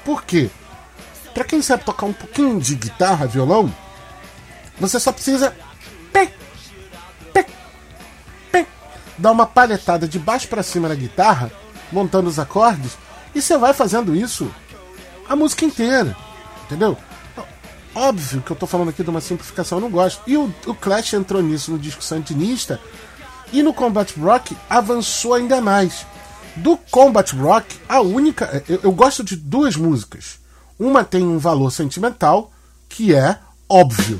Por 0.04 0.24
quê? 0.24 0.50
Pra 1.34 1.44
quem 1.44 1.62
sabe 1.62 1.84
tocar 1.84 2.06
um 2.06 2.14
pouquinho 2.14 2.60
de 2.60 2.76
guitarra, 2.76 3.28
violão, 3.28 3.74
você 4.80 5.00
só 5.00 5.12
precisa 5.12 5.56
pé, 6.12 6.32
pé, 7.34 7.46
pé, 8.52 8.66
dar 9.18 9.32
uma 9.32 9.46
palhetada 9.46 10.08
de 10.08 10.18
baixo 10.18 10.48
para 10.48 10.64
cima 10.64 10.88
na 10.88 10.96
guitarra, 10.96 11.52
montando 11.92 12.30
os 12.30 12.40
acordes, 12.40 12.98
e 13.34 13.42
você 13.42 13.58
vai 13.58 13.74
fazendo 13.74 14.16
isso 14.16 14.50
a 15.28 15.36
música 15.36 15.66
inteira. 15.66 16.16
Entendeu? 16.66 16.98
Óbvio 17.96 18.42
que 18.42 18.52
eu 18.52 18.56
tô 18.58 18.68
falando 18.68 18.90
aqui 18.90 19.02
de 19.02 19.10
uma 19.10 19.22
simplificação, 19.22 19.78
eu 19.78 19.82
não 19.82 19.90
gosto. 19.90 20.22
E 20.28 20.36
o, 20.36 20.54
o 20.68 20.76
Clash 20.76 21.14
entrou 21.14 21.42
nisso 21.42 21.72
no 21.72 21.80
disco 21.80 22.04
Santinista 22.04 22.80
e 23.54 23.64
no 23.64 23.74
Combat 23.74 24.14
Rock 24.20 24.56
avançou 24.70 25.34
ainda 25.34 25.62
mais. 25.62 26.06
Do 26.58 26.78
Combat 26.92 27.34
Rock, 27.36 27.76
a 27.88 28.02
única. 28.02 28.64
Eu, 28.68 28.82
eu 28.84 28.92
gosto 28.92 29.24
de 29.24 29.38
duas 29.38 29.78
músicas. 29.78 30.40
Uma 30.78 31.06
tem 31.06 31.26
um 31.26 31.38
valor 31.38 31.72
sentimental, 31.72 32.52
que 32.90 33.16
é 33.16 33.40
óbvio. 33.70 34.20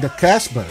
the 0.00 0.08
Casbah 0.08 0.66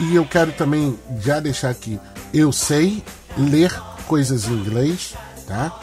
e 0.00 0.14
eu 0.14 0.24
quero 0.24 0.52
também 0.52 0.98
já 1.20 1.40
deixar 1.40 1.70
aqui. 1.70 2.00
Eu 2.32 2.52
sei 2.52 3.02
ler 3.36 3.72
coisas 4.06 4.46
em 4.46 4.52
inglês, 4.52 5.14
tá? 5.46 5.78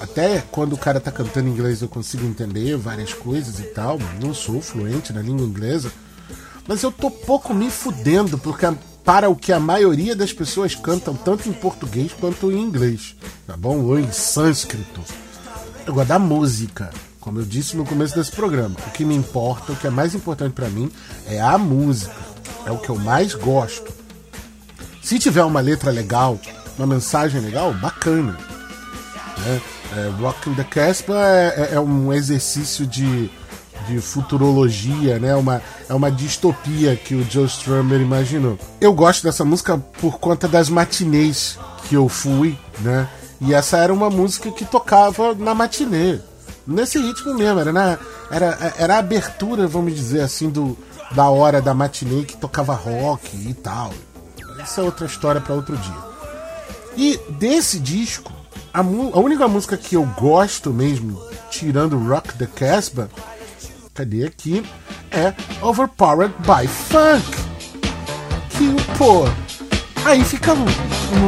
Até 0.00 0.42
quando 0.50 0.74
o 0.74 0.78
cara 0.78 1.00
tá 1.00 1.10
cantando 1.10 1.48
em 1.48 1.52
inglês 1.52 1.82
eu 1.82 1.88
consigo 1.88 2.24
entender 2.24 2.76
várias 2.76 3.12
coisas 3.12 3.58
e 3.58 3.64
tal. 3.64 3.98
Não 4.22 4.32
sou 4.32 4.60
fluente 4.60 5.12
na 5.12 5.20
língua 5.20 5.46
inglesa. 5.46 5.90
Mas 6.66 6.82
eu 6.82 6.92
tô 6.92 7.10
pouco 7.10 7.52
me 7.52 7.70
fudendo 7.70 8.38
porque 8.38 8.66
para 9.04 9.30
o 9.30 9.34
que 9.34 9.52
a 9.52 9.58
maioria 9.58 10.14
das 10.14 10.32
pessoas 10.32 10.74
cantam 10.74 11.14
tanto 11.14 11.48
em 11.48 11.52
português 11.52 12.12
quanto 12.12 12.52
em 12.52 12.60
inglês, 12.60 13.16
tá 13.46 13.56
bom? 13.56 13.80
Ou 13.80 13.98
em 13.98 14.12
sânscrito. 14.12 15.02
Eu 15.86 15.94
gosto 15.94 16.08
da 16.08 16.18
música, 16.18 16.90
como 17.20 17.40
eu 17.40 17.44
disse 17.44 17.76
no 17.76 17.84
começo 17.84 18.14
desse 18.14 18.30
programa. 18.32 18.74
O 18.86 18.90
que 18.90 19.04
me 19.04 19.14
importa, 19.14 19.72
o 19.72 19.76
que 19.76 19.86
é 19.86 19.90
mais 19.90 20.14
importante 20.14 20.52
pra 20.52 20.68
mim 20.68 20.90
é 21.26 21.40
a 21.40 21.56
música. 21.58 22.14
É 22.66 22.70
o 22.70 22.78
que 22.78 22.88
eu 22.90 22.96
mais 22.96 23.34
gosto. 23.34 23.92
Se 25.02 25.18
tiver 25.18 25.42
uma 25.44 25.60
letra 25.60 25.90
legal, 25.90 26.38
uma 26.76 26.86
mensagem 26.86 27.40
legal, 27.40 27.72
bacana. 27.74 28.36
Né? 29.38 29.60
É, 29.96 30.10
Rock 30.20 30.50
the 30.54 30.64
Casbah 30.64 31.14
é, 31.26 31.46
é- 31.72 31.74
é 31.74 31.80
um 31.80 32.12
exercício 32.12 32.86
de, 32.86 33.30
de 33.86 34.00
futurologia, 34.00 35.18
né? 35.18 35.34
Uma, 35.34 35.62
é 35.88 35.94
uma 35.94 36.10
distopia 36.10 36.94
que 36.94 37.14
o 37.14 37.24
Joe 37.30 37.46
Strummer 37.46 38.00
imaginou. 38.00 38.58
Eu 38.80 38.92
gosto 38.92 39.22
dessa 39.22 39.44
música 39.44 39.78
por 40.00 40.18
conta 40.18 40.46
das 40.46 40.68
matinês 40.68 41.58
que 41.88 41.94
eu 41.94 42.06
fui, 42.08 42.58
né? 42.80 43.08
E 43.40 43.54
essa 43.54 43.78
era 43.78 43.92
uma 43.94 44.10
música 44.10 44.50
que 44.50 44.64
tocava 44.64 45.34
na 45.34 45.54
matinê. 45.54 46.18
Nesse 46.68 46.98
ritmo 46.98 47.32
mesmo, 47.32 47.60
era, 47.60 47.72
na, 47.72 47.98
era, 48.30 48.74
era 48.76 48.96
a 48.96 48.98
abertura, 48.98 49.66
vamos 49.66 49.94
dizer 49.94 50.20
assim, 50.20 50.50
do, 50.50 50.76
da 51.12 51.30
hora 51.30 51.62
da 51.62 51.72
matinê 51.72 52.24
que 52.24 52.36
tocava 52.36 52.74
rock 52.74 53.34
e 53.34 53.54
tal. 53.54 53.90
Essa 54.60 54.82
é 54.82 54.84
outra 54.84 55.06
história 55.06 55.40
para 55.40 55.54
outro 55.54 55.74
dia. 55.78 55.96
E 56.94 57.18
desse 57.30 57.80
disco, 57.80 58.30
a, 58.74 58.80
a 58.80 59.18
única 59.18 59.48
música 59.48 59.78
que 59.78 59.94
eu 59.94 60.04
gosto 60.20 60.70
mesmo, 60.70 61.18
tirando 61.50 61.96
Rock 61.96 62.36
the 62.36 62.46
Casbah, 62.46 63.08
cadê 63.94 64.26
aqui? 64.26 64.62
É 65.10 65.32
Overpowered 65.62 66.34
by 66.40 66.68
Funk. 66.68 67.24
Que, 68.50 68.76
pô, 68.98 69.24
aí 70.04 70.22
fica 70.22 70.52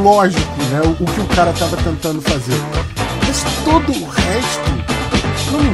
lógico, 0.03 0.63
né? 0.69 0.81
O, 0.81 1.03
o 1.03 1.07
que 1.07 1.21
o 1.21 1.27
cara 1.35 1.51
tava 1.53 1.77
tentando 1.77 2.21
fazer. 2.21 2.59
Mas 3.25 3.43
todo 3.65 3.91
o 3.91 4.07
resto 4.07 5.00
não 5.51 5.59
me. 5.59 5.71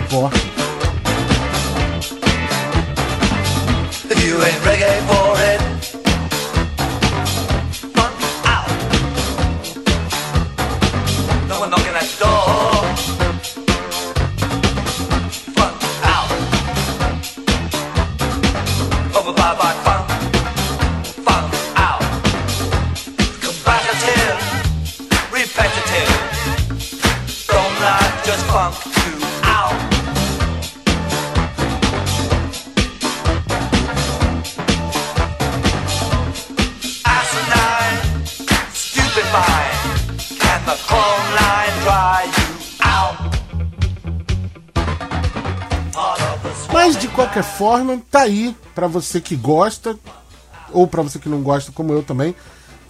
If 4.10 4.26
you 4.26 4.42
ain't 4.42 4.62
reggae 4.64 5.02
for 5.08 5.38
it, 5.52 5.62
funk 7.94 8.16
out. 8.46 8.70
No 11.48 11.60
one 11.60 11.70
knocking 11.70 11.96
at 11.96 12.04
the 12.04 12.18
door. 12.24 12.86
Funk 15.56 15.78
out. 16.04 16.32
Over 19.16 19.34
by 19.34 19.54
by 19.60 19.74
funk, 19.86 20.06
funk 21.26 21.54
out. 21.76 22.04
Combative, 23.44 24.40
repetitive. 25.32 26.12
Don't 27.48 27.76
like 27.82 28.24
just 28.26 28.46
funk 28.48 28.97
qualquer 47.18 47.44
forma, 47.44 48.00
tá 48.12 48.22
aí 48.22 48.56
pra 48.76 48.86
você 48.86 49.20
que 49.20 49.36
gosta 49.36 49.98
ou 50.72 50.86
pra 50.86 51.02
você 51.02 51.18
que 51.18 51.28
não 51.28 51.42
gosta, 51.42 51.72
como 51.72 51.92
eu 51.92 52.04
também. 52.04 52.36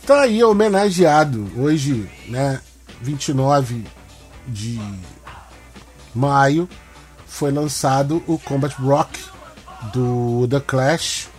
Tá 0.05 0.23
aí 0.23 0.43
homenageado 0.43 1.49
hoje, 1.55 2.11
né, 2.27 2.59
29 3.01 3.85
de 4.45 4.81
maio, 6.13 6.67
foi 7.25 7.51
lançado 7.51 8.21
o 8.27 8.37
Combat 8.37 8.75
Rock 8.81 9.17
do 9.93 10.45
The 10.49 10.59
Clash. 10.59 11.29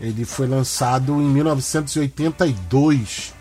Ele 0.00 0.24
foi 0.24 0.48
lançado 0.48 1.20
em 1.20 1.24
1982. 1.24 3.32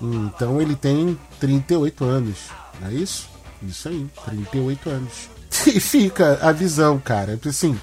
Então 0.00 0.60
ele 0.60 0.74
tem 0.74 1.16
38 1.38 2.04
anos, 2.04 2.38
não 2.80 2.88
é 2.88 2.94
isso? 2.94 3.28
Isso 3.62 3.88
aí, 3.88 4.08
38 4.24 4.90
anos. 4.90 5.30
E 5.66 5.80
fica 5.80 6.38
a 6.40 6.52
visão, 6.52 6.98
cara. 6.98 7.38
Assim, 7.44 7.78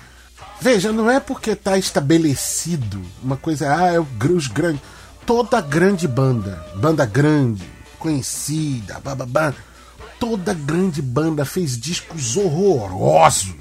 veja, 0.61 0.91
não 0.91 1.09
é 1.09 1.19
porque 1.19 1.55
tá 1.55 1.77
estabelecido 1.77 3.01
uma 3.23 3.37
coisa, 3.37 3.75
ah, 3.75 3.93
é 3.93 3.99
o, 3.99 4.03
gr- 4.03 4.33
os 4.33 4.47
grandes. 4.47 4.81
Toda 5.25 5.59
grande 5.61 6.07
banda, 6.07 6.63
banda 6.75 7.05
grande, 7.05 7.63
conhecida, 7.97 8.99
bababá, 8.99 9.53
toda 10.19 10.53
grande 10.53 11.01
banda 11.01 11.43
fez 11.45 11.77
discos 11.79 12.37
horrorosos. 12.37 13.55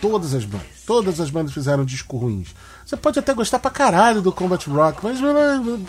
Todas 0.00 0.34
as 0.34 0.44
bandas. 0.44 0.66
Todas 0.86 1.20
as 1.20 1.30
bandas 1.30 1.52
fizeram 1.54 1.84
discos 1.84 2.20
ruins. 2.20 2.48
Você 2.84 2.96
pode 2.96 3.18
até 3.18 3.32
gostar 3.32 3.58
pra 3.60 3.70
caralho 3.70 4.20
do 4.20 4.32
Combat 4.32 4.68
Rock, 4.68 4.98
mas 5.02 5.20
não- 5.20 5.80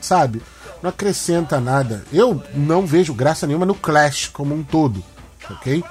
sabe, 0.00 0.40
não 0.82 0.88
acrescenta 0.90 1.60
nada. 1.60 2.04
Eu 2.12 2.42
não 2.54 2.86
vejo 2.86 3.12
graça 3.12 3.46
nenhuma 3.46 3.66
no 3.66 3.74
Clash 3.74 4.28
como 4.32 4.54
um 4.54 4.62
todo, 4.62 5.04
ok? 5.50 5.84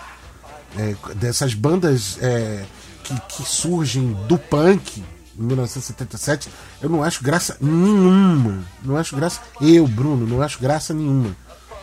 É, 0.77 0.95
dessas 1.15 1.53
bandas 1.53 2.17
é, 2.21 2.63
que, 3.07 3.19
que 3.21 3.43
surgem 3.43 4.13
do 4.27 4.37
punk 4.37 5.03
em 5.37 5.43
1977, 5.43 6.49
eu 6.81 6.89
não 6.89 7.03
acho 7.03 7.23
graça 7.23 7.55
nenhuma. 7.61 8.63
Não 8.83 8.97
acho 8.97 9.15
graça. 9.15 9.39
Eu, 9.61 9.87
Bruno, 9.87 10.25
não 10.25 10.41
acho 10.41 10.59
graça 10.59 10.93
nenhuma. 10.93 11.35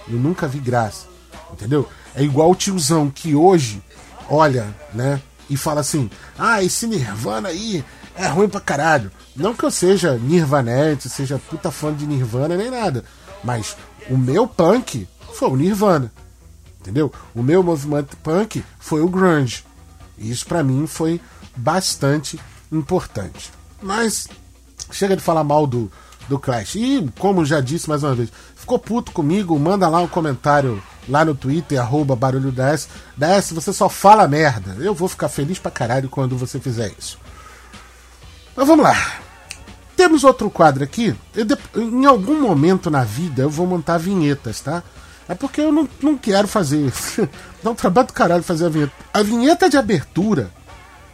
Eu 0.09 0.18
nunca 0.18 0.47
vi 0.47 0.59
graça. 0.59 1.07
Entendeu? 1.53 1.89
É 2.14 2.22
igual 2.22 2.51
o 2.51 2.55
tiozão 2.55 3.09
que 3.11 3.35
hoje 3.35 3.83
olha, 4.29 4.66
né? 4.93 5.20
E 5.49 5.57
fala 5.57 5.81
assim: 5.81 6.11
ah, 6.39 6.62
esse 6.62 6.87
Nirvana 6.87 7.49
aí 7.49 7.85
é 8.16 8.27
ruim 8.27 8.49
pra 8.49 8.61
caralho. 8.61 9.11
Não 9.37 9.55
que 9.55 9.64
eu 9.64 9.70
seja 9.70 10.18
Nirvanete, 10.18 11.09
seja 11.09 11.39
puta 11.39 11.70
fã 11.70 11.95
de 11.95 12.07
Nirvana 12.07 12.57
nem 12.57 12.70
nada. 12.70 13.05
Mas 13.43 13.77
o 14.11 14.16
meu 14.16 14.47
punk 14.47 15.09
foi 15.33 15.49
o 15.49 15.57
Nirvana. 15.57 16.12
Entendeu? 16.81 17.12
O 17.35 17.43
meu 17.43 17.62
movimento 17.62 18.16
punk 18.16 18.64
foi 18.79 19.01
o 19.01 19.09
grunge. 19.09 19.64
Isso 20.18 20.46
pra 20.46 20.62
mim 20.62 20.86
foi 20.86 21.20
bastante 21.56 22.38
importante. 22.70 23.52
Mas 23.82 24.28
chega 24.90 25.16
de 25.16 25.22
falar 25.22 25.44
mal 25.44 25.66
do, 25.66 25.90
do 26.28 26.38
Clash. 26.38 26.76
E, 26.76 27.08
como 27.18 27.44
já 27.44 27.60
disse 27.60 27.88
mais 27.88 28.02
uma 28.02 28.14
vez, 28.14 28.30
ficou 28.54 28.78
puto 28.78 29.12
comigo, 29.12 29.58
manda 29.58 29.88
lá 29.88 30.00
um 30.00 30.08
comentário 30.08 30.82
lá 31.08 31.24
no 31.24 31.34
Twitter, 31.34 31.80
arroba 31.80 32.16
barulho 32.16 32.52
você 33.54 33.72
só 33.72 33.88
fala 33.88 34.26
merda. 34.26 34.76
Eu 34.78 34.94
vou 34.94 35.08
ficar 35.08 35.28
feliz 35.28 35.58
pra 35.58 35.70
caralho 35.70 36.08
quando 36.08 36.36
você 36.36 36.58
fizer 36.58 36.92
isso. 36.98 37.18
Mas 38.56 38.66
vamos 38.66 38.84
lá. 38.84 38.96
Temos 39.96 40.24
outro 40.24 40.50
quadro 40.50 40.82
aqui. 40.82 41.14
Eu, 41.34 41.46
em 41.80 42.04
algum 42.04 42.40
momento 42.40 42.90
na 42.90 43.04
vida 43.04 43.42
eu 43.42 43.50
vou 43.50 43.66
montar 43.66 43.98
vinhetas, 43.98 44.60
tá? 44.60 44.82
É 45.29 45.35
porque 45.35 45.61
eu 45.61 45.72
não, 45.72 45.89
não 46.03 46.18
quero 46.18 46.47
fazer. 46.47 46.93
Dá 47.62 47.70
um 47.70 47.75
trabalho 47.75 48.09
do 48.09 48.12
caralho 48.12 48.43
fazer 48.43 48.66
a 48.66 48.68
vinheta. 48.68 48.93
A 49.12 49.22
vinheta 49.22 49.70
de 49.70 49.77
abertura 49.77 50.51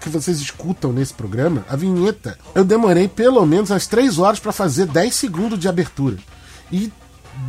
que 0.00 0.08
vocês 0.08 0.40
escutam 0.40 0.92
nesse 0.92 1.12
programa, 1.12 1.64
a 1.68 1.76
vinheta, 1.76 2.38
eu 2.54 2.64
demorei 2.64 3.06
pelo 3.06 3.44
menos 3.44 3.70
umas 3.70 3.86
3 3.86 4.18
horas 4.18 4.40
para 4.40 4.50
fazer 4.50 4.86
10 4.86 5.14
segundos 5.14 5.58
de 5.58 5.68
abertura. 5.68 6.16
E 6.72 6.90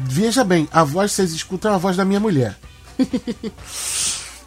veja 0.03 0.43
bem, 0.43 0.67
a 0.71 0.83
voz 0.83 1.11
que 1.11 1.15
vocês 1.15 1.31
escutam 1.31 1.71
é 1.71 1.75
a 1.75 1.77
voz 1.77 1.95
da 1.95 2.05
minha 2.05 2.19
mulher. 2.19 2.57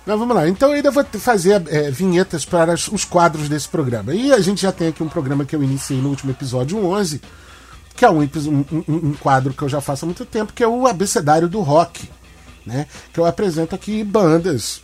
Mas 0.07 0.19
vamos 0.19 0.37
lá, 0.37 0.47
então 0.47 0.69
eu 0.69 0.75
ainda 0.75 0.91
vou 0.91 1.03
fazer 1.19 1.62
é, 1.69 1.91
vinhetas 1.91 2.45
para 2.45 2.75
os 2.75 3.07
quadros 3.07 3.49
desse 3.49 3.67
programa. 3.67 4.15
E 4.15 4.35
a 4.35 4.41
gente 4.41 4.61
já 4.61 4.71
tem 4.71 4.89
aqui 4.89 5.03
um 5.03 5.09
programa 5.09 5.47
que 5.47 5.57
eu 5.57 5.62
iniciei 5.62 5.99
no 5.99 6.11
último 6.11 6.31
episódio 6.31 6.85
11, 6.85 7.23
que 7.97 8.05
é 8.05 8.11
um, 8.11 8.20
um, 8.20 8.84
um, 8.88 9.14
quadro 9.14 9.53
que 9.53 9.62
eu 9.62 9.68
já 9.68 9.80
faço 9.80 10.05
há 10.05 10.07
muito 10.07 10.24
tempo, 10.24 10.53
que 10.53 10.62
é 10.62 10.68
o 10.68 10.86
abecedário 10.86 11.49
do 11.49 11.61
rock. 11.61 12.09
Né? 12.66 12.86
Que 13.12 13.20
eu 13.20 13.26
apresento 13.26 13.74
aqui 13.74 14.03
bandas, 14.03 14.82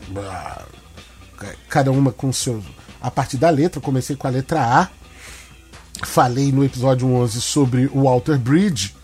cada 1.68 1.90
uma 1.90 2.12
com 2.12 2.32
seu. 2.32 2.62
A 3.00 3.10
partir 3.10 3.38
da 3.38 3.48
letra, 3.48 3.80
comecei 3.80 4.14
com 4.14 4.26
a 4.26 4.30
letra 4.30 4.60
A. 4.60 4.88
Falei 6.04 6.52
no 6.52 6.64
episódio 6.64 7.08
11 7.08 7.40
sobre 7.40 7.90
o 7.92 8.04
Walter 8.04 8.38
Bridge, 8.38 8.94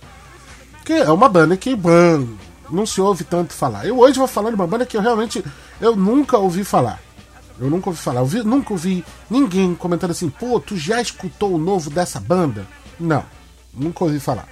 que 0.84 0.92
é 0.92 1.10
uma 1.10 1.28
banda 1.28 1.56
que 1.56 1.74
bam, 1.74 2.26
não 2.70 2.86
se 2.86 3.00
ouve 3.00 3.24
tanto 3.24 3.52
falar. 3.52 3.86
Eu 3.86 3.98
hoje 3.98 4.18
vou 4.18 4.26
falar 4.26 4.50
de 4.50 4.56
uma 4.56 4.66
banda 4.66 4.86
que 4.86 4.96
eu 4.96 5.00
realmente 5.00 5.44
eu 5.80 5.94
nunca 5.96 6.38
ouvi 6.38 6.64
falar. 6.64 7.00
Eu 7.58 7.70
nunca 7.70 7.90
ouvi 7.90 8.00
falar. 8.00 8.20
Eu 8.20 8.26
vi, 8.26 8.42
nunca 8.42 8.72
ouvi 8.72 9.04
ninguém 9.30 9.74
comentando 9.74 10.10
assim, 10.10 10.28
pô, 10.28 10.60
tu 10.60 10.76
já 10.76 11.00
escutou 11.00 11.54
o 11.54 11.58
novo 11.58 11.90
dessa 11.90 12.20
banda? 12.20 12.66
Não, 12.98 13.24
nunca 13.76 14.04
ouvi 14.04 14.18
falar. 14.18 14.48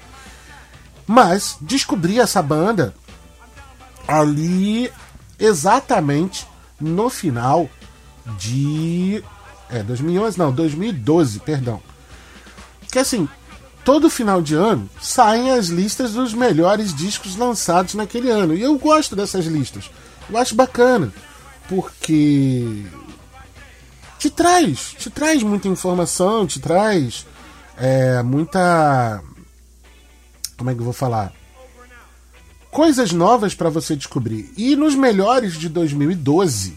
Mas 1.06 1.56
descobri 1.60 2.18
essa 2.18 2.42
banda 2.42 2.94
ali 4.06 4.90
exatamente 5.38 6.46
no 6.80 7.10
final 7.10 7.68
de. 8.38 9.22
É, 9.70 9.82
2011, 9.82 10.38
não, 10.38 10.52
2012, 10.52 11.40
perdão. 11.40 11.80
Que 12.90 12.98
assim, 12.98 13.28
todo 13.84 14.10
final 14.10 14.40
de 14.40 14.54
ano 14.54 14.88
saem 15.00 15.50
as 15.50 15.66
listas 15.66 16.12
dos 16.12 16.32
melhores 16.32 16.94
discos 16.94 17.36
lançados 17.36 17.94
naquele 17.94 18.30
ano. 18.30 18.54
E 18.54 18.62
eu 18.62 18.78
gosto 18.78 19.16
dessas 19.16 19.46
listas. 19.46 19.90
Eu 20.30 20.38
acho 20.38 20.54
bacana, 20.54 21.12
porque 21.68 22.84
te 24.18 24.30
traz, 24.30 24.94
te 24.98 25.10
traz 25.10 25.42
muita 25.42 25.68
informação, 25.68 26.46
te 26.46 26.60
traz 26.60 27.26
é, 27.76 28.22
muita. 28.22 29.22
Como 30.56 30.70
é 30.70 30.74
que 30.74 30.80
eu 30.80 30.84
vou 30.84 30.92
falar? 30.92 31.32
Coisas 32.70 33.12
novas 33.12 33.54
para 33.54 33.70
você 33.70 33.94
descobrir. 33.94 34.52
E 34.56 34.74
nos 34.74 34.94
melhores 34.94 35.54
de 35.54 35.68
2012, 35.68 36.76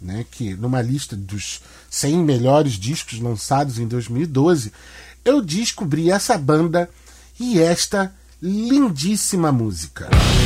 né, 0.00 0.24
que 0.30 0.54
numa 0.54 0.80
lista 0.80 1.14
dos 1.14 1.60
100 1.90 2.18
melhores 2.18 2.72
discos 2.72 3.20
lançados 3.20 3.78
em 3.78 3.86
2012, 3.86 4.72
eu 5.24 5.42
descobri 5.42 6.10
essa 6.10 6.36
banda 6.38 6.88
e 7.38 7.60
esta 7.60 8.14
lindíssima 8.40 9.52
música. 9.52 10.08
Para 10.08 10.41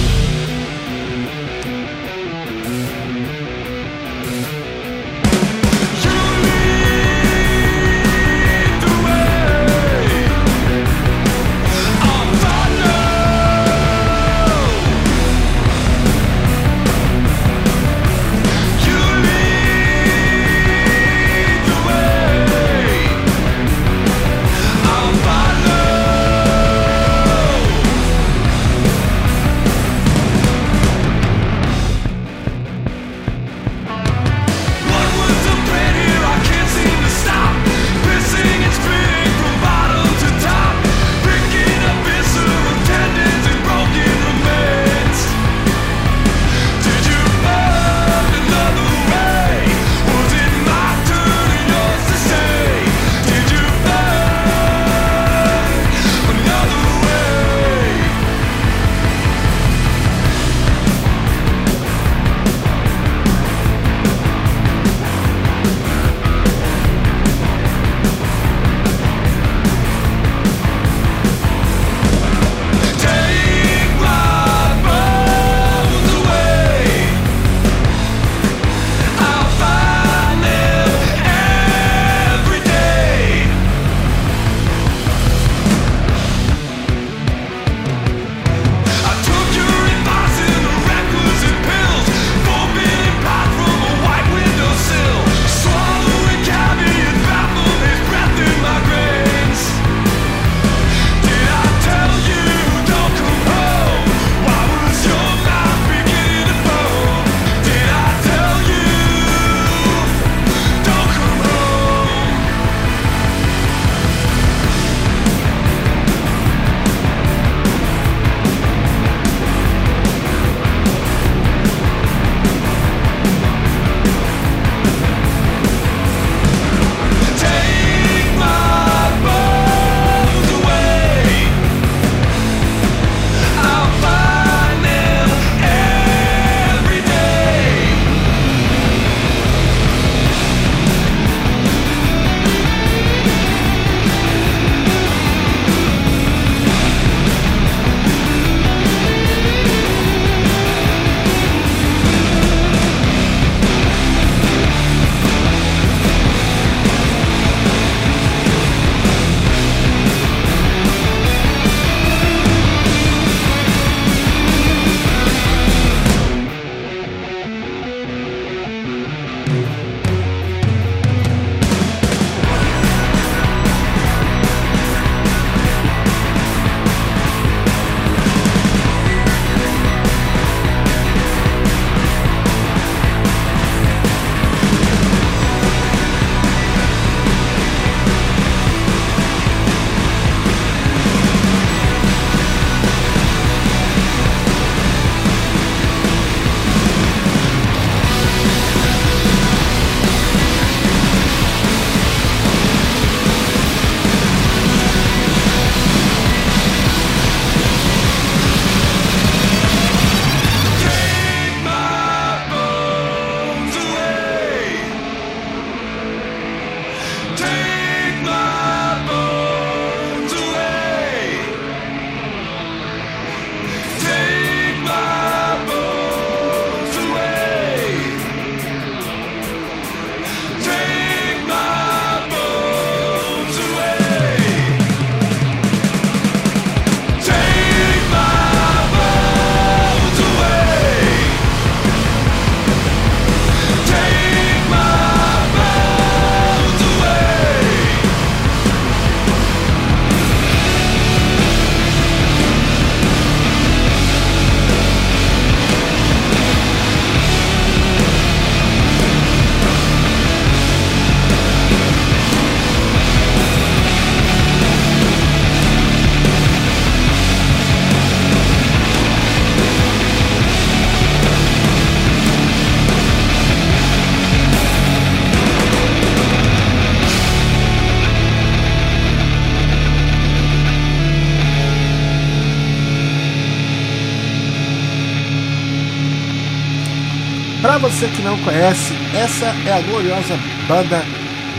conhece, 288.47 288.95
essa 289.13 289.47
é 289.69 289.73
a 289.73 289.81
gloriosa 289.83 290.37
banda 290.69 291.03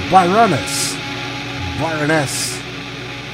Baroness. 0.09 0.95
Baroness. 1.81 2.53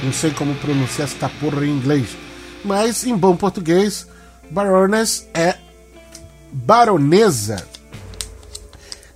Não 0.02 0.12
sei 0.12 0.32
como 0.32 0.56
pronunciar 0.56 1.06
essa 1.06 1.28
porra 1.28 1.64
em 1.64 1.70
inglês, 1.70 2.16
mas 2.64 3.06
em 3.06 3.16
bom 3.16 3.36
português, 3.36 4.08
Baroness 4.50 5.28
é 5.32 5.54
baronesa. 6.50 7.64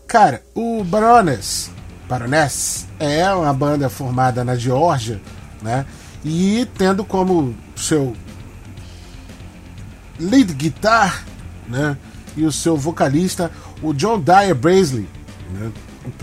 Cara, 0.06 0.40
o 0.54 0.84
Baroness, 0.84 1.72
Baroness 2.08 2.86
é 3.00 3.28
uma 3.34 3.52
banda 3.52 3.88
formada 3.88 4.44
na 4.44 4.54
Geórgia, 4.54 5.20
né? 5.60 5.84
E 6.24 6.64
tendo 6.78 7.04
como 7.04 7.56
seu 7.74 8.16
lead 10.16 10.54
guitar, 10.54 11.24
né? 11.66 11.96
E 12.36 12.44
o 12.44 12.52
seu 12.52 12.76
vocalista, 12.76 13.50
o 13.82 13.92
John 13.92 14.20
Dyer 14.20 14.54
Brasley. 14.54 15.08
Né? 15.52 15.72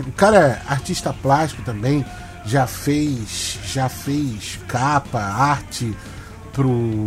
O 0.00 0.12
cara 0.12 0.38
é 0.38 0.72
artista 0.72 1.12
plástico 1.12 1.62
também, 1.62 2.04
já 2.44 2.66
fez, 2.66 3.58
já 3.64 3.88
fez 3.88 4.58
capa, 4.66 5.20
arte 5.20 5.94
pro 6.52 7.04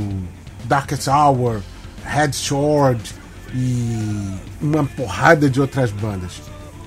Darkest 0.66 1.08
Hour, 1.08 1.62
Head 2.04 2.36
Sword 2.36 3.16
e 3.54 4.36
uma 4.62 4.86
porrada 4.86 5.50
de 5.50 5.60
outras 5.60 5.92
bandas. 5.92 6.42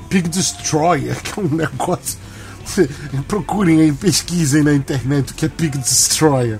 Big 0.09 0.29
Destroyer, 0.29 1.17
que 1.23 1.39
é 1.39 1.43
um 1.43 1.49
negócio. 1.49 2.19
Procurem 3.27 3.81
aí, 3.81 3.93
pesquisem 3.93 4.63
na 4.63 4.73
internet 4.73 5.33
o 5.33 5.35
que 5.35 5.47
é 5.47 5.49
Pig 5.49 5.77
Destroyer. 5.79 6.59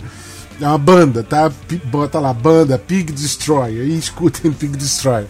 É 0.61 0.67
uma 0.67 0.79
banda, 0.79 1.23
tá? 1.23 1.51
Bota 1.85 2.21
lá, 2.21 2.33
banda 2.33 2.79
Pig 2.79 3.13
Destroyer 3.13 3.85
e 3.87 3.99
escutem 3.99 4.53
Pig 4.53 4.77
Destroyer. 4.77 5.29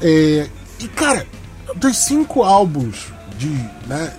É, 0.00 0.48
e 0.80 0.88
cara, 0.88 1.26
dos 1.76 1.96
cinco 1.96 2.42
álbuns 2.42 3.12
de, 3.38 3.48
né, 3.86 4.12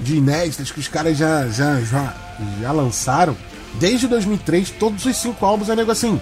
de 0.00 0.16
inéditas 0.16 0.70
que 0.70 0.80
os 0.80 0.88
caras 0.88 1.16
já, 1.16 1.48
já, 1.48 1.80
já, 1.80 2.14
já 2.60 2.72
lançaram, 2.72 3.36
desde 3.74 4.06
2003, 4.06 4.70
todos 4.70 5.04
os 5.04 5.16
cinco 5.16 5.44
álbuns 5.44 5.68
é 5.68 5.76
nego 5.76 5.90
assim. 5.90 6.20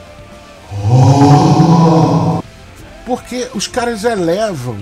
Porque 3.05 3.49
os 3.55 3.66
caras 3.66 4.05
elevam 4.05 4.79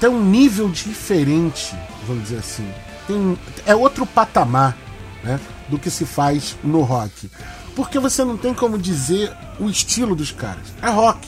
tem 0.00 0.08
um 0.08 0.22
nível 0.22 0.70
diferente, 0.70 1.74
vamos 2.06 2.24
dizer 2.24 2.38
assim. 2.38 2.68
Tem, 3.06 3.38
é 3.66 3.74
outro 3.74 4.06
patamar 4.06 4.76
né, 5.24 5.40
do 5.68 5.78
que 5.78 5.90
se 5.90 6.06
faz 6.06 6.56
no 6.62 6.82
rock. 6.82 7.30
Porque 7.74 7.98
você 7.98 8.24
não 8.24 8.36
tem 8.36 8.54
como 8.54 8.78
dizer 8.78 9.32
o 9.58 9.68
estilo 9.68 10.14
dos 10.14 10.30
caras. 10.30 10.72
É 10.80 10.88
rock. 10.88 11.26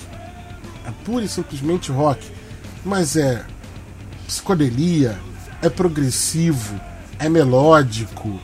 É 0.86 0.90
pura 1.04 1.24
e 1.24 1.28
simplesmente 1.28 1.90
rock. 1.90 2.26
Mas 2.84 3.16
é 3.16 3.44
psicodelia, 4.26 5.18
é 5.60 5.68
progressivo, 5.68 6.80
é 7.18 7.28
melódico, 7.28 8.40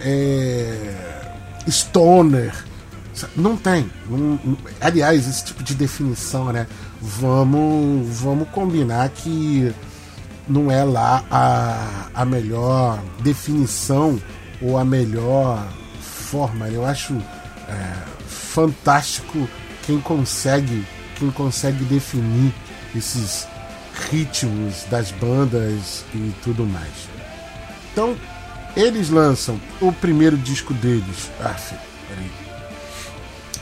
é 0.00 0.94
stoner. 1.68 2.54
Não 3.36 3.56
tem. 3.56 3.90
Aliás, 4.80 5.28
esse 5.28 5.44
tipo 5.44 5.62
de 5.62 5.74
definição, 5.74 6.52
né? 6.52 6.66
Vamos, 7.00 8.20
vamos 8.20 8.48
combinar 8.50 9.08
que 9.10 9.74
não 10.48 10.70
é 10.70 10.84
lá 10.84 11.24
a, 11.30 12.08
a 12.14 12.24
melhor 12.24 13.02
definição 13.20 14.20
ou 14.60 14.78
a 14.78 14.84
melhor 14.84 15.66
forma. 16.00 16.68
Eu 16.68 16.84
acho 16.84 17.14
é, 17.68 17.94
fantástico 18.26 19.48
quem 19.84 20.00
consegue 20.00 20.86
quem 21.16 21.30
consegue 21.30 21.84
definir 21.84 22.52
esses 22.96 23.46
ritmos 24.08 24.84
das 24.90 25.10
bandas 25.10 26.04
e 26.14 26.32
tudo 26.42 26.64
mais. 26.66 27.08
Então, 27.92 28.16
eles 28.76 29.10
lançam 29.10 29.60
o 29.80 29.92
primeiro 29.92 30.36
disco 30.36 30.72
deles. 30.74 31.30
Ah, 31.40 31.56
peraí. 32.08 32.30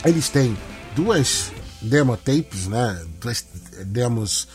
Eles 0.04 0.28
têm 0.28 0.56
duas 0.94 1.50
demo 1.80 2.16
tapes, 2.16 2.66
né? 2.66 3.04
Duas 3.20 3.44
demos 3.84 4.48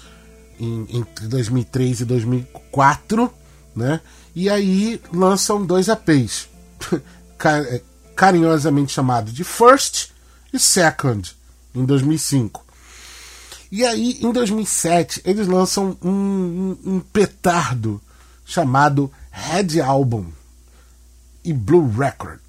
em, 0.60 0.88
entre 0.90 1.28
2003 1.28 2.02
e 2.02 2.06
2004, 2.06 3.34
né? 3.76 4.00
E 4.36 4.50
aí 4.50 5.02
lançam 5.12 5.66
dois 5.66 5.90
APs, 5.90 6.48
carinhosamente 8.16 8.94
chamado 8.94 9.32
de 9.32 9.44
First 9.44 10.10
e 10.52 10.60
Second, 10.60 11.36
em 11.74 11.86
2005. 11.86 12.63
E 13.76 13.84
aí, 13.84 14.20
em 14.22 14.32
2007, 14.32 15.24
eles 15.26 15.48
lançam 15.48 15.98
um, 16.00 16.12
um, 16.12 16.78
um 16.86 17.00
petardo 17.00 18.00
chamado 18.46 19.12
Red 19.32 19.82
Album 19.82 20.28
e 21.44 21.52
Blue 21.52 21.90
Record. 21.90 22.40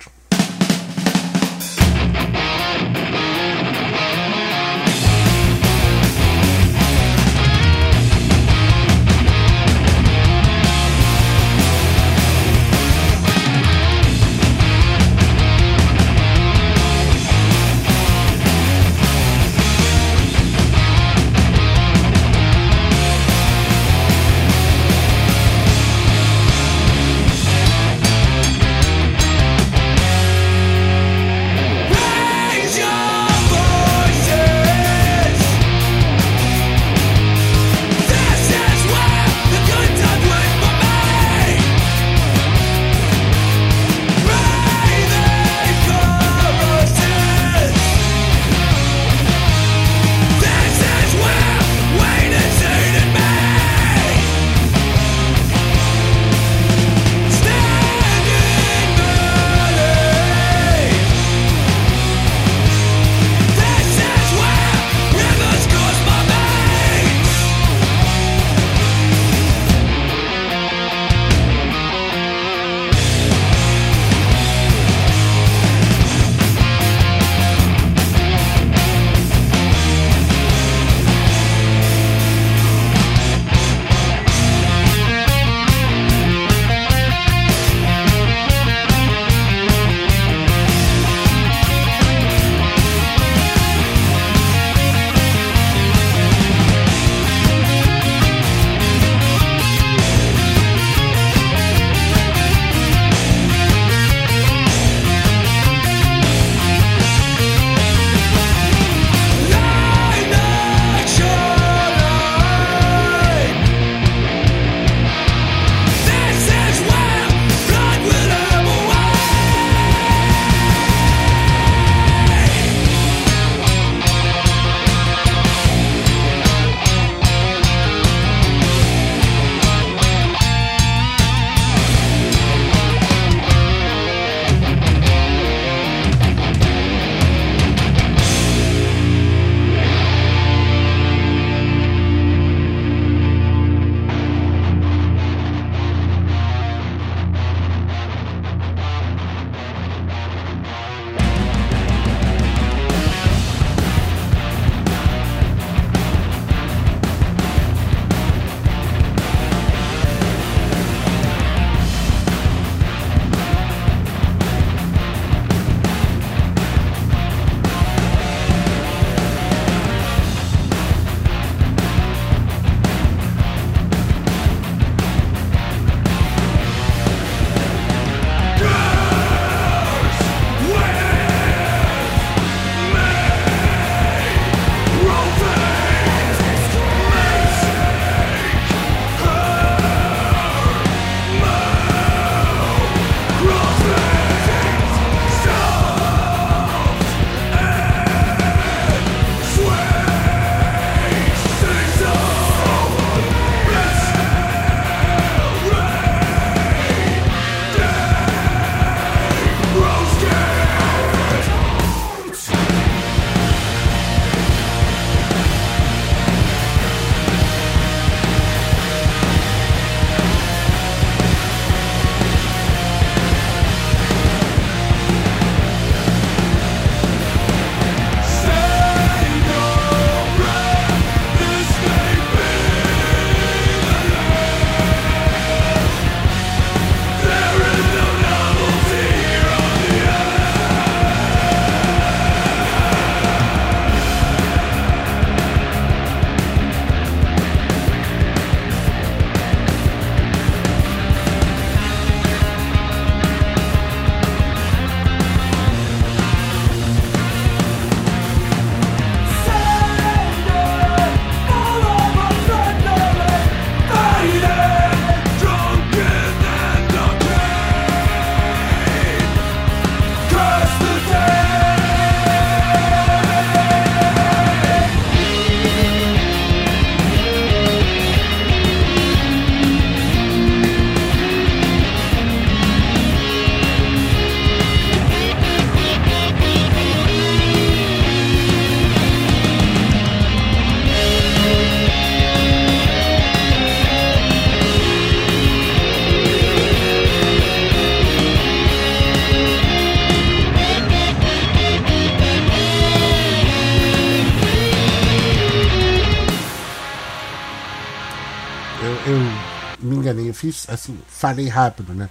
Enganei, 310.04 310.28
eu 310.28 310.34
fiz 310.34 310.66
assim, 310.68 310.98
falei 311.08 311.48
rápido, 311.48 311.94
né? 311.94 312.08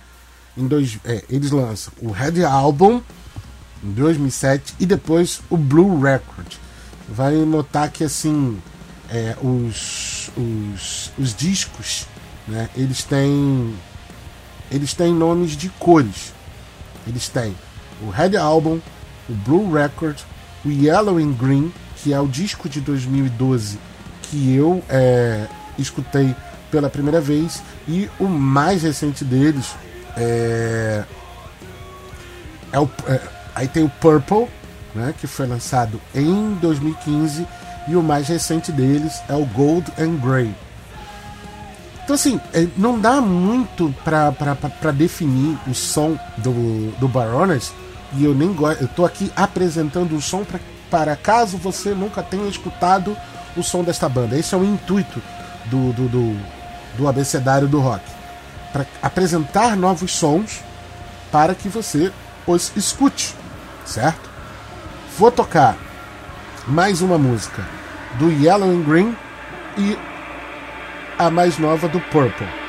Em 0.58 0.68
dois, 0.68 1.00
é, 1.06 1.24
eles 1.30 1.52
lançam 1.52 1.94
o 2.02 2.12
Red 2.12 2.44
Album 2.44 3.02
em 3.84 3.92
2007 3.92 4.76
e 4.80 4.86
depois 4.86 5.42
o 5.50 5.58
Blue 5.58 6.00
Record. 6.00 6.54
Vai 7.08 7.36
notar 7.38 7.92
que 7.92 8.04
assim 8.04 8.60
é, 9.10 9.36
os, 9.42 10.32
os, 10.36 11.12
os 11.18 11.36
discos, 11.36 12.08
né? 12.48 12.70
Eles 12.76 13.04
têm 13.04 13.76
eles 14.72 14.94
têm 14.94 15.14
nomes 15.14 15.52
de 15.52 15.70
cores. 15.70 16.34
Eles 17.06 17.28
têm 17.28 17.56
o 18.02 18.10
Red 18.10 18.38
Album, 18.38 18.80
o 19.30 19.34
Blue 19.34 19.72
Record, 19.72 20.18
o 20.66 20.70
Yellow 20.70 21.18
and 21.18 21.34
Green, 21.34 21.74
que 21.98 22.14
é 22.14 22.20
o 22.20 22.28
disco 22.28 22.68
de 22.68 22.82
2012 22.82 23.78
que 24.24 24.56
eu 24.56 24.84
é, 24.90 25.48
escutei 25.78 26.36
pela 26.74 26.90
primeira 26.90 27.22
vez, 27.22 27.62
e 27.88 28.10
o 28.20 28.28
mais 28.28 28.82
recente 28.82 29.24
deles 29.24 29.76
é, 30.18 31.04
é 32.72 32.80
o, 32.80 32.90
é, 33.08 33.22
aí 33.54 33.68
tem 33.68 33.84
o 33.84 33.90
Purple, 33.90 34.48
né, 34.96 35.14
que 35.22 35.28
foi 35.28 35.46
lançado 35.46 36.02
em 36.16 36.56
2015, 36.56 37.46
e 37.88 37.96
o 37.96 38.02
mais 38.02 38.28
recente 38.28 38.72
deles 38.72 39.22
é 39.30 39.36
o 39.36 39.46
Gold 39.46 39.86
and 40.00 40.16
Grey. 40.16 40.52
Então 42.04 42.16
assim, 42.16 42.42
é, 42.52 42.68
não 42.76 43.00
dá 43.00 43.22
muito 43.22 43.94
para 44.04 44.92
definir 44.92 45.56
o 45.68 45.76
som 45.76 46.18
do, 46.38 46.90
do 46.98 47.08
Baroness, 47.08 47.72
e 48.18 48.26
eu 48.26 48.34
nem 48.34 48.52
gosto. 48.52 48.82
Eu 48.82 48.88
tô 48.88 49.06
aqui 49.06 49.32
apresentando 49.36 50.16
o 50.16 50.22
som 50.22 50.44
pra, 50.44 50.60
para 50.90 51.16
caso 51.16 51.56
você 51.56 51.94
nunca 51.94 52.24
tenha 52.24 52.48
escutado 52.48 53.16
o 53.56 53.62
som 53.62 53.84
desta 53.84 54.10
banda. 54.10 54.36
Esse 54.36 54.56
é 54.56 54.58
o 54.58 54.64
intuito 54.64 55.22
do, 55.66 55.94
do, 55.94 56.10
do, 56.10 56.63
do 56.98 57.08
abecedário 57.08 57.68
do 57.68 57.80
rock. 57.80 58.04
Para 58.72 58.86
apresentar 59.02 59.76
novos 59.76 60.12
sons 60.12 60.62
para 61.32 61.56
que 61.56 61.70
você 61.70 62.12
os 62.46 62.72
escute, 62.76 63.36
certo? 63.86 64.30
Vou 65.18 65.32
tocar 65.32 65.76
mais 66.68 67.02
uma 67.02 67.18
música 67.18 67.64
do 68.20 68.32
Yellow 68.32 68.70
and 68.70 68.82
Green 68.82 69.18
e 69.78 69.98
a 71.18 71.30
mais 71.30 71.58
nova 71.58 71.88
do 71.88 72.00
Purple. 72.00 72.63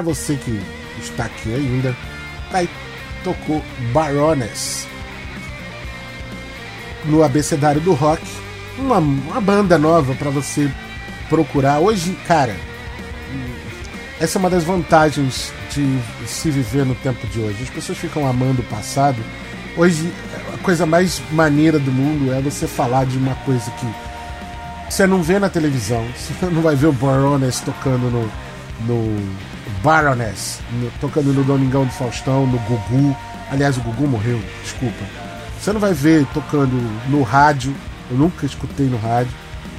Para 0.00 0.14
você 0.14 0.34
que 0.34 0.58
está 0.98 1.26
aqui 1.26 1.54
ainda, 1.54 1.94
aí 2.52 2.68
tocou 3.22 3.62
Baroness 3.92 4.88
no 7.04 7.22
abecedário 7.22 7.82
do 7.82 7.92
rock, 7.92 8.22
uma, 8.78 8.96
uma 8.96 9.40
banda 9.40 9.76
nova 9.78 10.14
para 10.14 10.30
você 10.30 10.70
procurar. 11.28 11.80
Hoje, 11.80 12.16
cara, 12.26 12.56
essa 14.18 14.38
é 14.38 14.40
uma 14.40 14.48
das 14.48 14.64
vantagens 14.64 15.52
de 15.70 15.98
se 16.26 16.50
viver 16.50 16.86
no 16.86 16.94
tempo 16.94 17.26
de 17.26 17.38
hoje. 17.38 17.62
As 17.62 17.70
pessoas 17.70 17.98
ficam 17.98 18.26
amando 18.26 18.62
o 18.62 18.64
passado. 18.64 19.22
Hoje, 19.76 20.10
a 20.54 20.58
coisa 20.58 20.86
mais 20.86 21.20
maneira 21.30 21.78
do 21.78 21.92
mundo 21.92 22.32
é 22.32 22.40
você 22.40 22.66
falar 22.66 23.04
de 23.04 23.18
uma 23.18 23.34
coisa 23.34 23.70
que 23.72 23.86
você 24.88 25.06
não 25.06 25.22
vê 25.22 25.38
na 25.38 25.50
televisão. 25.50 26.04
Você 26.16 26.46
não 26.46 26.62
vai 26.62 26.74
ver 26.74 26.88
o 26.88 26.92
Baroness 26.92 27.60
tocando 27.60 28.10
no, 28.10 28.30
no 28.86 29.16
Baroness, 29.82 30.60
no, 30.72 30.90
tocando 31.00 31.32
no 31.32 31.44
Domingão 31.44 31.84
do 31.84 31.92
Faustão, 31.92 32.46
no 32.46 32.58
Gugu. 32.58 33.16
Aliás, 33.50 33.76
o 33.76 33.80
Gugu 33.80 34.06
morreu, 34.06 34.40
desculpa. 34.62 35.04
Você 35.60 35.72
não 35.72 35.80
vai 35.80 35.92
ver 35.92 36.26
tocando 36.32 36.74
no 37.08 37.22
rádio. 37.22 37.74
Eu 38.10 38.16
nunca 38.16 38.46
escutei 38.46 38.86
no 38.86 38.96
rádio. 38.96 39.32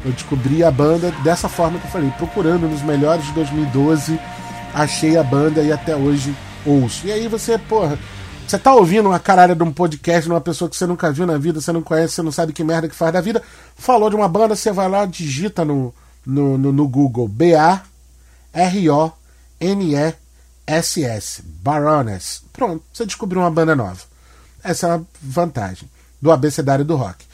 Eu 0.05 0.11
descobri 0.11 0.63
a 0.63 0.71
banda 0.71 1.11
dessa 1.23 1.47
forma 1.47 1.79
que 1.79 1.85
eu 1.85 1.91
falei, 1.91 2.11
procurando 2.17 2.67
nos 2.67 2.81
melhores 2.81 3.25
de 3.25 3.31
2012, 3.33 4.19
achei 4.73 5.15
a 5.15 5.23
banda 5.23 5.61
e 5.61 5.71
até 5.71 5.95
hoje 5.95 6.35
ouço. 6.65 7.05
E 7.05 7.11
aí 7.11 7.27
você, 7.27 7.57
porra, 7.57 7.99
você 8.47 8.57
tá 8.57 8.73
ouvindo 8.73 9.09
uma 9.09 9.19
caralho 9.19 9.55
de 9.55 9.63
um 9.63 9.71
podcast 9.71 10.23
de 10.23 10.29
uma 10.29 10.41
pessoa 10.41 10.69
que 10.69 10.75
você 10.75 10.85
nunca 10.85 11.11
viu 11.11 11.25
na 11.25 11.37
vida, 11.37 11.61
você 11.61 11.71
não 11.71 11.81
conhece, 11.81 12.15
você 12.15 12.21
não 12.21 12.31
sabe 12.31 12.51
que 12.51 12.63
merda 12.63 12.89
que 12.89 12.95
faz 12.95 13.13
da 13.13 13.21
vida, 13.21 13.41
falou 13.75 14.09
de 14.09 14.15
uma 14.15 14.27
banda, 14.27 14.55
você 14.55 14.71
vai 14.71 14.89
lá, 14.89 15.05
digita 15.05 15.63
no, 15.63 15.93
no, 16.25 16.57
no, 16.57 16.71
no 16.71 16.87
Google 16.87 17.27
B-A-R-O-N-E-S-S, 19.59 20.21
Baroness. 21.61 22.43
Pronto, 22.51 22.83
você 22.91 23.05
descobriu 23.05 23.41
uma 23.41 23.51
banda 23.51 23.75
nova. 23.75 24.01
Essa 24.63 24.87
é 24.87 24.91
a 24.91 25.01
vantagem 25.21 25.89
do 26.21 26.31
abecedário 26.31 26.85
do 26.85 26.95
rock. 26.95 27.25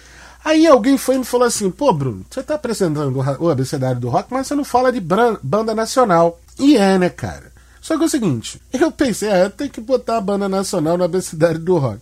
Aí 0.46 0.66
alguém 0.66 0.98
foi 0.98 1.16
e 1.16 1.20
me 1.20 1.26
falou 1.26 1.46
assim: 1.46 1.70
pô, 1.70 1.92
Bruno, 1.92 2.26
você 2.30 2.42
tá 2.42 2.56
apresentando 2.56 3.18
o 3.40 3.50
abecedário 3.50 4.00
do 4.00 4.08
rock, 4.10 4.32
mas 4.32 4.48
você 4.48 4.56
não 4.56 4.64
fala 4.64 4.92
de 4.92 5.02
banda 5.02 5.76
nacional. 5.76 6.40
E 6.58 6.78
é, 6.78 6.98
né, 6.98 7.10
cara? 7.10 7.52
Só 7.82 7.98
que 7.98 8.04
é 8.04 8.06
o 8.06 8.10
seguinte: 8.10 8.62
eu 8.72 8.92
pensei, 8.92 9.30
é, 9.30 9.44
eu 9.44 9.50
tenho 9.50 9.70
que 9.70 9.82
botar 9.82 10.18
a 10.18 10.22
banda 10.22 10.48
nacional 10.48 10.98
no 10.98 11.04
abecedário 11.04 11.60
do 11.60 11.78
rock. 11.78 12.00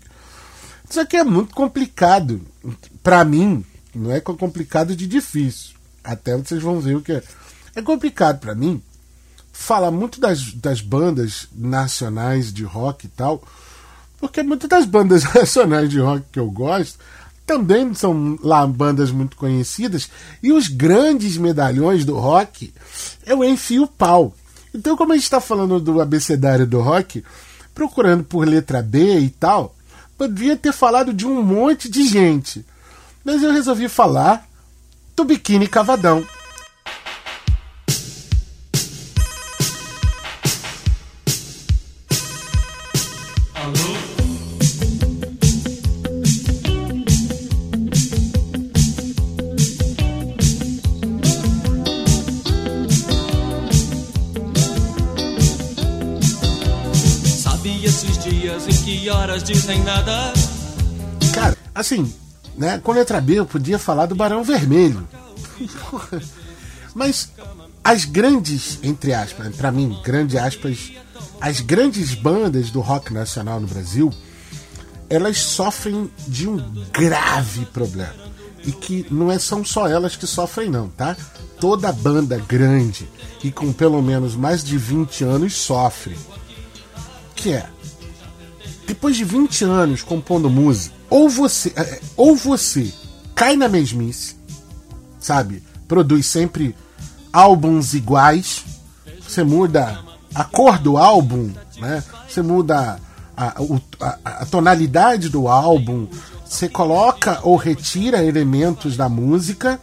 Isso 0.88 1.00
aqui 1.00 1.18
é 1.18 1.24
muito 1.24 1.56
complicado. 1.56 2.40
para 3.02 3.26
mim, 3.26 3.66
não 3.96 4.12
é 4.12 4.20
complicado 4.20 4.96
de 4.96 5.08
difícil. 5.08 5.74
Até 6.04 6.38
vocês 6.38 6.62
vão 6.62 6.80
ver 6.80 6.98
o 6.98 7.02
que 7.02 7.14
é. 7.14 7.24
É 7.76 7.82
complicado 7.82 8.40
para 8.40 8.54
mim 8.54 8.82
falar 9.58 9.90
muito 9.90 10.20
das, 10.20 10.54
das 10.54 10.82
bandas 10.82 11.48
nacionais 11.56 12.54
de 12.54 12.64
rock 12.64 13.06
e 13.06 13.10
tal, 13.10 13.42
porque 14.20 14.44
muitas 14.44 14.70
das 14.70 14.86
bandas 14.86 15.24
nacionais 15.34 15.90
de 15.90 16.00
rock 16.00 16.26
que 16.32 16.40
eu 16.40 16.52
gosto 16.52 17.00
também 17.46 17.94
são 17.94 18.38
lá 18.44 18.66
bandas 18.68 19.12
muito 19.12 19.38
conhecidas, 19.38 20.10
e 20.42 20.52
os 20.52 20.68
grandes 20.68 21.38
medalhões 21.38 22.04
do 22.04 22.18
rock 22.18 22.74
eu 23.26 23.44
enfio 23.44 23.84
o 23.84 23.88
pau. 23.88 24.36
Então, 24.74 24.98
como 24.98 25.14
a 25.14 25.16
gente 25.16 25.24
está 25.24 25.40
falando 25.40 25.80
do 25.80 26.02
abecedário 26.02 26.68
do 26.68 26.82
rock, 26.82 27.24
procurando 27.74 28.24
por 28.24 28.48
letra 28.48 28.82
B 28.82 29.20
e 29.20 29.30
tal, 29.30 29.76
poderia 30.18 30.58
ter 30.58 30.74
falado 30.74 31.14
de 31.14 31.26
um 31.26 31.42
monte 31.42 31.88
de 31.88 32.06
gente. 32.08 32.66
Mas 33.24 33.42
eu 33.42 33.52
resolvi 33.52 33.88
falar 33.88 34.46
do 35.16 35.24
Biquíni 35.24 35.68
Cavadão. 35.68 36.26
Horas 59.26 59.44
dizem 59.44 59.84
nada. 59.84 60.34
Cara, 61.34 61.58
assim, 61.74 62.14
né? 62.56 62.78
Com 62.78 62.92
letra 62.92 63.20
B 63.20 63.40
eu 63.40 63.46
podia 63.46 63.80
falar 63.80 64.06
do 64.06 64.14
Barão 64.14 64.44
Vermelho. 64.44 65.08
Mas 66.94 67.32
as 67.84 68.06
grandes, 68.06 68.78
entre 68.84 69.16
aspas, 69.16 69.56
para 69.56 69.72
mim, 69.72 70.00
grandes 70.04 70.36
aspas, 70.36 70.92
as 71.42 71.60
grandes 71.60 72.14
bandas 72.14 72.70
do 72.70 72.82
rock 72.82 73.12
nacional 73.12 73.60
no 73.60 73.66
Brasil, 73.66 74.14
elas 75.10 75.40
sofrem 75.40 76.10
de 76.28 76.48
um 76.48 76.58
grave 76.94 77.66
problema. 77.66 78.14
E 78.64 78.72
que 78.72 79.08
não 79.10 79.32
é, 79.32 79.40
são 79.40 79.66
só 79.66 79.88
elas 79.88 80.16
que 80.16 80.28
sofrem, 80.28 80.70
não, 80.70 80.88
tá? 80.88 81.18
Toda 81.60 81.92
banda 81.92 82.38
grande 82.48 83.10
e 83.44 83.52
com 83.52 83.74
pelo 83.74 84.02
menos 84.04 84.36
mais 84.36 84.64
de 84.64 84.78
20 84.78 85.24
anos 85.24 85.56
sofre. 85.56 86.16
Que 87.36 87.54
é 87.54 87.70
depois 88.88 89.16
de 89.16 89.24
20 89.24 89.64
anos 89.64 90.04
compondo 90.04 90.50
música, 90.50 90.96
ou 91.10 91.30
você, 91.30 91.74
é, 91.76 91.82
é, 91.82 92.02
ou 92.16 92.36
você 92.36 92.92
cai 93.34 93.56
na 93.56 93.68
mesmice, 93.68 94.36
sabe? 95.20 95.64
Produz 95.88 96.26
sempre 96.26 96.76
álbuns 97.32 97.94
iguais, 97.94 98.64
você 99.22 99.44
muda 99.44 100.00
a 100.34 100.44
cor 100.44 100.78
do 100.80 100.98
álbum, 100.98 101.52
né? 101.78 102.04
Você 102.28 102.42
muda 102.42 103.00
a, 103.36 103.62
a, 104.00 104.42
a 104.42 104.46
tonalidade 104.46 105.30
do 105.30 105.48
álbum, 105.48 106.08
você 106.46 106.70
coloca 106.70 107.40
ou 107.44 107.56
retira 107.56 108.24
elementos 108.24 108.96
da 108.96 109.10
música, 109.10 109.80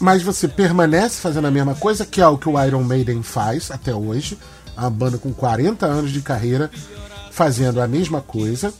mas 0.00 0.22
você 0.22 0.48
permanece 0.48 1.20
fazendo 1.20 1.46
a 1.46 1.50
mesma 1.50 1.74
coisa, 1.74 2.06
que 2.06 2.20
é 2.20 2.26
o 2.26 2.38
que 2.38 2.48
o 2.48 2.64
Iron 2.64 2.82
Maiden 2.82 3.22
faz 3.22 3.70
até 3.70 3.94
hoje. 3.94 4.38
A 4.76 4.88
banda 4.88 5.18
com 5.18 5.32
40 5.32 5.84
anos 5.84 6.10
de 6.10 6.22
carreira 6.22 6.70
fazendo 7.32 7.80
a 7.80 7.88
mesma 7.88 8.20
coisa, 8.20 8.72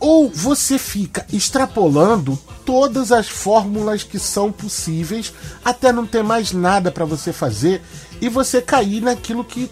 ou 0.00 0.30
você 0.30 0.78
fica 0.78 1.26
extrapolando 1.32 2.38
todas 2.64 3.12
as 3.12 3.28
fórmulas 3.28 4.02
que 4.02 4.18
são 4.18 4.50
possíveis 4.50 5.32
até 5.64 5.92
não 5.92 6.06
ter 6.06 6.22
mais 6.22 6.52
nada 6.52 6.90
para 6.90 7.04
você 7.04 7.32
fazer 7.32 7.82
e 8.20 8.28
você 8.28 8.62
cair 8.62 9.02
naquilo 9.02 9.44
que 9.44 9.70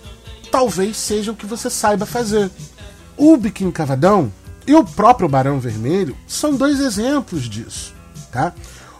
talvez 0.50 0.96
seja 0.96 1.32
o 1.32 1.36
que 1.36 1.46
você 1.46 1.70
saiba 1.70 2.04
fazer. 2.04 2.50
O 3.16 3.36
Biquíni 3.36 3.72
Cavadão 3.72 4.32
e 4.66 4.74
o 4.74 4.84
próprio 4.84 5.28
Barão 5.28 5.60
Vermelho 5.60 6.16
são 6.26 6.54
dois 6.54 6.80
exemplos 6.80 7.48
disso, 7.48 7.94
tá? 8.30 8.52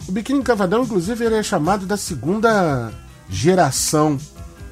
O 0.07 0.11
Biquíni 0.11 0.41
Cavadão, 0.41 0.83
inclusive, 0.83 1.25
ele 1.25 1.35
é 1.35 1.43
chamado 1.43 1.85
da 1.85 1.97
segunda 1.97 2.91
geração 3.29 4.17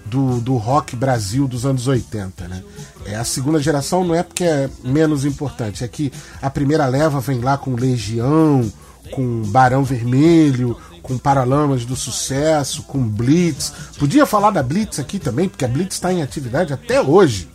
do, 0.05 0.39
do 0.39 0.55
rock 0.55 0.95
Brasil 0.95 1.47
dos 1.47 1.65
anos 1.65 1.87
80, 1.87 2.47
né? 2.47 2.63
É, 3.05 3.15
a 3.15 3.23
segunda 3.23 3.59
geração 3.59 4.03
não 4.03 4.15
é 4.15 4.23
porque 4.23 4.43
é 4.43 4.69
menos 4.83 5.25
importante, 5.25 5.83
é 5.83 5.87
que 5.87 6.11
a 6.41 6.49
primeira 6.49 6.85
leva 6.85 7.19
vem 7.19 7.39
lá 7.39 7.57
com 7.57 7.75
Legião, 7.75 8.71
com 9.11 9.41
Barão 9.43 9.83
Vermelho, 9.83 10.77
com 11.01 11.17
Paralamas 11.17 11.85
do 11.85 11.95
Sucesso, 11.95 12.83
com 12.83 12.99
Blitz. 13.07 13.71
Podia 13.97 14.25
falar 14.25 14.51
da 14.51 14.63
Blitz 14.63 14.99
aqui 14.99 15.19
também, 15.19 15.47
porque 15.47 15.65
a 15.65 15.67
Blitz 15.67 15.95
está 15.95 16.11
em 16.11 16.21
atividade 16.21 16.73
até 16.73 17.01
hoje. 17.01 17.49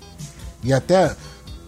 E 0.62 0.72
até 0.72 1.16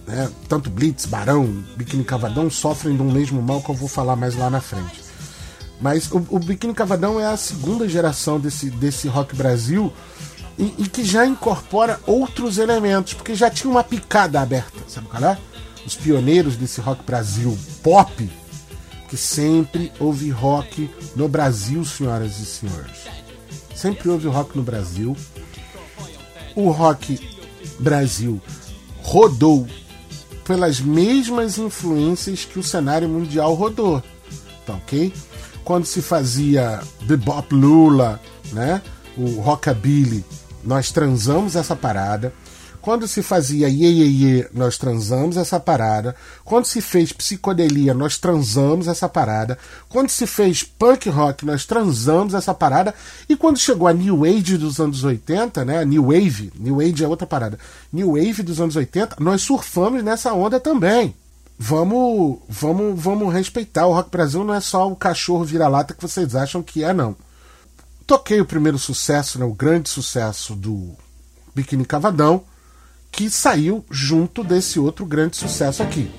né, 0.07 0.31
tanto 0.49 0.71
Blitz, 0.71 1.07
Barão, 1.07 1.45
Biquíni 1.77 2.05
Cavadão 2.05 2.49
sofrem 2.51 2.97
do 2.97 3.05
mesmo 3.05 3.43
mal 3.43 3.61
que 3.63 3.71
eu 3.71 3.75
vou 3.75 3.89
falar 3.89 4.15
mais 4.15 4.37
lá 4.37 4.49
na 4.49 4.61
frente. 4.61 5.03
Mas 5.81 6.09
o, 6.13 6.25
o 6.31 6.39
Biquíni 6.39 6.75
Cavadão 6.75 7.19
é 7.19 7.27
a 7.27 7.37
segunda 7.37 7.89
geração 7.89 8.39
desse, 8.39 8.71
desse 8.71 9.09
rock 9.09 9.35
Brasil 9.35 9.93
e, 10.63 10.85
e, 10.85 10.89
que 10.89 11.05
já 11.05 11.27
incorpora 11.27 11.99
outros 12.07 12.57
elementos, 12.57 13.15
porque 13.15 13.35
já 13.35 13.51
tinha 13.51 13.69
uma 13.69 13.83
picada 13.83 14.41
aberta, 14.41 14.79
sabe 14.87 15.09
qual 15.09 15.25
é? 15.25 15.37
Os 15.85 15.97
pioneiros 15.97 16.57
desse 16.57 16.81
rock 16.81 17.03
Brasil 17.05 17.59
pop, 17.83 18.31
que 19.09 19.17
sempre 19.17 19.93
houve 19.99 20.31
rock 20.31 20.89
no 21.17 21.29
Brasil, 21.29 21.85
senhoras 21.85 22.39
e 22.39 22.47
senhores. 22.47 23.09
Sempre 23.75 24.09
houve 24.09 24.29
rock 24.29 24.57
no 24.57 24.63
Brasil. 24.63 25.17
O 26.55 26.71
rock 26.71 27.19
Brasil 27.81 28.41
rodou 29.03 29.67
pelas 30.45 30.81
mesmas 30.81 31.59
influências 31.59 32.45
que 32.45 32.61
o 32.61 32.63
cenário 32.63 33.09
mundial 33.09 33.55
rodou, 33.55 34.01
tá 34.65 34.75
ok? 34.75 35.13
Quando 35.65 35.87
se 35.87 36.01
fazia 36.01 36.81
bebop 37.03 37.53
Lula, 37.53 38.21
né? 38.53 38.81
O 39.17 39.41
rockabilly 39.41 40.25
nós 40.65 40.91
transamos 40.91 41.57
essa 41.57 41.75
parada. 41.77 42.33
Quando 42.83 43.07
se 43.07 43.23
fazia 43.23 43.69
Iê, 43.69 43.89
Iê, 43.89 44.07
Iê, 44.07 44.49
nós 44.53 44.77
transamos 44.77 45.37
essa 45.37 45.61
parada. 45.61 46.17
Quando 46.45 46.67
se 46.67 46.81
fez 46.81 47.13
psicodelia, 47.13 47.95
nós 47.95 48.19
transamos 48.19 48.89
essa 48.89 49.09
parada. 49.09 49.57
Quando 49.89 50.09
se 50.09 50.27
fez 50.27 50.65
punk 50.65 51.09
rock, 51.09 51.47
nós 51.47 51.65
transamos 51.65 52.35
essa 52.35 52.53
parada. 52.53 52.93
E 53.29 53.37
quando 53.37 53.57
chegou 53.57 53.87
a 53.87 53.93
New 53.93 54.25
Age 54.25 54.59
dos 54.59 54.81
anos 54.81 55.05
80, 55.05 55.65
né? 55.65 55.85
New 55.85 56.07
Wave, 56.07 56.53
New 56.59 56.81
Age 56.81 57.05
é 57.05 57.07
outra 57.07 57.25
parada. 57.25 57.57
New 57.93 58.15
Wave 58.15 58.43
dos 58.43 58.61
anos 58.61 58.75
80, 58.75 59.15
nós 59.21 59.43
surfamos 59.43 60.03
nessa 60.03 60.35
onda 60.35 60.59
também. 60.59 61.15
Vamos, 61.57 62.41
vamos, 62.49 63.01
vamos 63.01 63.33
respeitar. 63.33 63.87
O 63.87 63.93
Rock 63.93 64.11
Brasil 64.11 64.43
não 64.43 64.55
é 64.55 64.61
só 64.61 64.91
o 64.91 64.97
cachorro 64.97 65.45
vira-lata 65.45 65.95
que 65.95 66.03
vocês 66.03 66.35
acham 66.35 66.61
que 66.61 66.83
é, 66.83 66.93
não. 66.93 67.15
Toquei 68.13 68.43
o 68.43 68.45
primeiro 68.45 68.79
sucesso, 68.79 69.39
né, 69.39 69.45
o 69.47 69.55
grande 69.55 69.89
sucesso 69.89 70.55
do 70.55 70.95
Biquíni 71.55 71.83
Cavadão, 71.87 72.45
que 73.11 73.31
saiu 73.31 73.83
junto 73.91 74.45
desse 74.45 74.79
outro 74.79 75.07
grande 75.07 75.39
sucesso 75.39 75.83
aqui. 75.83 76.11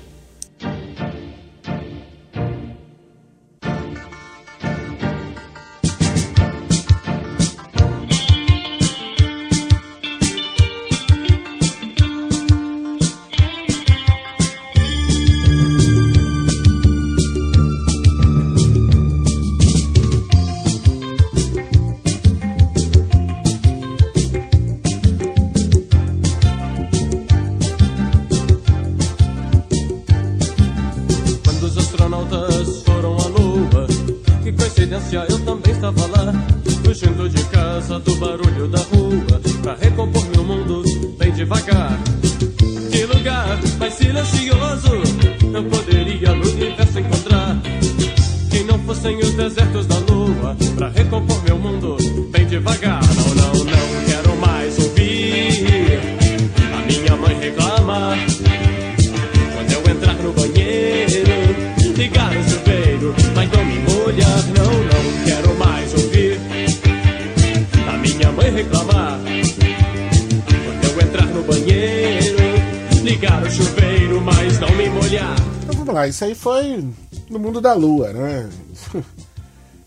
Foi 76.44 76.86
no 77.30 77.38
mundo 77.38 77.60
da 77.60 77.72
lua, 77.74 78.12
né? 78.12 78.48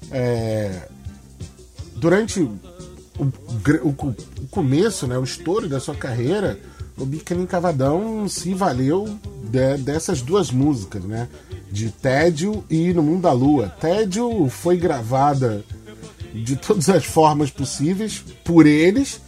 É, 0.10 0.88
durante 1.98 2.40
o, 2.40 2.58
o 3.20 3.98
o 3.98 4.48
começo, 4.50 5.06
né, 5.06 5.18
o 5.18 5.24
estouro 5.26 5.68
da 5.68 5.82
sua 5.82 5.94
carreira, 5.96 6.58
o 6.98 7.06
Biquíni 7.06 7.46
Cavadão 7.46 8.28
se 8.30 8.54
valeu 8.54 9.06
de- 9.52 9.78
dessas 9.80 10.22
duas 10.22 10.50
músicas, 10.50 11.04
né? 11.04 11.28
De 11.70 11.90
Tédio 11.92 12.64
e 12.70 12.94
No 12.94 13.04
Mundo 13.04 13.24
da 13.24 13.34
Lua. 13.34 13.68
Tédio 13.82 14.48
foi 14.50 14.78
gravada 14.78 15.62
de 16.34 16.56
todas 16.56 16.88
as 16.90 17.04
formas 17.04 17.52
possíveis 17.52 18.24
por 18.46 18.66
eles 18.66 19.20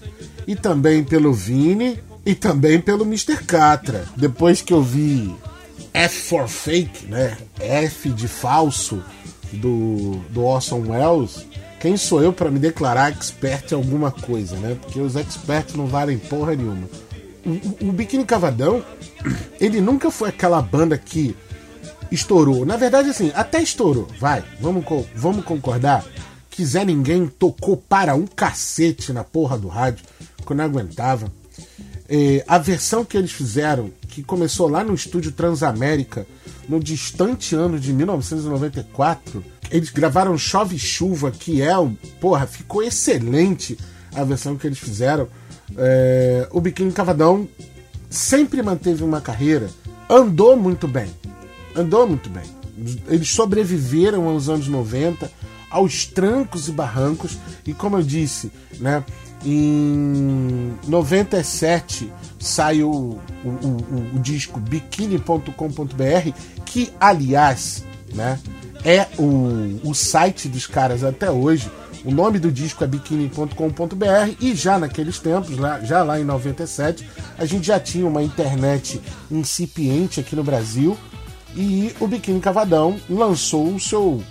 e 0.47 0.55
também 0.55 1.03
pelo 1.03 1.33
Vini 1.33 1.99
e 2.25 2.33
também 2.33 2.79
pelo 2.79 3.03
Mr. 3.03 3.43
Catra. 3.43 4.05
Depois 4.15 4.61
que 4.61 4.71
eu 4.73 4.81
vi 4.81 5.35
F 5.93 6.21
for 6.29 6.47
Fake, 6.47 7.05
né? 7.07 7.37
F 7.59 8.09
de 8.09 8.27
falso 8.27 9.03
do, 9.53 10.17
do 10.29 10.43
Orson 10.43 10.83
Welles. 10.87 11.45
Quem 11.79 11.95
sou 11.95 12.21
eu 12.21 12.33
para 12.33 12.51
me 12.51 12.59
declarar 12.59 13.11
expert 13.11 13.71
em 13.71 13.75
alguma 13.75 14.11
coisa, 14.11 14.57
né? 14.57 14.77
Porque 14.81 14.99
os 14.99 15.15
experts 15.15 15.75
não 15.75 15.87
valem 15.87 16.17
porra 16.17 16.55
nenhuma. 16.55 16.87
O, 17.45 17.87
o, 17.87 17.91
Biquíni 17.91 18.25
Cavadão, 18.25 18.83
ele 19.59 19.79
nunca 19.79 20.11
foi 20.11 20.29
aquela 20.29 20.61
banda 20.61 20.97
que 20.97 21.35
estourou. 22.11 22.65
Na 22.65 22.75
verdade, 22.75 23.09
assim, 23.09 23.31
até 23.33 23.61
estourou, 23.61 24.07
vai, 24.19 24.43
vamos, 24.59 24.83
vamos 25.15 25.45
concordar. 25.45 26.05
Zé 26.61 26.83
Ninguém 26.83 27.27
tocou 27.27 27.77
para 27.77 28.15
um 28.15 28.27
cacete 28.27 29.13
na 29.13 29.23
porra 29.23 29.57
do 29.57 29.67
rádio, 29.67 30.05
que 30.45 30.51
eu 30.51 30.57
não 30.57 30.65
aguentava. 30.65 31.31
É, 32.09 32.43
a 32.47 32.57
versão 32.57 33.05
que 33.05 33.15
eles 33.15 33.31
fizeram, 33.31 33.91
que 34.07 34.23
começou 34.23 34.67
lá 34.67 34.83
no 34.83 34.95
estúdio 34.95 35.31
Transamérica, 35.31 36.25
no 36.67 36.79
distante 36.79 37.53
ano 37.53 37.79
de 37.79 37.93
1994, 37.93 39.43
eles 39.69 39.91
gravaram 39.91 40.35
Chove 40.37 40.79
Chuva, 40.79 41.29
que 41.29 41.61
é 41.61 41.77
um. 41.77 41.93
Porra, 42.19 42.47
ficou 42.47 42.81
excelente 42.81 43.77
a 44.15 44.23
versão 44.23 44.57
que 44.57 44.65
eles 44.65 44.79
fizeram. 44.79 45.27
É, 45.77 46.47
o 46.51 46.59
Biquíni 46.59 46.91
Cavadão 46.91 47.47
sempre 48.09 48.63
manteve 48.63 49.03
uma 49.03 49.21
carreira, 49.21 49.69
andou 50.09 50.57
muito 50.57 50.87
bem. 50.87 51.09
Andou 51.75 52.07
muito 52.07 52.29
bem. 52.29 52.43
Eles 53.07 53.29
sobreviveram 53.29 54.27
aos 54.27 54.49
anos 54.49 54.67
90, 54.67 55.31
aos 55.69 56.05
trancos 56.05 56.67
e 56.67 56.71
barrancos, 56.71 57.37
e 57.65 57.73
como 57.73 57.97
eu 57.97 58.01
disse, 58.01 58.51
né, 58.79 59.03
em 59.45 60.73
97 60.87 62.11
sai 62.39 62.83
o, 62.83 63.17
o, 63.43 63.47
o- 63.49 64.11
o 64.15 64.19
disco 64.19 64.59
biquíni.com.br, 64.59 66.31
que 66.65 66.91
aliás 66.99 67.83
né, 68.13 68.39
é 68.83 69.07
o, 69.17 69.79
o 69.83 69.93
site 69.93 70.47
dos 70.47 70.65
caras 70.67 71.03
até 71.03 71.29
hoje. 71.29 71.69
O 72.05 72.11
nome 72.11 72.39
do 72.39 72.49
disco 72.49 72.81
é 72.83 72.87
biquíni.com.br 72.87 74.35
e 74.39 74.55
já 74.55 74.79
naqueles 74.79 75.19
tempos, 75.19 75.57
lá, 75.57 75.81
já 75.81 76.01
lá 76.01 76.17
em 76.19 76.23
97, 76.23 77.05
a 77.37 77.43
gente 77.45 77.67
já 77.67 77.77
tinha 77.79 78.07
uma 78.07 78.23
internet 78.23 79.01
incipiente 79.29 80.19
aqui 80.21 80.33
no 80.35 80.43
Brasil 80.43 80.97
e 81.55 81.93
o 81.99 82.07
Biquíni 82.07 82.39
Cavadão 82.39 82.97
lançou 83.09 83.67
o 83.73 83.79
seu 83.79 84.23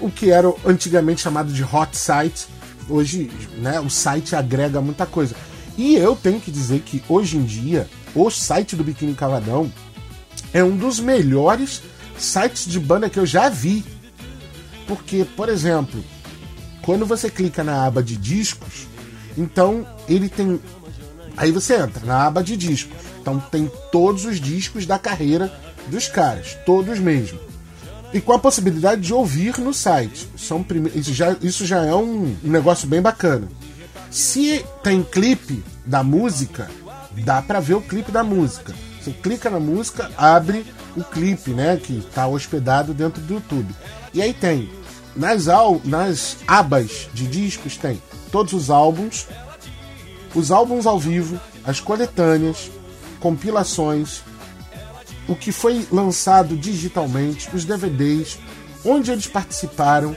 o 0.00 0.08
que 0.10 0.30
era 0.30 0.50
antigamente 0.64 1.20
chamado 1.20 1.52
de 1.52 1.62
hot 1.62 1.94
site. 1.96 2.46
Hoje, 2.90 3.30
né, 3.58 3.80
o 3.80 3.88
site 3.88 4.34
agrega 4.34 4.80
muita 4.80 5.06
coisa. 5.06 5.36
E 5.78 5.94
eu 5.94 6.16
tenho 6.16 6.40
que 6.40 6.50
dizer 6.50 6.80
que 6.80 7.02
hoje 7.08 7.36
em 7.36 7.44
dia 7.44 7.88
o 8.14 8.28
site 8.28 8.74
do 8.74 8.82
Biquíni 8.82 9.14
Cavadão 9.14 9.72
é 10.52 10.62
um 10.62 10.76
dos 10.76 10.98
melhores 10.98 11.80
sites 12.18 12.66
de 12.66 12.80
banda 12.80 13.08
que 13.08 13.18
eu 13.18 13.24
já 13.24 13.48
vi. 13.48 13.84
Porque, 14.86 15.24
por 15.36 15.48
exemplo, 15.48 16.04
quando 16.82 17.06
você 17.06 17.30
clica 17.30 17.62
na 17.62 17.86
aba 17.86 18.02
de 18.02 18.16
discos, 18.16 18.88
então 19.38 19.86
ele 20.08 20.28
tem. 20.28 20.60
Aí 21.36 21.52
você 21.52 21.76
entra 21.76 22.04
na 22.04 22.26
aba 22.26 22.42
de 22.42 22.56
discos. 22.56 22.98
Então 23.20 23.38
tem 23.38 23.70
todos 23.92 24.24
os 24.24 24.40
discos 24.40 24.86
da 24.86 24.98
carreira 24.98 25.52
dos 25.86 26.08
caras, 26.08 26.56
todos 26.66 26.98
mesmo. 26.98 27.38
E 28.12 28.20
com 28.20 28.32
a 28.32 28.38
possibilidade 28.38 29.02
de 29.02 29.14
ouvir 29.14 29.58
no 29.58 29.72
site. 29.72 30.28
São 30.36 30.62
prime... 30.62 30.90
isso, 30.94 31.14
já, 31.14 31.36
isso 31.42 31.64
já 31.64 31.84
é 31.84 31.94
um, 31.94 32.36
negócio 32.42 32.88
bem 32.88 33.00
bacana. 33.00 33.48
Se 34.10 34.64
tem 34.82 35.02
clipe 35.02 35.62
da 35.86 36.02
música, 36.02 36.68
dá 37.24 37.40
pra 37.40 37.60
ver 37.60 37.74
o 37.74 37.80
clipe 37.80 38.10
da 38.10 38.24
música. 38.24 38.74
Você 39.00 39.12
clica 39.12 39.48
na 39.48 39.60
música, 39.60 40.10
abre 40.16 40.66
o 40.96 41.04
clipe, 41.04 41.50
né? 41.50 41.76
Que 41.76 42.00
tá 42.12 42.26
hospedado 42.26 42.92
dentro 42.92 43.22
do 43.22 43.34
YouTube. 43.34 43.72
E 44.12 44.20
aí 44.20 44.34
tem, 44.34 44.68
nas, 45.14 45.48
al... 45.48 45.80
nas 45.84 46.36
abas 46.46 47.08
de 47.14 47.26
discos, 47.26 47.76
tem 47.76 48.02
todos 48.32 48.52
os 48.52 48.70
álbuns, 48.70 49.26
os 50.34 50.50
álbuns 50.50 50.86
ao 50.86 50.98
vivo, 50.98 51.40
as 51.64 51.80
coletâneas, 51.80 52.70
compilações, 53.20 54.22
o 55.30 55.36
que 55.36 55.52
foi 55.52 55.86
lançado 55.92 56.56
digitalmente, 56.56 57.48
os 57.54 57.64
DVDs, 57.64 58.36
onde 58.84 59.12
eles 59.12 59.28
participaram, 59.28 60.16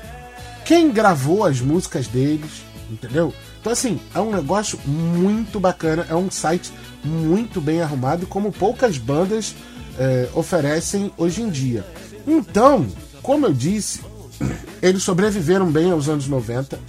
quem 0.65 0.91
gravou 0.91 1.45
as 1.45 1.61
músicas 1.61 2.07
deles, 2.07 2.63
entendeu? 2.89 3.31
Então, 3.61 3.71
assim, 3.71 3.99
é 4.15 4.19
um 4.19 4.31
negócio 4.31 4.79
muito 4.87 5.59
bacana, 5.59 6.07
é 6.09 6.15
um 6.15 6.31
site 6.31 6.73
muito 7.03 7.61
bem 7.61 7.79
arrumado, 7.79 8.25
como 8.25 8.51
poucas 8.51 8.97
bandas 8.97 9.53
eh, 9.99 10.29
oferecem 10.33 11.11
hoje 11.15 11.43
em 11.43 11.49
dia. 11.49 11.85
Então, 12.25 12.87
como 13.21 13.45
eu 13.45 13.53
disse, 13.53 14.01
eles 14.81 15.03
sobreviveram 15.03 15.71
bem 15.71 15.91
aos 15.91 16.09
anos 16.09 16.27
90. 16.27 16.79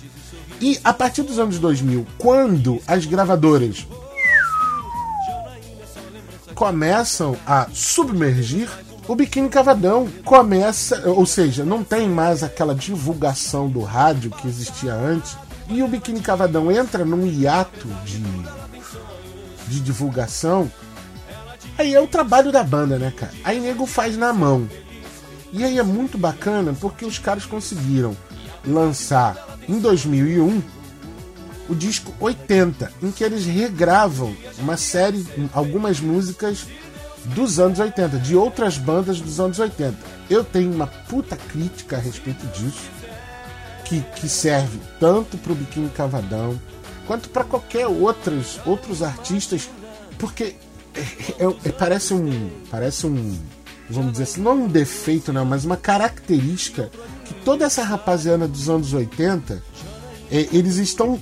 E 0.62 0.80
a 0.82 0.94
partir 0.94 1.22
dos 1.22 1.38
anos 1.38 1.58
2000, 1.58 2.06
quando 2.16 2.80
as 2.86 3.04
gravadoras 3.04 3.86
começam 6.54 7.36
a 7.46 7.66
submergir, 7.72 8.68
o 9.06 9.14
Biquíni 9.14 9.48
Cavadão 9.48 10.08
começa, 10.24 11.10
ou 11.10 11.26
seja, 11.26 11.64
não 11.64 11.84
tem 11.84 12.08
mais 12.08 12.42
aquela 12.42 12.74
divulgação 12.74 13.68
do 13.68 13.80
rádio 13.80 14.30
que 14.30 14.48
existia 14.48 14.94
antes, 14.94 15.36
e 15.68 15.82
o 15.82 15.88
Biquíni 15.88 16.20
Cavadão 16.20 16.70
entra 16.70 17.04
num 17.04 17.26
hiato 17.26 17.86
de, 18.04 18.22
de 19.68 19.80
divulgação. 19.80 20.70
Aí 21.76 21.94
é 21.94 22.00
o 22.00 22.06
trabalho 22.06 22.52
da 22.52 22.62
banda, 22.62 22.98
né, 22.98 23.12
cara? 23.14 23.32
Aí 23.42 23.60
nego 23.60 23.84
faz 23.84 24.16
na 24.16 24.32
mão. 24.32 24.68
E 25.52 25.64
aí 25.64 25.78
é 25.78 25.82
muito 25.82 26.16
bacana 26.16 26.74
porque 26.80 27.04
os 27.04 27.18
caras 27.18 27.44
conseguiram 27.44 28.16
lançar 28.66 29.58
em 29.68 29.78
2001 29.78 30.62
o 31.68 31.74
disco 31.74 32.12
80, 32.20 32.92
em 33.02 33.10
que 33.10 33.24
eles 33.24 33.44
regravam 33.44 34.36
uma 34.58 34.76
série, 34.76 35.26
algumas 35.52 36.00
músicas 36.00 36.66
dos 37.24 37.58
anos 37.58 37.78
80, 37.78 38.18
de 38.18 38.36
outras 38.36 38.76
bandas 38.76 39.20
dos 39.20 39.40
anos 39.40 39.58
80. 39.58 39.96
Eu 40.28 40.44
tenho 40.44 40.72
uma 40.72 40.86
puta 40.86 41.36
crítica 41.36 41.96
a 41.96 42.00
respeito 42.00 42.46
disso, 42.48 42.90
que, 43.84 44.00
que 44.16 44.28
serve 44.28 44.78
tanto 44.98 45.36
pro 45.38 45.54
Biquíni 45.54 45.88
Cavadão 45.90 46.60
quanto 47.06 47.28
para 47.28 47.44
qualquer 47.44 47.86
outros, 47.86 48.58
outros 48.64 49.02
artistas, 49.02 49.68
porque 50.18 50.56
é, 50.94 51.00
é, 51.44 51.56
é, 51.66 51.72
parece 51.72 52.14
um. 52.14 52.50
Parece 52.70 53.06
um. 53.06 53.38
Vamos 53.90 54.12
dizer 54.12 54.24
assim, 54.24 54.40
não 54.40 54.64
um 54.64 54.68
defeito, 54.68 55.32
não, 55.32 55.44
mas 55.44 55.64
uma 55.66 55.76
característica 55.76 56.90
que 57.26 57.34
toda 57.44 57.66
essa 57.66 57.82
rapaziada 57.82 58.48
dos 58.48 58.70
anos 58.70 58.94
80 58.94 59.62
é, 60.30 60.48
eles 60.52 60.76
estão 60.76 61.20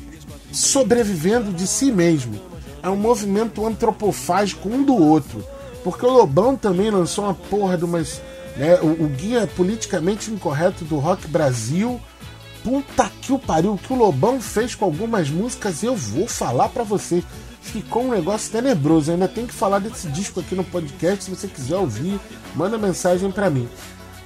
sobrevivendo 0.52 1.52
de 1.52 1.66
si 1.66 1.90
mesmo. 1.90 2.40
É 2.82 2.88
um 2.88 2.96
movimento 2.96 3.64
antropofágico 3.66 4.68
um 4.68 4.82
do 4.82 4.94
outro. 4.94 5.44
Porque 5.82 6.04
o 6.04 6.10
Lobão 6.10 6.56
também 6.56 6.90
lançou 6.90 7.24
uma 7.24 7.34
porra 7.34 7.76
de 7.76 7.84
umas. 7.84 8.20
Né, 8.56 8.78
o, 8.80 9.04
o 9.04 9.08
guia 9.08 9.46
politicamente 9.46 10.30
incorreto 10.30 10.84
do 10.84 10.98
Rock 10.98 11.26
Brasil. 11.26 12.00
Puta 12.62 13.10
que 13.20 13.32
o 13.32 13.38
pariu, 13.38 13.74
o 13.74 13.78
que 13.78 13.92
o 13.92 13.96
Lobão 13.96 14.40
fez 14.40 14.74
com 14.74 14.84
algumas 14.84 15.28
músicas, 15.28 15.82
eu 15.82 15.96
vou 15.96 16.28
falar 16.28 16.68
para 16.68 16.84
você. 16.84 17.22
Ficou 17.60 18.04
um 18.04 18.10
negócio 18.10 18.52
tenebroso. 18.52 19.10
Ainda 19.10 19.28
tem 19.28 19.46
que 19.46 19.54
falar 19.54 19.78
desse 19.78 20.08
disco 20.08 20.40
aqui 20.40 20.54
no 20.54 20.64
podcast. 20.64 21.24
Se 21.24 21.30
você 21.30 21.48
quiser 21.48 21.76
ouvir, 21.76 22.20
manda 22.54 22.76
mensagem 22.78 23.30
para 23.30 23.50
mim. 23.50 23.68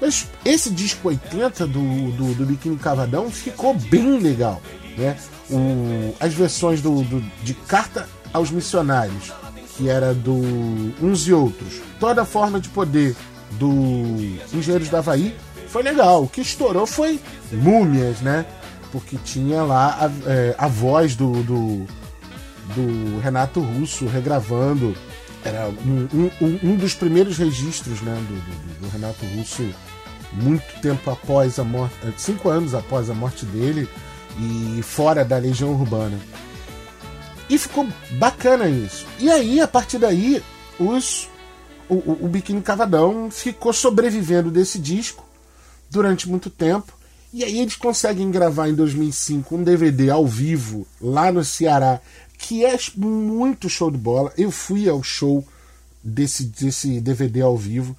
Mas 0.01 0.27
esse 0.45 0.71
disco 0.71 1.09
80 1.09 1.67
do, 1.67 2.13
do, 2.13 2.35
do 2.35 2.47
Biquíni 2.47 2.77
Cavadão 2.77 3.31
ficou 3.31 3.75
bem 3.75 4.19
legal. 4.19 4.61
Né? 4.97 5.17
O, 5.51 6.15
as 6.19 6.35
versões 6.35 6.81
do, 6.81 7.03
do, 7.03 7.21
de 7.43 7.55
Carta 7.55 8.09
aos 8.33 8.51
Missionários, 8.51 9.33
que 9.77 9.89
era 9.89 10.13
do 10.13 10.35
Uns 11.01 11.27
e 11.29 11.33
Outros, 11.33 11.81
toda 12.01 12.23
a 12.23 12.25
forma 12.25 12.61
de 12.61 12.69
poder 12.69 13.15
do 13.53 14.39
Engenheiros 14.53 14.89
da 14.89 14.99
Havaí, 14.99 15.37
foi 15.69 15.83
legal. 15.83 16.25
O 16.25 16.29
que 16.29 16.41
estourou 16.41 16.87
foi 16.87 17.21
Múmias, 17.53 18.21
né? 18.21 18.47
Porque 18.91 19.17
tinha 19.25 19.63
lá 19.63 19.99
a, 20.01 20.31
é, 20.31 20.55
a 20.57 20.69
voz 20.69 21.15
do, 21.15 21.43
do, 21.43 21.87
do, 22.75 23.21
Renato 23.21 23.61
Russo 23.61 24.07
regravando. 24.07 24.97
Era 25.45 25.69
um, 25.69 26.09
um, 26.41 26.59
um 26.63 26.77
dos 26.77 26.95
primeiros 26.95 27.39
registros 27.39 28.01
né, 28.01 28.15
do, 28.29 28.87
do 28.87 28.93
Renato 28.93 29.25
Russo 29.37 29.63
muito 30.33 30.81
tempo 30.81 31.09
após 31.11 31.59
a 31.59 31.65
morte, 31.65 31.95
cinco 32.17 32.49
anos 32.49 32.75
após 32.75 33.09
a 33.09 33.15
morte 33.15 33.45
dele 33.47 33.89
e 34.39 34.83
fora 34.83 35.25
da 35.25 35.39
Legião 35.39 35.71
Urbana. 35.71 36.19
E 37.49 37.57
ficou 37.59 37.87
bacana 38.19 38.69
isso. 38.69 39.07
E 39.19 39.31
aí, 39.31 39.61
a 39.61 39.69
partir 39.69 39.99
daí, 39.99 40.43
os, 40.79 41.29
o, 41.89 41.95
o, 41.95 42.19
o 42.25 42.29
Biquíni 42.29 42.61
Cavadão 42.61 43.31
ficou 43.31 43.73
sobrevivendo 43.73 44.51
desse 44.51 44.79
disco 44.79 45.25
durante 45.91 46.29
muito 46.29 46.51
tempo. 46.51 46.93
E 47.33 47.45
aí 47.45 47.61
eles 47.61 47.77
conseguem 47.77 48.31
gravar 48.31 48.69
em 48.69 48.75
2005 48.75 49.57
um 49.57 49.63
DVD 49.63 50.11
ao 50.11 50.27
vivo 50.27 50.87
lá 51.01 51.31
no 51.31 51.45
Ceará, 51.45 52.01
que 52.39 52.65
é 52.65 52.77
muito 52.97 53.69
show 53.69 53.91
de 53.91 53.99
bola. 53.99 54.33
Eu 54.37 54.51
fui 54.51 54.89
ao 54.89 55.03
show 55.03 55.47
desse, 56.03 56.45
desse 56.45 57.01
DVD 57.01 57.43
ao 57.43 57.57
vivo. 57.57 57.97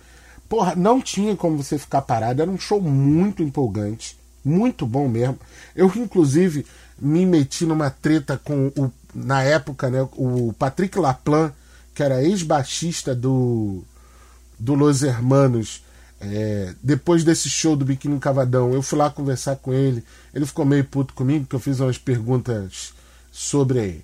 Porra, 0.49 0.76
não 0.76 1.01
tinha 1.01 1.35
como 1.35 1.61
você 1.61 1.77
ficar 1.77 2.01
parado, 2.01 2.41
era 2.41 2.49
um 2.49 2.57
show 2.57 2.81
muito 2.81 3.43
empolgante, 3.43 4.18
muito 4.43 4.85
bom 4.85 5.07
mesmo. 5.07 5.38
Eu, 5.77 5.91
inclusive, 5.95 6.65
me 6.99 7.23
meti 7.23 7.65
numa 7.65 7.91
treta 7.91 8.41
com 8.43 8.67
o, 8.75 8.91
na 9.13 9.43
época, 9.43 9.91
né, 9.91 10.07
o 10.13 10.51
Patrick 10.57 10.97
Laplan, 10.97 11.53
que 11.93 12.01
era 12.01 12.23
ex-baixista 12.23 13.13
do, 13.13 13.83
do 14.57 14.73
Los 14.73 15.03
Hermanos. 15.03 15.83
É, 16.19 16.73
depois 16.81 17.23
desse 17.23 17.47
show 17.47 17.75
do 17.75 17.85
Biquíni 17.85 18.19
Cavadão, 18.19 18.73
eu 18.73 18.81
fui 18.81 18.97
lá 18.97 19.09
conversar 19.11 19.57
com 19.57 19.71
ele. 19.71 20.03
Ele 20.33 20.47
ficou 20.47 20.65
meio 20.65 20.83
puto 20.83 21.13
comigo, 21.13 21.45
porque 21.45 21.55
eu 21.55 21.59
fiz 21.59 21.79
umas 21.79 21.99
perguntas 21.99 22.93
sobre 23.31 24.03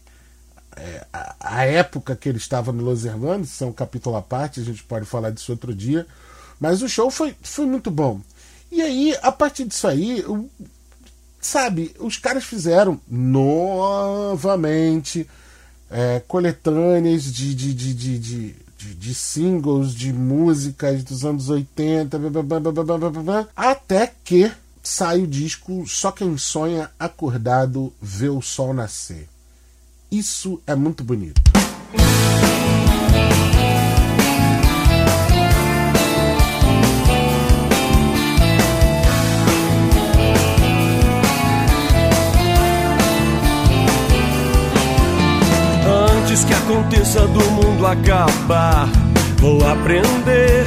é, 0.75 1.07
a, 1.11 1.35
a, 1.39 1.65
época 1.65 2.15
que 2.15 2.29
ele 2.29 2.37
estava 2.37 2.71
no 2.71 2.83
Los 2.83 3.03
Hermanos. 3.03 3.49
Isso 3.49 3.63
é 3.63 3.67
um 3.67 3.73
capítulo 3.73 4.15
à 4.15 4.21
parte, 4.21 4.59
a 4.59 4.63
gente 4.63 4.83
pode 4.83 5.05
falar 5.05 5.31
disso 5.31 5.51
outro 5.51 5.73
dia. 5.73 6.05
Mas 6.59 6.83
o 6.83 6.87
show 6.87 7.09
foi, 7.09 7.35
foi 7.41 7.65
muito 7.65 7.89
bom. 7.89 8.21
E 8.71 8.81
aí, 8.81 9.17
a 9.21 9.31
partir 9.31 9.65
disso 9.65 9.87
aí, 9.87 10.23
sabe, 11.47 11.93
os 11.99 12.17
caras 12.17 12.43
fizeram 12.43 12.99
novamente 13.07 14.35
é, 15.89 16.21
coletâneas 16.27 17.23
de, 17.23 17.53
de, 17.53 17.73
de, 17.73 17.93
de, 17.93 18.19
de, 18.19 18.55
de, 18.95 19.13
singles, 19.13 19.93
de 19.93 20.11
músicas 20.11 21.03
dos 21.03 21.23
anos 21.23 21.49
80, 21.49 22.17
blá, 22.17 22.41
blá, 22.59 23.09
blá, 23.09 23.47
até 23.55 24.11
que 24.23 24.51
sai 24.81 25.21
o 25.21 25.27
disco 25.27 25.85
Só 25.87 26.11
Quem 26.11 26.37
Sonha 26.37 26.89
Acordado 26.99 27.93
Vê 28.01 28.29
o 28.29 28.41
Sol 28.41 28.73
Nascer. 28.73 29.29
Isso 30.11 30.61
é 30.67 30.75
muito 30.75 31.03
bonito. 31.03 31.52
Aconteça 46.73 47.19
do 47.27 47.51
mundo 47.51 47.85
acabar, 47.85 48.89
vou 49.37 49.63
aprender 49.67 50.65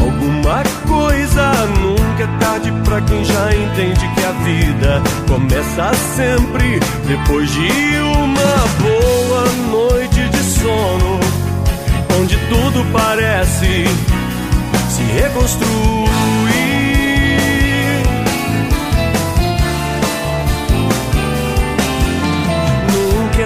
alguma 0.00 0.62
coisa. 0.86 1.52
Nunca 1.80 2.22
é 2.22 2.38
tarde 2.38 2.72
pra 2.84 3.00
quem 3.00 3.24
já 3.24 3.50
entende 3.52 4.08
que 4.14 4.24
a 4.24 4.32
vida 4.44 5.02
começa 5.26 5.92
sempre 6.14 6.78
depois 7.06 7.50
de 7.50 7.68
uma 8.18 8.68
boa 8.82 9.44
noite 9.72 10.28
de 10.28 10.42
sono, 10.44 11.18
onde 12.20 12.36
tudo 12.48 12.86
parece 12.92 13.84
se 14.90 15.02
reconstruir. 15.02 16.27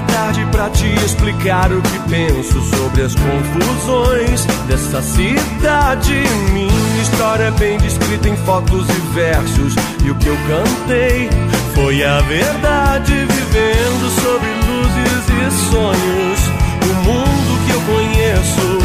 Tarde 0.02 0.46
pra 0.50 0.70
te 0.70 0.86
explicar 1.04 1.72
o 1.72 1.80
que 1.82 1.98
penso 2.10 2.60
sobre 2.76 3.02
as 3.02 3.14
confusões 3.14 4.46
dessa 4.66 5.02
cidade. 5.02 6.22
Minha 6.52 7.02
história 7.02 7.44
é 7.44 7.50
bem 7.52 7.78
descrita 7.78 8.28
em 8.28 8.36
fotos 8.38 8.86
e 8.88 9.14
versos. 9.14 9.74
E 10.04 10.10
o 10.10 10.14
que 10.16 10.28
eu 10.28 10.36
cantei 10.48 11.28
foi 11.74 12.04
a 12.04 12.20
verdade, 12.20 13.12
vivendo 13.12 14.10
sobre 14.22 14.48
luzes 14.66 15.24
e 15.28 15.70
sonhos. 15.70 16.40
O 16.90 16.94
mundo 17.04 17.66
que 17.66 17.72
eu 17.72 17.80
conheço 17.82 18.78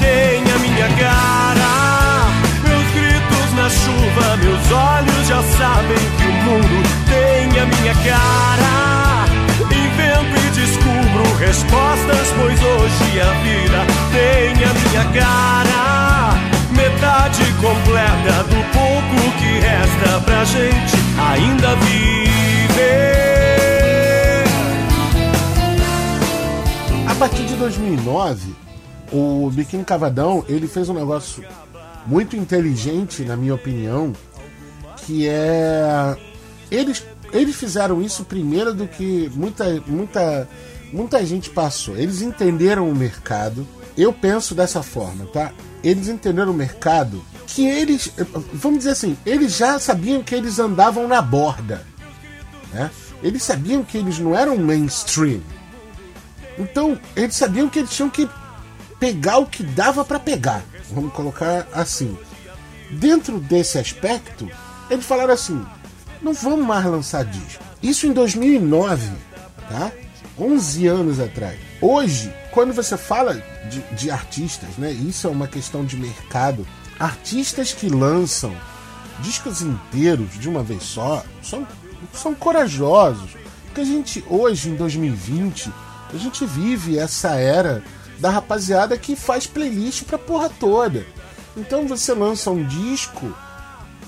tem 0.00 0.42
a 0.52 0.58
minha 0.58 0.88
cara. 0.96 2.26
Meus 2.62 2.90
gritos 2.92 3.54
na 3.56 3.68
chuva, 3.68 4.36
meus 4.36 4.72
olhos 4.72 5.28
já 5.28 5.42
sabem 5.58 5.98
que 6.16 6.24
o 6.24 6.32
mundo 6.44 6.82
tem 7.08 7.60
a 7.60 7.66
minha 7.66 7.94
cara 8.04 9.05
respostas, 11.36 12.28
pois 12.36 12.60
hoje 12.62 13.20
a 13.20 13.32
vida 13.42 13.86
tem 14.12 14.64
a 14.64 14.72
minha 14.74 15.04
cara. 15.12 16.34
Metade 16.74 17.44
completa 17.54 18.42
do 18.44 18.60
pouco 18.72 19.16
que 19.38 19.50
resta 19.60 20.20
pra 20.24 20.44
gente 20.44 20.96
ainda 21.18 21.76
viver. 21.76 22.96
A 27.08 27.14
partir 27.14 27.44
de 27.44 27.54
2009, 27.54 28.54
o 29.12 29.50
Biquíni 29.50 29.84
Cavadão 29.84 30.44
ele 30.48 30.66
fez 30.66 30.88
um 30.88 30.94
negócio 30.94 31.44
muito 32.06 32.36
inteligente, 32.36 33.22
na 33.22 33.36
minha 33.36 33.54
opinião, 33.54 34.12
que 35.04 35.28
é 35.28 36.16
eles 36.70 37.04
eles 37.32 37.56
fizeram 37.56 38.00
isso 38.00 38.24
primeiro 38.24 38.72
do 38.72 38.86
que 38.86 39.30
muita, 39.34 39.64
muita, 39.86 40.48
muita 40.92 41.24
gente 41.24 41.50
passou. 41.50 41.96
Eles 41.96 42.22
entenderam 42.22 42.88
o 42.88 42.94
mercado, 42.94 43.66
eu 43.96 44.12
penso 44.12 44.54
dessa 44.54 44.82
forma, 44.82 45.26
tá? 45.26 45.52
Eles 45.82 46.08
entenderam 46.08 46.52
o 46.52 46.54
mercado 46.54 47.24
que 47.46 47.66
eles, 47.66 48.12
vamos 48.52 48.78
dizer 48.78 48.90
assim, 48.90 49.16
eles 49.24 49.56
já 49.56 49.78
sabiam 49.78 50.22
que 50.22 50.34
eles 50.34 50.58
andavam 50.58 51.06
na 51.06 51.22
borda, 51.22 51.86
né? 52.72 52.90
Eles 53.22 53.42
sabiam 53.42 53.82
que 53.82 53.96
eles 53.96 54.18
não 54.18 54.36
eram 54.36 54.56
mainstream. 54.58 55.40
Então, 56.58 56.98
eles 57.14 57.36
sabiam 57.36 57.68
que 57.68 57.78
eles 57.78 57.90
tinham 57.90 58.10
que 58.10 58.28
pegar 58.98 59.38
o 59.38 59.46
que 59.46 59.62
dava 59.62 60.04
para 60.04 60.18
pegar. 60.18 60.62
Vamos 60.90 61.12
colocar 61.12 61.66
assim. 61.72 62.16
Dentro 62.90 63.38
desse 63.38 63.78
aspecto, 63.78 64.48
eles 64.90 65.04
falaram 65.04 65.34
assim: 65.34 65.64
não 66.22 66.32
vamos 66.32 66.66
mais 66.66 66.84
lançar 66.84 67.24
disco. 67.24 67.62
Isso 67.82 68.06
em 68.06 68.12
2009, 68.12 69.10
tá? 69.68 69.92
11 70.38 70.86
anos 70.86 71.20
atrás. 71.20 71.58
Hoje, 71.80 72.32
quando 72.50 72.72
você 72.72 72.96
fala 72.96 73.34
de, 73.68 73.80
de 73.96 74.10
artistas, 74.10 74.70
né? 74.78 74.90
Isso 74.90 75.26
é 75.26 75.30
uma 75.30 75.46
questão 75.46 75.84
de 75.84 75.96
mercado. 75.96 76.66
Artistas 76.98 77.72
que 77.72 77.88
lançam 77.88 78.54
discos 79.20 79.62
inteiros 79.62 80.38
de 80.38 80.48
uma 80.48 80.62
vez 80.62 80.82
só 80.82 81.24
são, 81.42 81.66
são 82.12 82.34
corajosos. 82.34 83.30
Porque 83.66 83.80
a 83.80 83.84
gente, 83.84 84.24
hoje, 84.28 84.70
em 84.70 84.76
2020, 84.76 85.70
a 86.12 86.16
gente 86.16 86.46
vive 86.46 86.98
essa 86.98 87.34
era 87.34 87.82
da 88.18 88.30
rapaziada 88.30 88.96
que 88.96 89.14
faz 89.14 89.46
playlist 89.46 90.04
pra 90.04 90.18
porra 90.18 90.48
toda. 90.48 91.04
Então 91.56 91.86
você 91.86 92.12
lança 92.12 92.50
um 92.50 92.64
disco, 92.64 93.34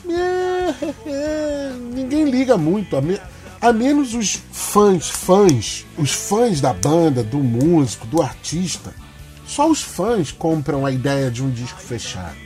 é, 0.09 0.75
é, 1.11 1.73
ninguém 1.93 2.25
liga 2.25 2.57
muito, 2.57 2.97
a, 3.61 3.73
me, 3.73 3.85
a, 3.85 3.89
menos 3.89 4.15
os 4.15 4.41
fãs, 4.53 5.09
fãs, 5.09 5.87
os 5.97 6.13
fãs 6.13 6.61
da 6.61 6.73
banda, 6.73 7.23
do 7.23 7.39
músico, 7.39 8.07
do 8.07 8.23
artista. 8.23 8.95
Só 9.47 9.69
os 9.69 9.83
fãs 9.83 10.31
compram 10.31 10.85
a 10.85 10.93
ideia 10.93 11.31
de 11.31 11.43
um 11.43 11.51
disco 11.51 11.81
fechado. 11.81 12.37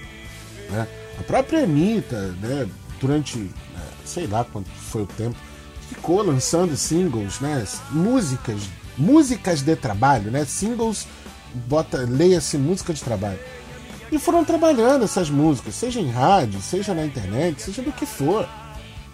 Né? 0.70 0.86
A 1.18 1.22
própria 1.22 1.64
Anitta, 1.64 2.34
né, 2.40 2.68
durante 3.00 3.38
é, 3.38 3.80
sei 4.04 4.26
lá 4.26 4.44
quanto 4.44 4.70
foi 4.70 5.02
o 5.02 5.06
tempo, 5.06 5.36
ficou 5.88 6.22
lançando 6.22 6.76
singles, 6.76 7.40
né, 7.40 7.66
músicas, 7.90 8.62
músicas 8.96 9.62
de 9.62 9.76
trabalho, 9.76 10.30
né, 10.30 10.44
singles 10.44 11.06
bota, 11.54 11.98
leia-se 12.08 12.56
música 12.56 12.92
de 12.94 13.02
trabalho. 13.02 13.38
E 14.10 14.18
foram 14.18 14.44
trabalhando 14.44 15.04
essas 15.04 15.30
músicas, 15.30 15.74
seja 15.74 16.00
em 16.00 16.10
rádio, 16.10 16.60
seja 16.60 16.94
na 16.94 17.04
internet, 17.04 17.62
seja 17.62 17.82
do 17.82 17.92
que 17.92 18.04
for. 18.04 18.48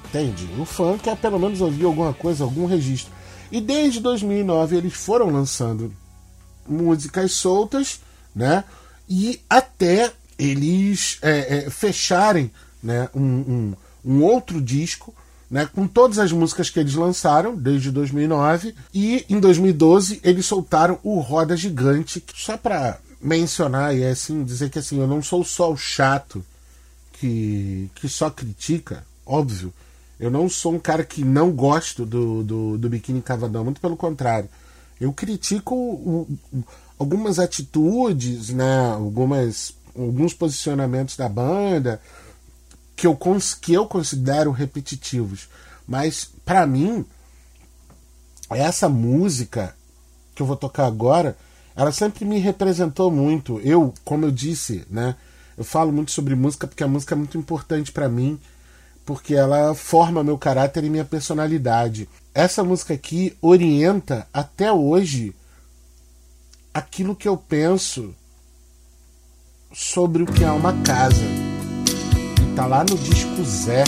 Entende? 0.08 0.48
O 0.58 0.64
fã 0.64 0.96
quer 0.96 1.16
pelo 1.16 1.38
menos 1.38 1.60
ouvir 1.60 1.84
alguma 1.84 2.14
coisa, 2.14 2.44
algum 2.44 2.66
registro. 2.66 3.12
E 3.52 3.60
desde 3.60 4.00
2009 4.00 4.76
eles 4.76 4.94
foram 4.94 5.30
lançando 5.30 5.92
músicas 6.66 7.32
soltas, 7.32 8.00
né? 8.34 8.64
E 9.08 9.40
até 9.48 10.12
eles 10.38 11.18
é, 11.22 11.58
é, 11.58 11.70
fecharem 11.70 12.50
né, 12.82 13.08
um, 13.14 13.22
um, 13.22 13.74
um 14.04 14.22
outro 14.22 14.60
disco 14.60 15.14
né, 15.50 15.68
com 15.74 15.86
todas 15.86 16.18
as 16.18 16.30
músicas 16.30 16.70
que 16.70 16.78
eles 16.78 16.94
lançaram 16.94 17.56
desde 17.56 17.90
2009 17.90 18.74
e 18.92 19.24
em 19.28 19.40
2012 19.40 20.20
eles 20.22 20.46
soltaram 20.46 20.98
o 21.02 21.18
Roda 21.20 21.56
Gigante 21.56 22.22
só 22.34 22.56
para 22.56 22.98
mencionar 23.20 23.96
e 23.96 24.04
assim 24.04 24.44
dizer 24.44 24.70
que 24.70 24.78
assim 24.78 25.00
eu 25.00 25.06
não 25.06 25.22
sou 25.22 25.42
só 25.42 25.72
o 25.72 25.76
chato 25.76 26.44
que, 27.14 27.90
que 27.94 28.08
só 28.08 28.30
critica 28.30 29.04
óbvio 29.26 29.72
eu 30.18 30.30
não 30.30 30.48
sou 30.48 30.74
um 30.74 30.78
cara 30.78 31.04
que 31.04 31.24
não 31.24 31.50
gosto 31.50 32.04
do, 32.04 32.42
do, 32.42 32.78
do 32.78 32.88
biquíni 32.88 33.22
cavadão 33.22 33.64
muito 33.64 33.80
pelo 33.80 33.96
contrário 33.96 34.48
eu 35.00 35.12
critico 35.12 35.74
o, 35.74 36.28
o, 36.52 36.64
algumas 36.98 37.38
atitudes 37.38 38.50
né 38.50 38.90
algumas 38.92 39.76
alguns 39.94 40.32
posicionamentos 40.32 41.16
da 41.16 41.28
banda 41.28 42.00
que 42.98 43.06
eu, 43.06 43.16
que 43.60 43.72
eu 43.72 43.86
considero 43.86 44.50
repetitivos. 44.50 45.48
Mas, 45.86 46.28
para 46.44 46.66
mim, 46.66 47.04
essa 48.50 48.88
música 48.88 49.74
que 50.34 50.42
eu 50.42 50.46
vou 50.46 50.56
tocar 50.56 50.86
agora, 50.86 51.36
ela 51.76 51.92
sempre 51.92 52.24
me 52.24 52.38
representou 52.38 53.10
muito. 53.10 53.60
Eu, 53.60 53.94
como 54.04 54.26
eu 54.26 54.32
disse, 54.32 54.84
né? 54.90 55.14
Eu 55.56 55.64
falo 55.64 55.92
muito 55.92 56.10
sobre 56.10 56.34
música 56.34 56.66
porque 56.66 56.82
a 56.82 56.88
música 56.88 57.14
é 57.14 57.18
muito 57.18 57.38
importante 57.38 57.92
para 57.92 58.08
mim, 58.08 58.38
porque 59.08 59.34
ela 59.34 59.74
forma 59.74 60.22
meu 60.22 60.36
caráter 60.36 60.84
e 60.84 60.90
minha 60.90 61.02
personalidade. 61.02 62.06
Essa 62.34 62.62
música 62.62 62.92
aqui 62.92 63.34
orienta 63.40 64.28
até 64.30 64.70
hoje 64.70 65.34
aquilo 66.74 67.16
que 67.16 67.26
eu 67.26 67.34
penso 67.34 68.14
sobre 69.72 70.24
o 70.24 70.26
que 70.26 70.44
é 70.44 70.50
uma 70.50 70.74
casa 70.82 71.24
tá 72.54 72.66
lá 72.66 72.84
no 72.84 72.98
disco 72.98 73.42
Zé. 73.44 73.84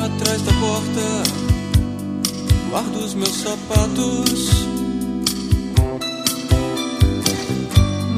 Atrás 0.00 0.42
da 0.42 0.52
porta, 0.60 1.35
guardo 2.76 2.96
os 2.96 3.14
meus 3.14 3.34
sapatos. 3.36 4.50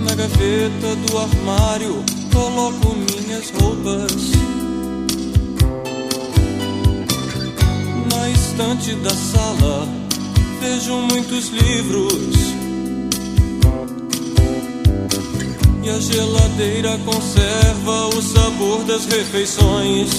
Na 0.05 0.15
gaveta 0.17 0.97
do 0.97 1.19
armário, 1.19 2.05
coloco 2.33 2.97
minhas 2.97 3.51
roupas. 3.51 4.33
estante 8.35 8.95
da 8.97 9.11
sala 9.11 9.89
vejo 10.61 10.95
muitos 11.03 11.51
livros. 11.51 12.35
E 15.85 15.89
a 15.89 16.01
geladeira 16.01 16.99
conserva 17.05 18.09
o 18.09 18.21
sabor 18.21 18.83
das 18.85 19.07
refeições. 19.07 20.11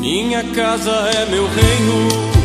Minha 0.00 0.42
casa 0.54 0.90
é 0.90 1.26
meu 1.26 1.46
reino. 1.46 2.35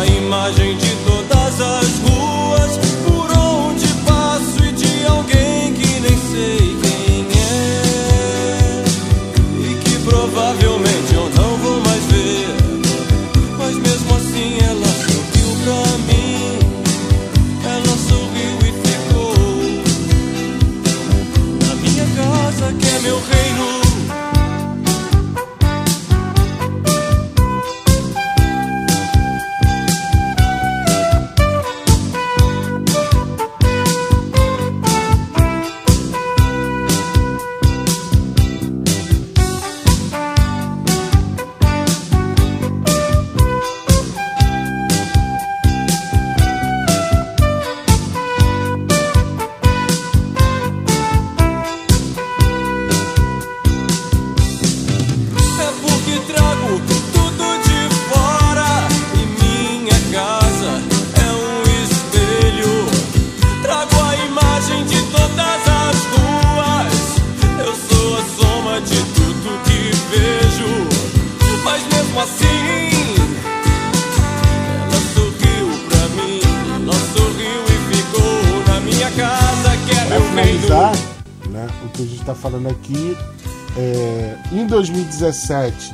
a 0.00 0.06
imagem 0.06 0.78
de 0.78 0.99
2017, 85.20 85.92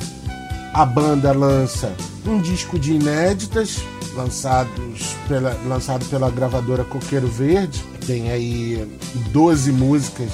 a 0.73 0.87
banda 0.87 1.33
lança 1.33 1.93
um 2.25 2.41
disco 2.41 2.79
de 2.79 2.93
inéditas, 2.93 3.81
lançados 4.15 5.17
pela, 5.27 5.53
lançado 5.67 6.05
pela 6.07 6.31
gravadora 6.31 6.85
Coqueiro 6.85 7.27
Verde. 7.27 7.83
Tem 8.07 8.31
aí 8.31 8.89
12 9.33 9.73
músicas. 9.73 10.31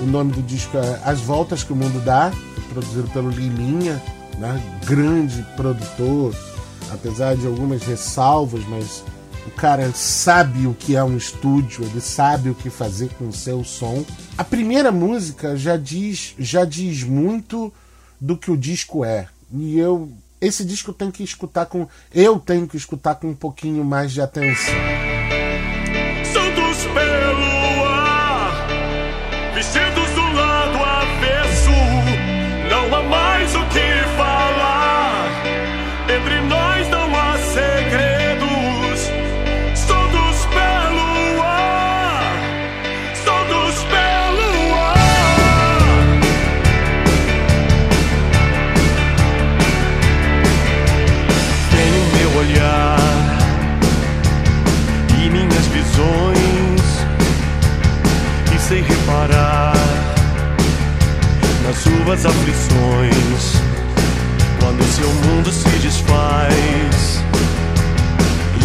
O 0.00 0.04
nome 0.04 0.32
do 0.32 0.42
disco 0.42 0.76
é 0.76 1.00
As 1.04 1.20
Voltas 1.20 1.64
que 1.64 1.72
o 1.72 1.76
Mundo 1.76 2.00
Dá, 2.04 2.32
produzido 2.68 3.08
pelo 3.08 3.28
Liminha, 3.28 4.00
né? 4.38 4.62
grande 4.84 5.44
produtor, 5.56 6.32
apesar 6.92 7.34
de 7.34 7.44
algumas 7.44 7.82
ressalvas, 7.82 8.62
mas 8.68 9.02
o 9.48 9.50
cara 9.50 9.90
sabe 9.92 10.68
o 10.68 10.74
que 10.74 10.94
é 10.94 11.02
um 11.02 11.16
estúdio, 11.16 11.84
ele 11.84 12.00
sabe 12.00 12.50
o 12.50 12.54
que 12.54 12.70
fazer 12.70 13.08
com 13.18 13.28
o 13.28 13.32
seu 13.32 13.64
som. 13.64 14.04
A 14.38 14.44
primeira 14.44 14.92
música 14.92 15.56
já 15.56 15.76
diz, 15.76 16.34
já 16.38 16.64
diz 16.64 17.02
muito 17.02 17.72
do 18.20 18.36
que 18.36 18.50
o 18.50 18.56
disco 18.56 19.04
é. 19.04 19.28
E 19.52 19.78
eu 19.78 20.10
esse 20.40 20.64
disco 20.64 20.92
tem 20.92 21.10
que 21.10 21.22
escutar 21.22 21.66
com 21.66 21.88
eu 22.14 22.38
tenho 22.38 22.68
que 22.68 22.76
escutar 22.76 23.14
com 23.14 23.28
um 23.28 23.34
pouquinho 23.34 23.84
mais 23.84 24.12
de 24.12 24.20
atenção. 24.20 25.05
Suas 62.16 62.26
aflições 62.26 63.62
quando 64.60 64.82
seu 64.94 65.08
mundo 65.08 65.52
se 65.52 65.68
desfaz. 65.78 67.22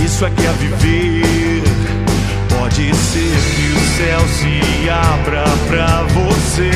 Isso 0.03 0.25
é 0.25 0.29
que 0.29 0.45
é 0.45 0.51
viver. 0.53 1.63
Pode 2.57 2.95
ser 2.95 3.37
que 3.55 3.71
o 3.71 3.79
céu 3.97 4.19
se 4.27 4.89
abra 4.89 5.43
pra 5.67 6.03
você. 6.13 6.71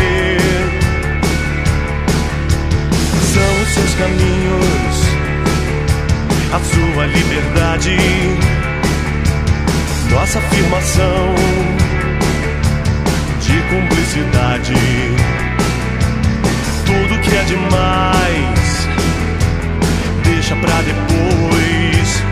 São 3.33 3.61
os 3.63 3.69
seus 3.69 3.93
caminhos 3.95 5.05
a 6.53 6.59
sua 6.59 7.05
liberdade, 7.07 7.97
nossa 10.09 10.39
afirmação 10.39 11.35
de 13.41 13.61
cumplicidade. 13.69 15.44
Demais, 17.47 18.87
deixa 20.23 20.55
pra 20.55 20.81
depois. 20.81 22.23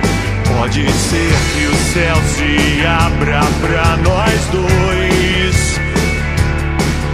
Pode 0.58 0.92
ser 0.92 1.34
que 1.54 1.66
o 1.68 1.76
céu 1.94 2.16
se 2.36 2.86
abra 2.86 3.42
pra 3.62 3.98
nós 3.98 4.48
dois. 4.48 5.80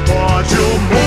Pode 0.07 0.55
o 0.55 0.79
mundo 0.79 0.98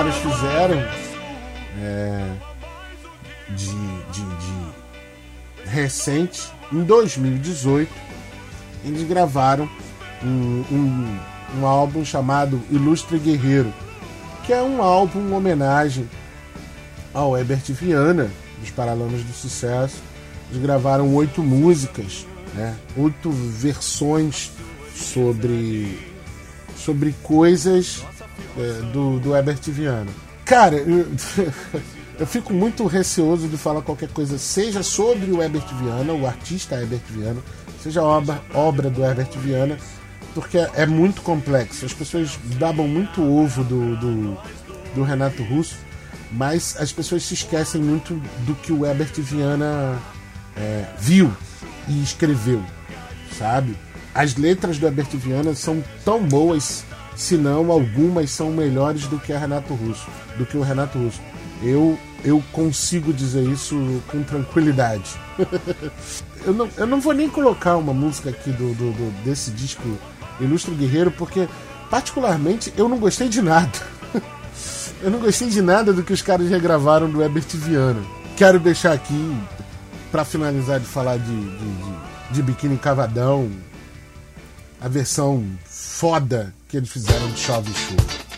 caras 0.00 0.16
fizeram 0.16 0.82
é, 1.78 2.32
de, 3.50 3.66
de, 3.66 4.22
de 4.22 5.68
recente, 5.68 6.50
em 6.72 6.82
2018, 6.84 7.92
eles 8.82 9.06
gravaram 9.06 9.68
um, 10.24 10.64
um, 10.72 11.18
um 11.58 11.66
álbum 11.66 12.02
chamado 12.02 12.62
Ilustre 12.70 13.18
Guerreiro, 13.18 13.70
que 14.46 14.54
é 14.54 14.62
um 14.62 14.80
álbum 14.80 15.20
em 15.20 15.32
homenagem 15.34 16.08
ao 17.12 17.36
Herbert 17.36 17.64
Viana, 17.68 18.30
dos 18.58 18.70
Paralamas 18.70 19.22
do 19.22 19.34
Sucesso. 19.34 20.00
Eles 20.50 20.62
gravaram 20.62 21.14
oito 21.14 21.42
músicas, 21.42 22.26
né? 22.54 22.74
oito 22.96 23.30
versões 23.30 24.50
sobre, 24.94 25.98
sobre 26.74 27.14
coisas 27.22 28.02
é, 28.58 28.82
do, 28.92 29.18
do 29.20 29.36
Herbert 29.36 29.60
Viana. 29.66 30.10
Cara, 30.44 30.76
eu, 30.76 31.06
eu 32.18 32.26
fico 32.26 32.52
muito 32.52 32.86
receoso 32.86 33.48
de 33.48 33.56
falar 33.56 33.82
qualquer 33.82 34.08
coisa, 34.08 34.38
seja 34.38 34.82
sobre 34.82 35.30
o 35.30 35.42
Herbert 35.42 35.66
Viana, 35.80 36.12
o 36.12 36.26
artista 36.26 36.74
Herbert 36.74 37.02
Viana, 37.08 37.40
seja 37.82 38.02
obra, 38.02 38.42
obra 38.52 38.90
do 38.90 39.02
Herbert 39.02 39.30
Viana, 39.36 39.78
porque 40.34 40.58
é 40.58 40.86
muito 40.86 41.22
complexo. 41.22 41.84
As 41.84 41.92
pessoas 41.92 42.38
babam 42.58 42.86
muito 42.86 43.22
ovo 43.22 43.64
do, 43.64 43.96
do, 43.96 44.38
do 44.94 45.02
Renato 45.02 45.42
Russo, 45.42 45.76
mas 46.30 46.76
as 46.78 46.92
pessoas 46.92 47.24
se 47.24 47.34
esquecem 47.34 47.80
muito 47.80 48.14
do 48.46 48.54
que 48.54 48.72
o 48.72 48.86
Herbert 48.86 49.12
Viana 49.16 49.98
é, 50.56 50.84
viu 50.98 51.32
e 51.88 52.02
escreveu, 52.02 52.62
sabe? 53.36 53.76
As 54.14 54.36
letras 54.36 54.78
do 54.78 54.86
Herbert 54.86 55.08
Viana 55.14 55.54
são 55.54 55.82
tão 56.04 56.22
boas, 56.22 56.84
se 57.20 57.36
não 57.36 57.70
algumas 57.70 58.30
são 58.30 58.50
melhores 58.50 59.06
do 59.06 59.18
que 59.18 59.32
a 59.32 59.38
Renato 59.38 59.74
Russo, 59.74 60.06
do 60.38 60.46
que 60.46 60.56
o 60.56 60.62
Renato 60.62 60.98
Russo. 60.98 61.20
Eu 61.62 61.98
eu 62.24 62.42
consigo 62.52 63.12
dizer 63.12 63.42
isso 63.48 64.02
com 64.08 64.22
tranquilidade. 64.22 65.10
eu, 66.44 66.52
não, 66.52 66.68
eu 66.76 66.86
não 66.86 67.00
vou 67.00 67.12
nem 67.14 67.28
colocar 67.30 67.76
uma 67.76 67.94
música 67.94 68.28
aqui 68.30 68.50
do, 68.50 68.74
do- 68.74 68.92
do- 68.92 69.22
desse 69.24 69.50
disco 69.50 69.82
Ilustre 70.38 70.74
Guerreiro, 70.74 71.10
porque 71.10 71.48
particularmente 71.90 72.72
eu 72.76 72.88
não 72.88 72.98
gostei 72.98 73.28
de 73.28 73.40
nada. 73.40 73.70
eu 75.02 75.10
não 75.10 75.18
gostei 75.18 75.48
de 75.48 75.60
nada 75.62 75.92
do 75.94 76.02
que 76.02 76.12
os 76.12 76.20
caras 76.22 76.48
regravaram 76.50 77.08
do 77.10 77.22
Herbert 77.22 77.46
Viana. 77.54 78.02
Quero 78.36 78.58
deixar 78.60 78.92
aqui, 78.92 79.36
pra 80.10 80.24
finalizar 80.24 80.78
de 80.80 80.86
falar 80.86 81.18
de, 81.18 81.24
de, 81.24 81.56
de, 81.58 81.94
de 82.32 82.42
Biquíni 82.42 82.76
Cavadão, 82.76 83.50
a 84.80 84.88
versão 84.88 85.44
foda 86.00 86.54
que 86.66 86.78
eles 86.78 86.88
fizeram 86.88 87.30
de 87.30 87.38
Chove 87.38 87.70
e 87.70 87.74
Chuva. 87.74 88.29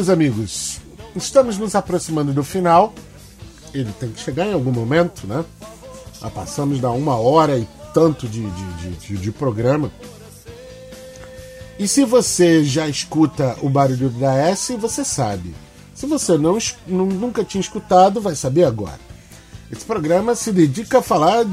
Meus 0.00 0.08
amigos, 0.08 0.80
estamos 1.14 1.58
nos 1.58 1.74
aproximando 1.74 2.32
do 2.32 2.42
final. 2.42 2.94
Ele 3.74 3.92
tem 4.00 4.10
que 4.10 4.18
chegar 4.18 4.46
em 4.46 4.54
algum 4.54 4.72
momento, 4.72 5.26
né? 5.26 5.44
Já 6.18 6.30
passamos 6.30 6.80
da 6.80 6.90
uma 6.90 7.16
hora 7.16 7.58
e 7.58 7.68
tanto 7.92 8.26
de, 8.26 8.48
de, 8.48 8.90
de, 8.92 9.16
de, 9.18 9.30
programa. 9.30 9.92
E 11.78 11.86
se 11.86 12.02
você 12.06 12.64
já 12.64 12.88
escuta 12.88 13.58
o 13.60 13.68
barulho 13.68 14.08
da 14.08 14.32
S, 14.36 14.74
você 14.76 15.04
sabe. 15.04 15.54
Se 15.94 16.06
você 16.06 16.38
não, 16.38 16.56
nunca 16.88 17.44
tinha 17.44 17.60
escutado, 17.60 18.22
vai 18.22 18.34
saber 18.34 18.64
agora. 18.64 19.00
Esse 19.70 19.84
programa 19.84 20.34
se 20.34 20.50
dedica 20.50 21.00
a 21.00 21.02
falar 21.02 21.44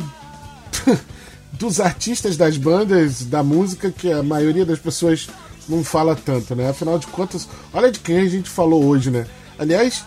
dos 1.51 1.81
artistas 1.81 2.37
das 2.37 2.55
bandas, 2.55 3.25
da 3.25 3.43
música 3.43 3.91
que 3.91 4.09
a 4.09 4.23
maioria 4.23 4.65
das 4.65 4.79
pessoas 4.79 5.27
não 5.68 5.84
fala 5.84 6.15
tanto, 6.15 6.56
né? 6.56 6.69
Afinal 6.69 6.98
de 6.98 7.07
contas, 7.07 7.48
olha 7.73 7.91
de 7.91 7.99
quem 7.99 8.19
a 8.19 8.30
gente 8.30 8.49
falou 8.49 8.85
hoje, 8.85 9.11
né? 9.11 9.26
Aliás, 9.57 10.06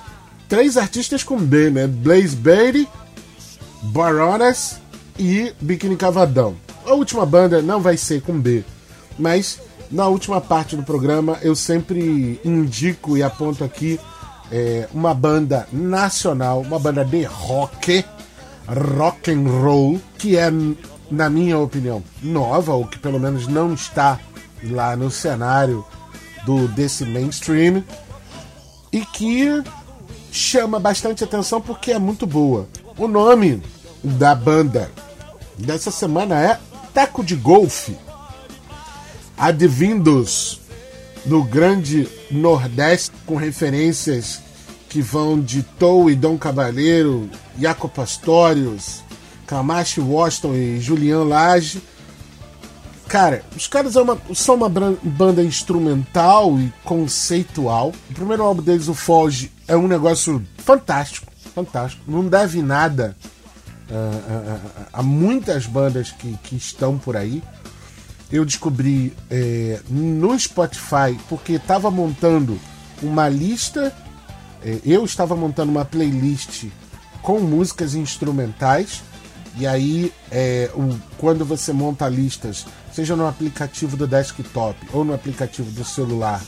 três 0.49 0.77
artistas 0.77 1.23
com 1.23 1.39
B, 1.39 1.70
né? 1.70 1.87
Blaze 1.87 2.37
Bailey, 2.37 2.89
Baronas 3.82 4.81
e 5.19 5.53
Biquíni 5.61 5.97
Cavadão. 5.97 6.57
A 6.85 6.95
última 6.95 7.27
banda 7.27 7.61
não 7.61 7.81
vai 7.81 7.97
ser 7.97 8.23
com 8.23 8.39
B, 8.39 8.65
mas 9.19 9.61
na 9.91 10.07
última 10.07 10.41
parte 10.41 10.77
do 10.77 10.82
programa 10.82 11.39
eu 11.43 11.55
sempre 11.55 12.41
indico 12.45 13.16
e 13.16 13.23
aponto 13.23 13.65
aqui 13.65 13.99
é, 14.51 14.89
uma 14.93 15.15
banda 15.15 15.69
nacional, 15.73 16.61
uma 16.61 16.78
banda 16.78 17.05
de 17.05 17.23
rock, 17.24 18.05
rock 18.66 19.31
and 19.31 19.49
roll, 19.49 20.01
que 20.19 20.37
é, 20.37 20.51
na 21.11 21.28
minha 21.28 21.59
opinião, 21.59 22.03
nova, 22.23 22.73
ou 22.73 22.87
que 22.87 22.99
pelo 22.99 23.19
menos 23.19 23.47
não 23.47 23.74
está 23.74 24.19
lá 24.62 24.97
no 24.97 25.11
cenário 25.11 25.85
do 26.45 26.69
desse 26.69 27.05
mainstream, 27.05 27.85
e 28.93 29.05
que 29.05 29.62
chama 30.32 30.78
bastante 30.78 31.23
atenção 31.23 31.61
porque 31.61 31.93
é 31.93 31.99
muito 31.99 32.27
boa. 32.27 32.69
O 32.97 33.07
nome 33.07 33.62
da 34.03 34.35
banda 34.35 34.91
dessa 35.57 35.91
semana 35.91 36.41
é 36.41 36.59
Taco 36.93 37.23
de 37.23 37.37
Golfe, 37.37 37.97
advindos 39.37 40.61
do 41.24 41.43
grande 41.43 42.09
Nordeste, 42.31 43.12
com 43.27 43.37
referências 43.37 44.41
que 44.89 45.01
vão 45.01 45.41
de 45.41 45.62
Tou 45.62 46.11
e 46.11 46.16
Dom 46.16 46.37
Cavaleiro, 46.37 47.31
Jaco 47.59 47.89
Pastorius, 47.89 49.03
Camacho 49.47 50.03
Washington 50.03 50.55
e 50.55 50.81
Julian 50.81 51.24
Lage. 51.24 51.81
Cara, 53.11 53.43
os 53.57 53.66
caras 53.66 53.97
é 53.97 54.01
uma- 54.01 54.16
são 54.37 54.55
uma 54.55 54.69
banda 54.69 55.43
instrumental 55.43 56.57
e 56.61 56.73
conceitual. 56.85 57.93
O 58.09 58.15
primeiro 58.15 58.45
álbum 58.45 58.62
deles, 58.62 58.87
o 58.87 58.95
Foge, 58.95 59.51
é 59.66 59.77
um 59.77 59.89
negócio 59.89 60.41
fantástico, 60.59 61.27
fantástico. 61.53 62.03
Não 62.07 62.28
deve 62.28 62.62
nada 62.62 63.16
ah, 63.91 63.95
ah, 64.28 64.59
ah, 64.77 64.87
a 64.93 65.03
muitas 65.03 65.66
bandas 65.66 66.12
que, 66.12 66.39
que 66.45 66.55
estão 66.55 66.97
por 66.97 67.16
aí. 67.16 67.43
Eu 68.31 68.45
descobri 68.45 69.12
é, 69.28 69.81
no 69.89 70.39
Spotify, 70.39 71.19
porque 71.28 71.55
estava 71.55 71.91
montando 71.91 72.57
uma 73.03 73.28
lista, 73.28 73.93
é, 74.65 74.78
eu 74.87 75.05
estava 75.05 75.35
montando 75.35 75.73
uma 75.73 75.85
playlist 75.85 76.66
com 77.23 77.41
músicas 77.41 77.97
instrumentais. 77.97 79.03
E 79.57 79.66
aí, 79.66 80.12
o- 80.77 80.97
quando 81.19 81.45
você 81.45 81.73
monta 81.73 82.09
listas, 82.09 82.65
seja 82.92 83.16
no 83.16 83.26
aplicativo 83.26 83.96
do 83.96 84.06
desktop 84.06 84.76
ou 84.92 85.04
no 85.04 85.14
aplicativo 85.14 85.70
do 85.70 85.84
celular, 85.84 86.42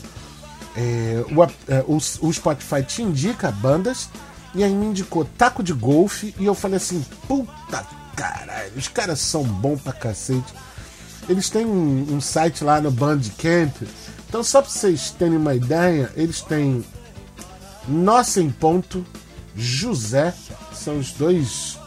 é, 0.75 1.23
o, 1.29 1.43
é, 1.71 1.83
o, 1.87 1.97
o 1.97 2.33
Spotify 2.33 2.83
te 2.83 3.01
indica 3.01 3.51
bandas 3.51 4.09
e 4.55 4.63
aí 4.63 4.73
me 4.73 4.87
indicou 4.87 5.25
Taco 5.25 5.63
de 5.63 5.73
Golfe 5.73 6.33
e 6.37 6.45
eu 6.45 6.55
falei 6.55 6.77
assim, 6.77 7.03
puta 7.27 7.85
caralho, 8.15 8.71
os 8.75 8.87
caras 8.87 9.19
são 9.19 9.43
bons 9.43 9.81
pra 9.81 9.93
cacete. 9.93 10.53
Eles 11.27 11.49
têm 11.49 11.65
um, 11.65 12.15
um 12.15 12.21
site 12.21 12.63
lá 12.63 12.81
no 12.81 12.91
Bandcamp, 12.91 13.75
então 14.27 14.43
só 14.43 14.61
pra 14.61 14.69
vocês 14.69 15.11
terem 15.11 15.37
uma 15.37 15.55
ideia, 15.55 16.11
eles 16.15 16.41
têm 16.41 16.83
Nossa 17.87 18.41
em 18.41 18.49
Ponto, 18.49 19.05
José, 19.55 20.33
são 20.73 20.99
os 20.99 21.11
dois 21.11 21.77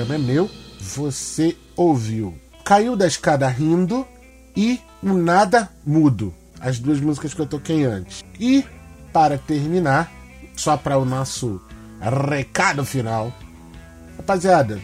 Programa 0.05 0.15
é 0.15 0.19
meu, 0.19 0.51
você 0.79 1.57
ouviu 1.75 2.35
Caiu 2.63 2.95
da 2.95 3.07
Escada 3.07 3.49
Rindo 3.49 4.07
e 4.55 4.79
O 5.03 5.15
Nada 5.15 5.71
Mudo, 5.85 6.33
as 6.61 6.79
duas 6.79 7.01
músicas 7.01 7.33
que 7.33 7.41
eu 7.41 7.47
toquei 7.47 7.85
antes. 7.85 8.23
E, 8.39 8.65
para 9.13 9.39
terminar, 9.39 10.13
só 10.55 10.77
para 10.77 10.99
o 10.99 11.07
nosso 11.07 11.61
recado 12.01 12.85
final, 12.85 13.33
rapaziada, 14.17 14.79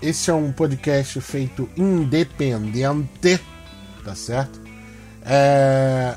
esse 0.00 0.30
é 0.30 0.34
um 0.34 0.52
podcast 0.52 1.20
feito 1.20 1.68
independente, 1.76 3.40
tá 4.04 4.14
certo? 4.14 4.60
É, 5.24 6.16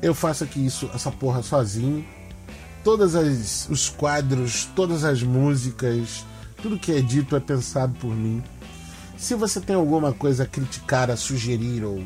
eu 0.00 0.14
faço 0.14 0.44
aqui 0.44 0.64
isso, 0.64 0.88
essa 0.94 1.10
porra 1.10 1.42
sozinho. 1.42 2.06
Todas 2.84 3.16
as 3.16 3.68
os 3.68 3.88
quadros, 3.88 4.68
todas 4.76 5.02
as 5.02 5.22
músicas, 5.22 6.24
tudo 6.62 6.78
que 6.78 6.92
é 6.92 7.00
dito 7.00 7.34
é 7.36 7.40
pensado 7.40 7.94
por 7.94 8.14
mim. 8.14 8.40
Se 9.16 9.34
você 9.34 9.60
tem 9.60 9.74
alguma 9.74 10.12
coisa 10.12 10.44
a 10.44 10.46
criticar, 10.46 11.10
a 11.10 11.16
sugerir 11.16 11.82
ou 11.84 12.00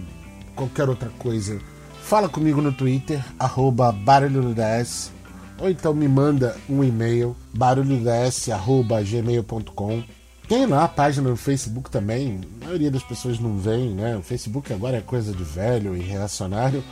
qualquer 0.54 0.88
outra 0.88 1.10
coisa, 1.18 1.60
fala 2.02 2.26
comigo 2.28 2.62
no 2.62 2.72
Twitter, 2.72 3.24
arroba 3.38 3.92
barulhodas, 3.92 5.12
ou 5.58 5.68
então 5.68 5.92
me 5.94 6.08
manda 6.08 6.56
um 6.68 6.82
e-mail, 6.82 7.36
barulhodas.gmail.com. 7.54 10.02
Tem 10.48 10.66
lá 10.66 10.82
a 10.84 10.88
página 10.88 11.30
no 11.30 11.36
Facebook 11.36 11.90
também, 11.90 12.40
a 12.60 12.64
maioria 12.66 12.90
das 12.90 13.02
pessoas 13.02 13.38
não 13.38 13.56
vem, 13.58 13.90
né? 13.90 14.16
O 14.16 14.22
Facebook 14.22 14.72
agora 14.72 14.96
é 14.98 15.00
coisa 15.00 15.32
de 15.32 15.44
velho 15.44 15.96
e 15.96 16.00
reacionário, 16.00 16.84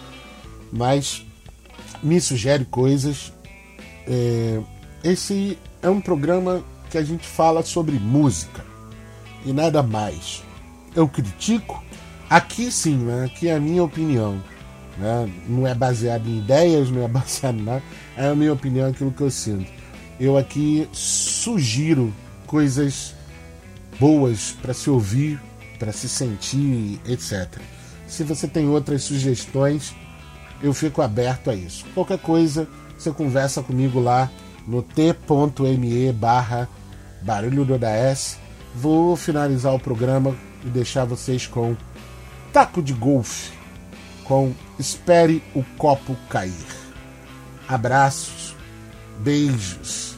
mas 0.72 1.26
me 2.02 2.20
sugere 2.20 2.64
coisas. 2.64 3.32
É, 4.06 4.60
esse 5.02 5.58
é 5.82 5.90
um 5.90 6.00
programa 6.00 6.62
que 6.90 6.98
a 6.98 7.02
gente 7.02 7.26
fala 7.26 7.62
sobre 7.62 7.98
música 7.98 8.64
e 9.44 9.52
nada 9.52 9.82
mais. 9.82 10.42
Eu 10.94 11.08
critico? 11.08 11.82
Aqui 12.28 12.70
sim, 12.70 12.96
né? 12.96 13.24
aqui 13.24 13.48
é 13.48 13.54
a 13.54 13.60
minha 13.60 13.82
opinião. 13.82 14.42
Né? 14.98 15.32
Não 15.48 15.66
é 15.66 15.74
baseado 15.74 16.26
em 16.28 16.38
ideias, 16.38 16.90
não 16.90 17.04
é 17.04 17.08
baseado 17.08 17.58
em 17.58 17.62
nada. 17.62 17.82
É 18.16 18.28
a 18.28 18.34
minha 18.34 18.52
opinião, 18.52 18.90
aquilo 18.90 19.12
que 19.12 19.22
eu 19.22 19.30
sinto. 19.30 19.70
Eu 20.18 20.36
aqui 20.36 20.88
sugiro 20.92 22.12
coisas 22.46 23.14
boas 23.98 24.56
para 24.60 24.74
se 24.74 24.90
ouvir, 24.90 25.40
para 25.78 25.92
se 25.92 26.08
sentir, 26.08 27.00
etc. 27.06 27.48
Se 28.06 28.24
você 28.24 28.46
tem 28.46 28.68
outras 28.68 29.04
sugestões, 29.04 29.94
eu 30.62 30.74
fico 30.74 31.00
aberto 31.00 31.48
a 31.50 31.54
isso. 31.54 31.86
Qualquer 31.94 32.18
coisa, 32.18 32.68
você 32.98 33.10
conversa 33.10 33.62
comigo 33.62 34.00
lá 34.00 34.30
no 34.66 34.82
t.me 34.82 36.12
barra 36.12 36.68
barulho 37.22 37.64
do 37.64 37.74
ODS 37.74 38.38
Vou 38.74 39.16
finalizar 39.16 39.74
o 39.74 39.80
programa 39.80 40.36
e 40.64 40.68
deixar 40.68 41.04
vocês 41.04 41.46
com 41.46 41.76
Taco 42.52 42.82
de 42.82 42.92
Golfe, 42.92 43.52
com 44.24 44.52
Espere 44.78 45.42
o 45.54 45.64
Copo 45.76 46.16
Cair. 46.28 46.52
Abraços, 47.68 48.54
beijos, 49.18 50.16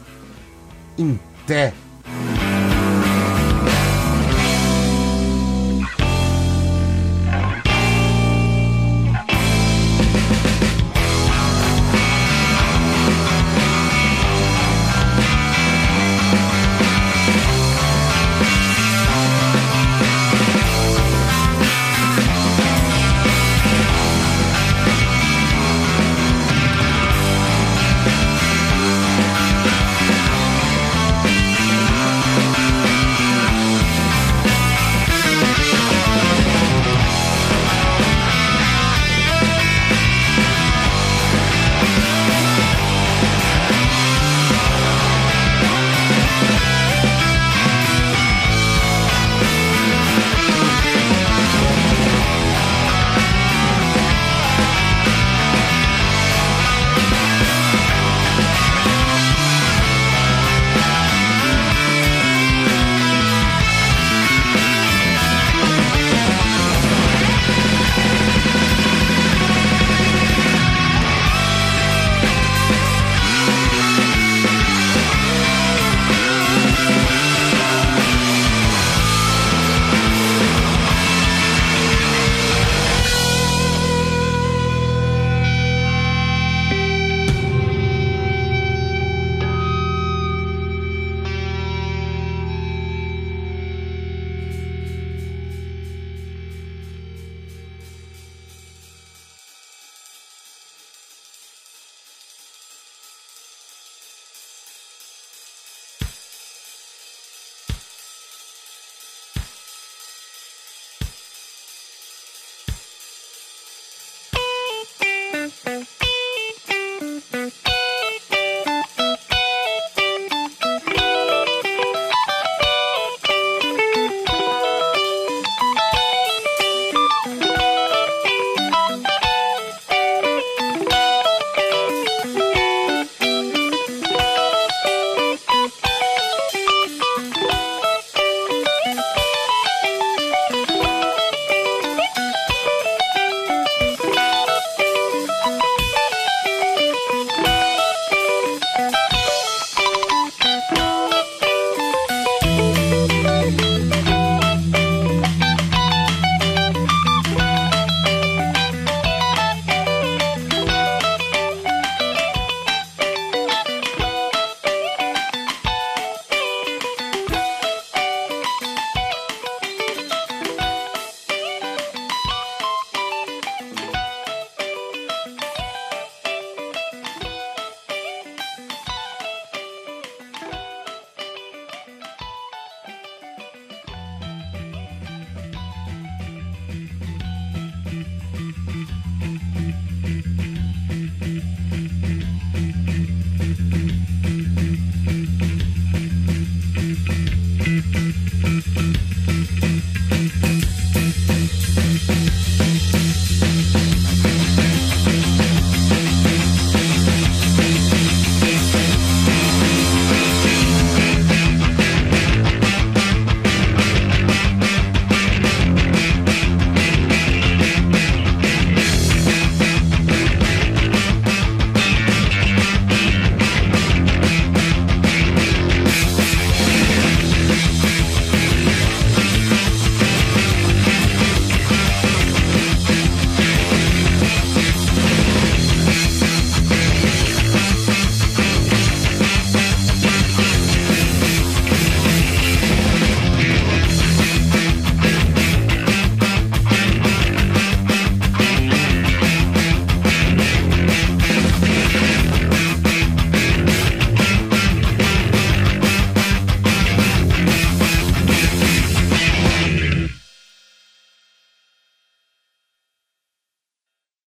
em 0.99 1.19
té. 1.47 1.73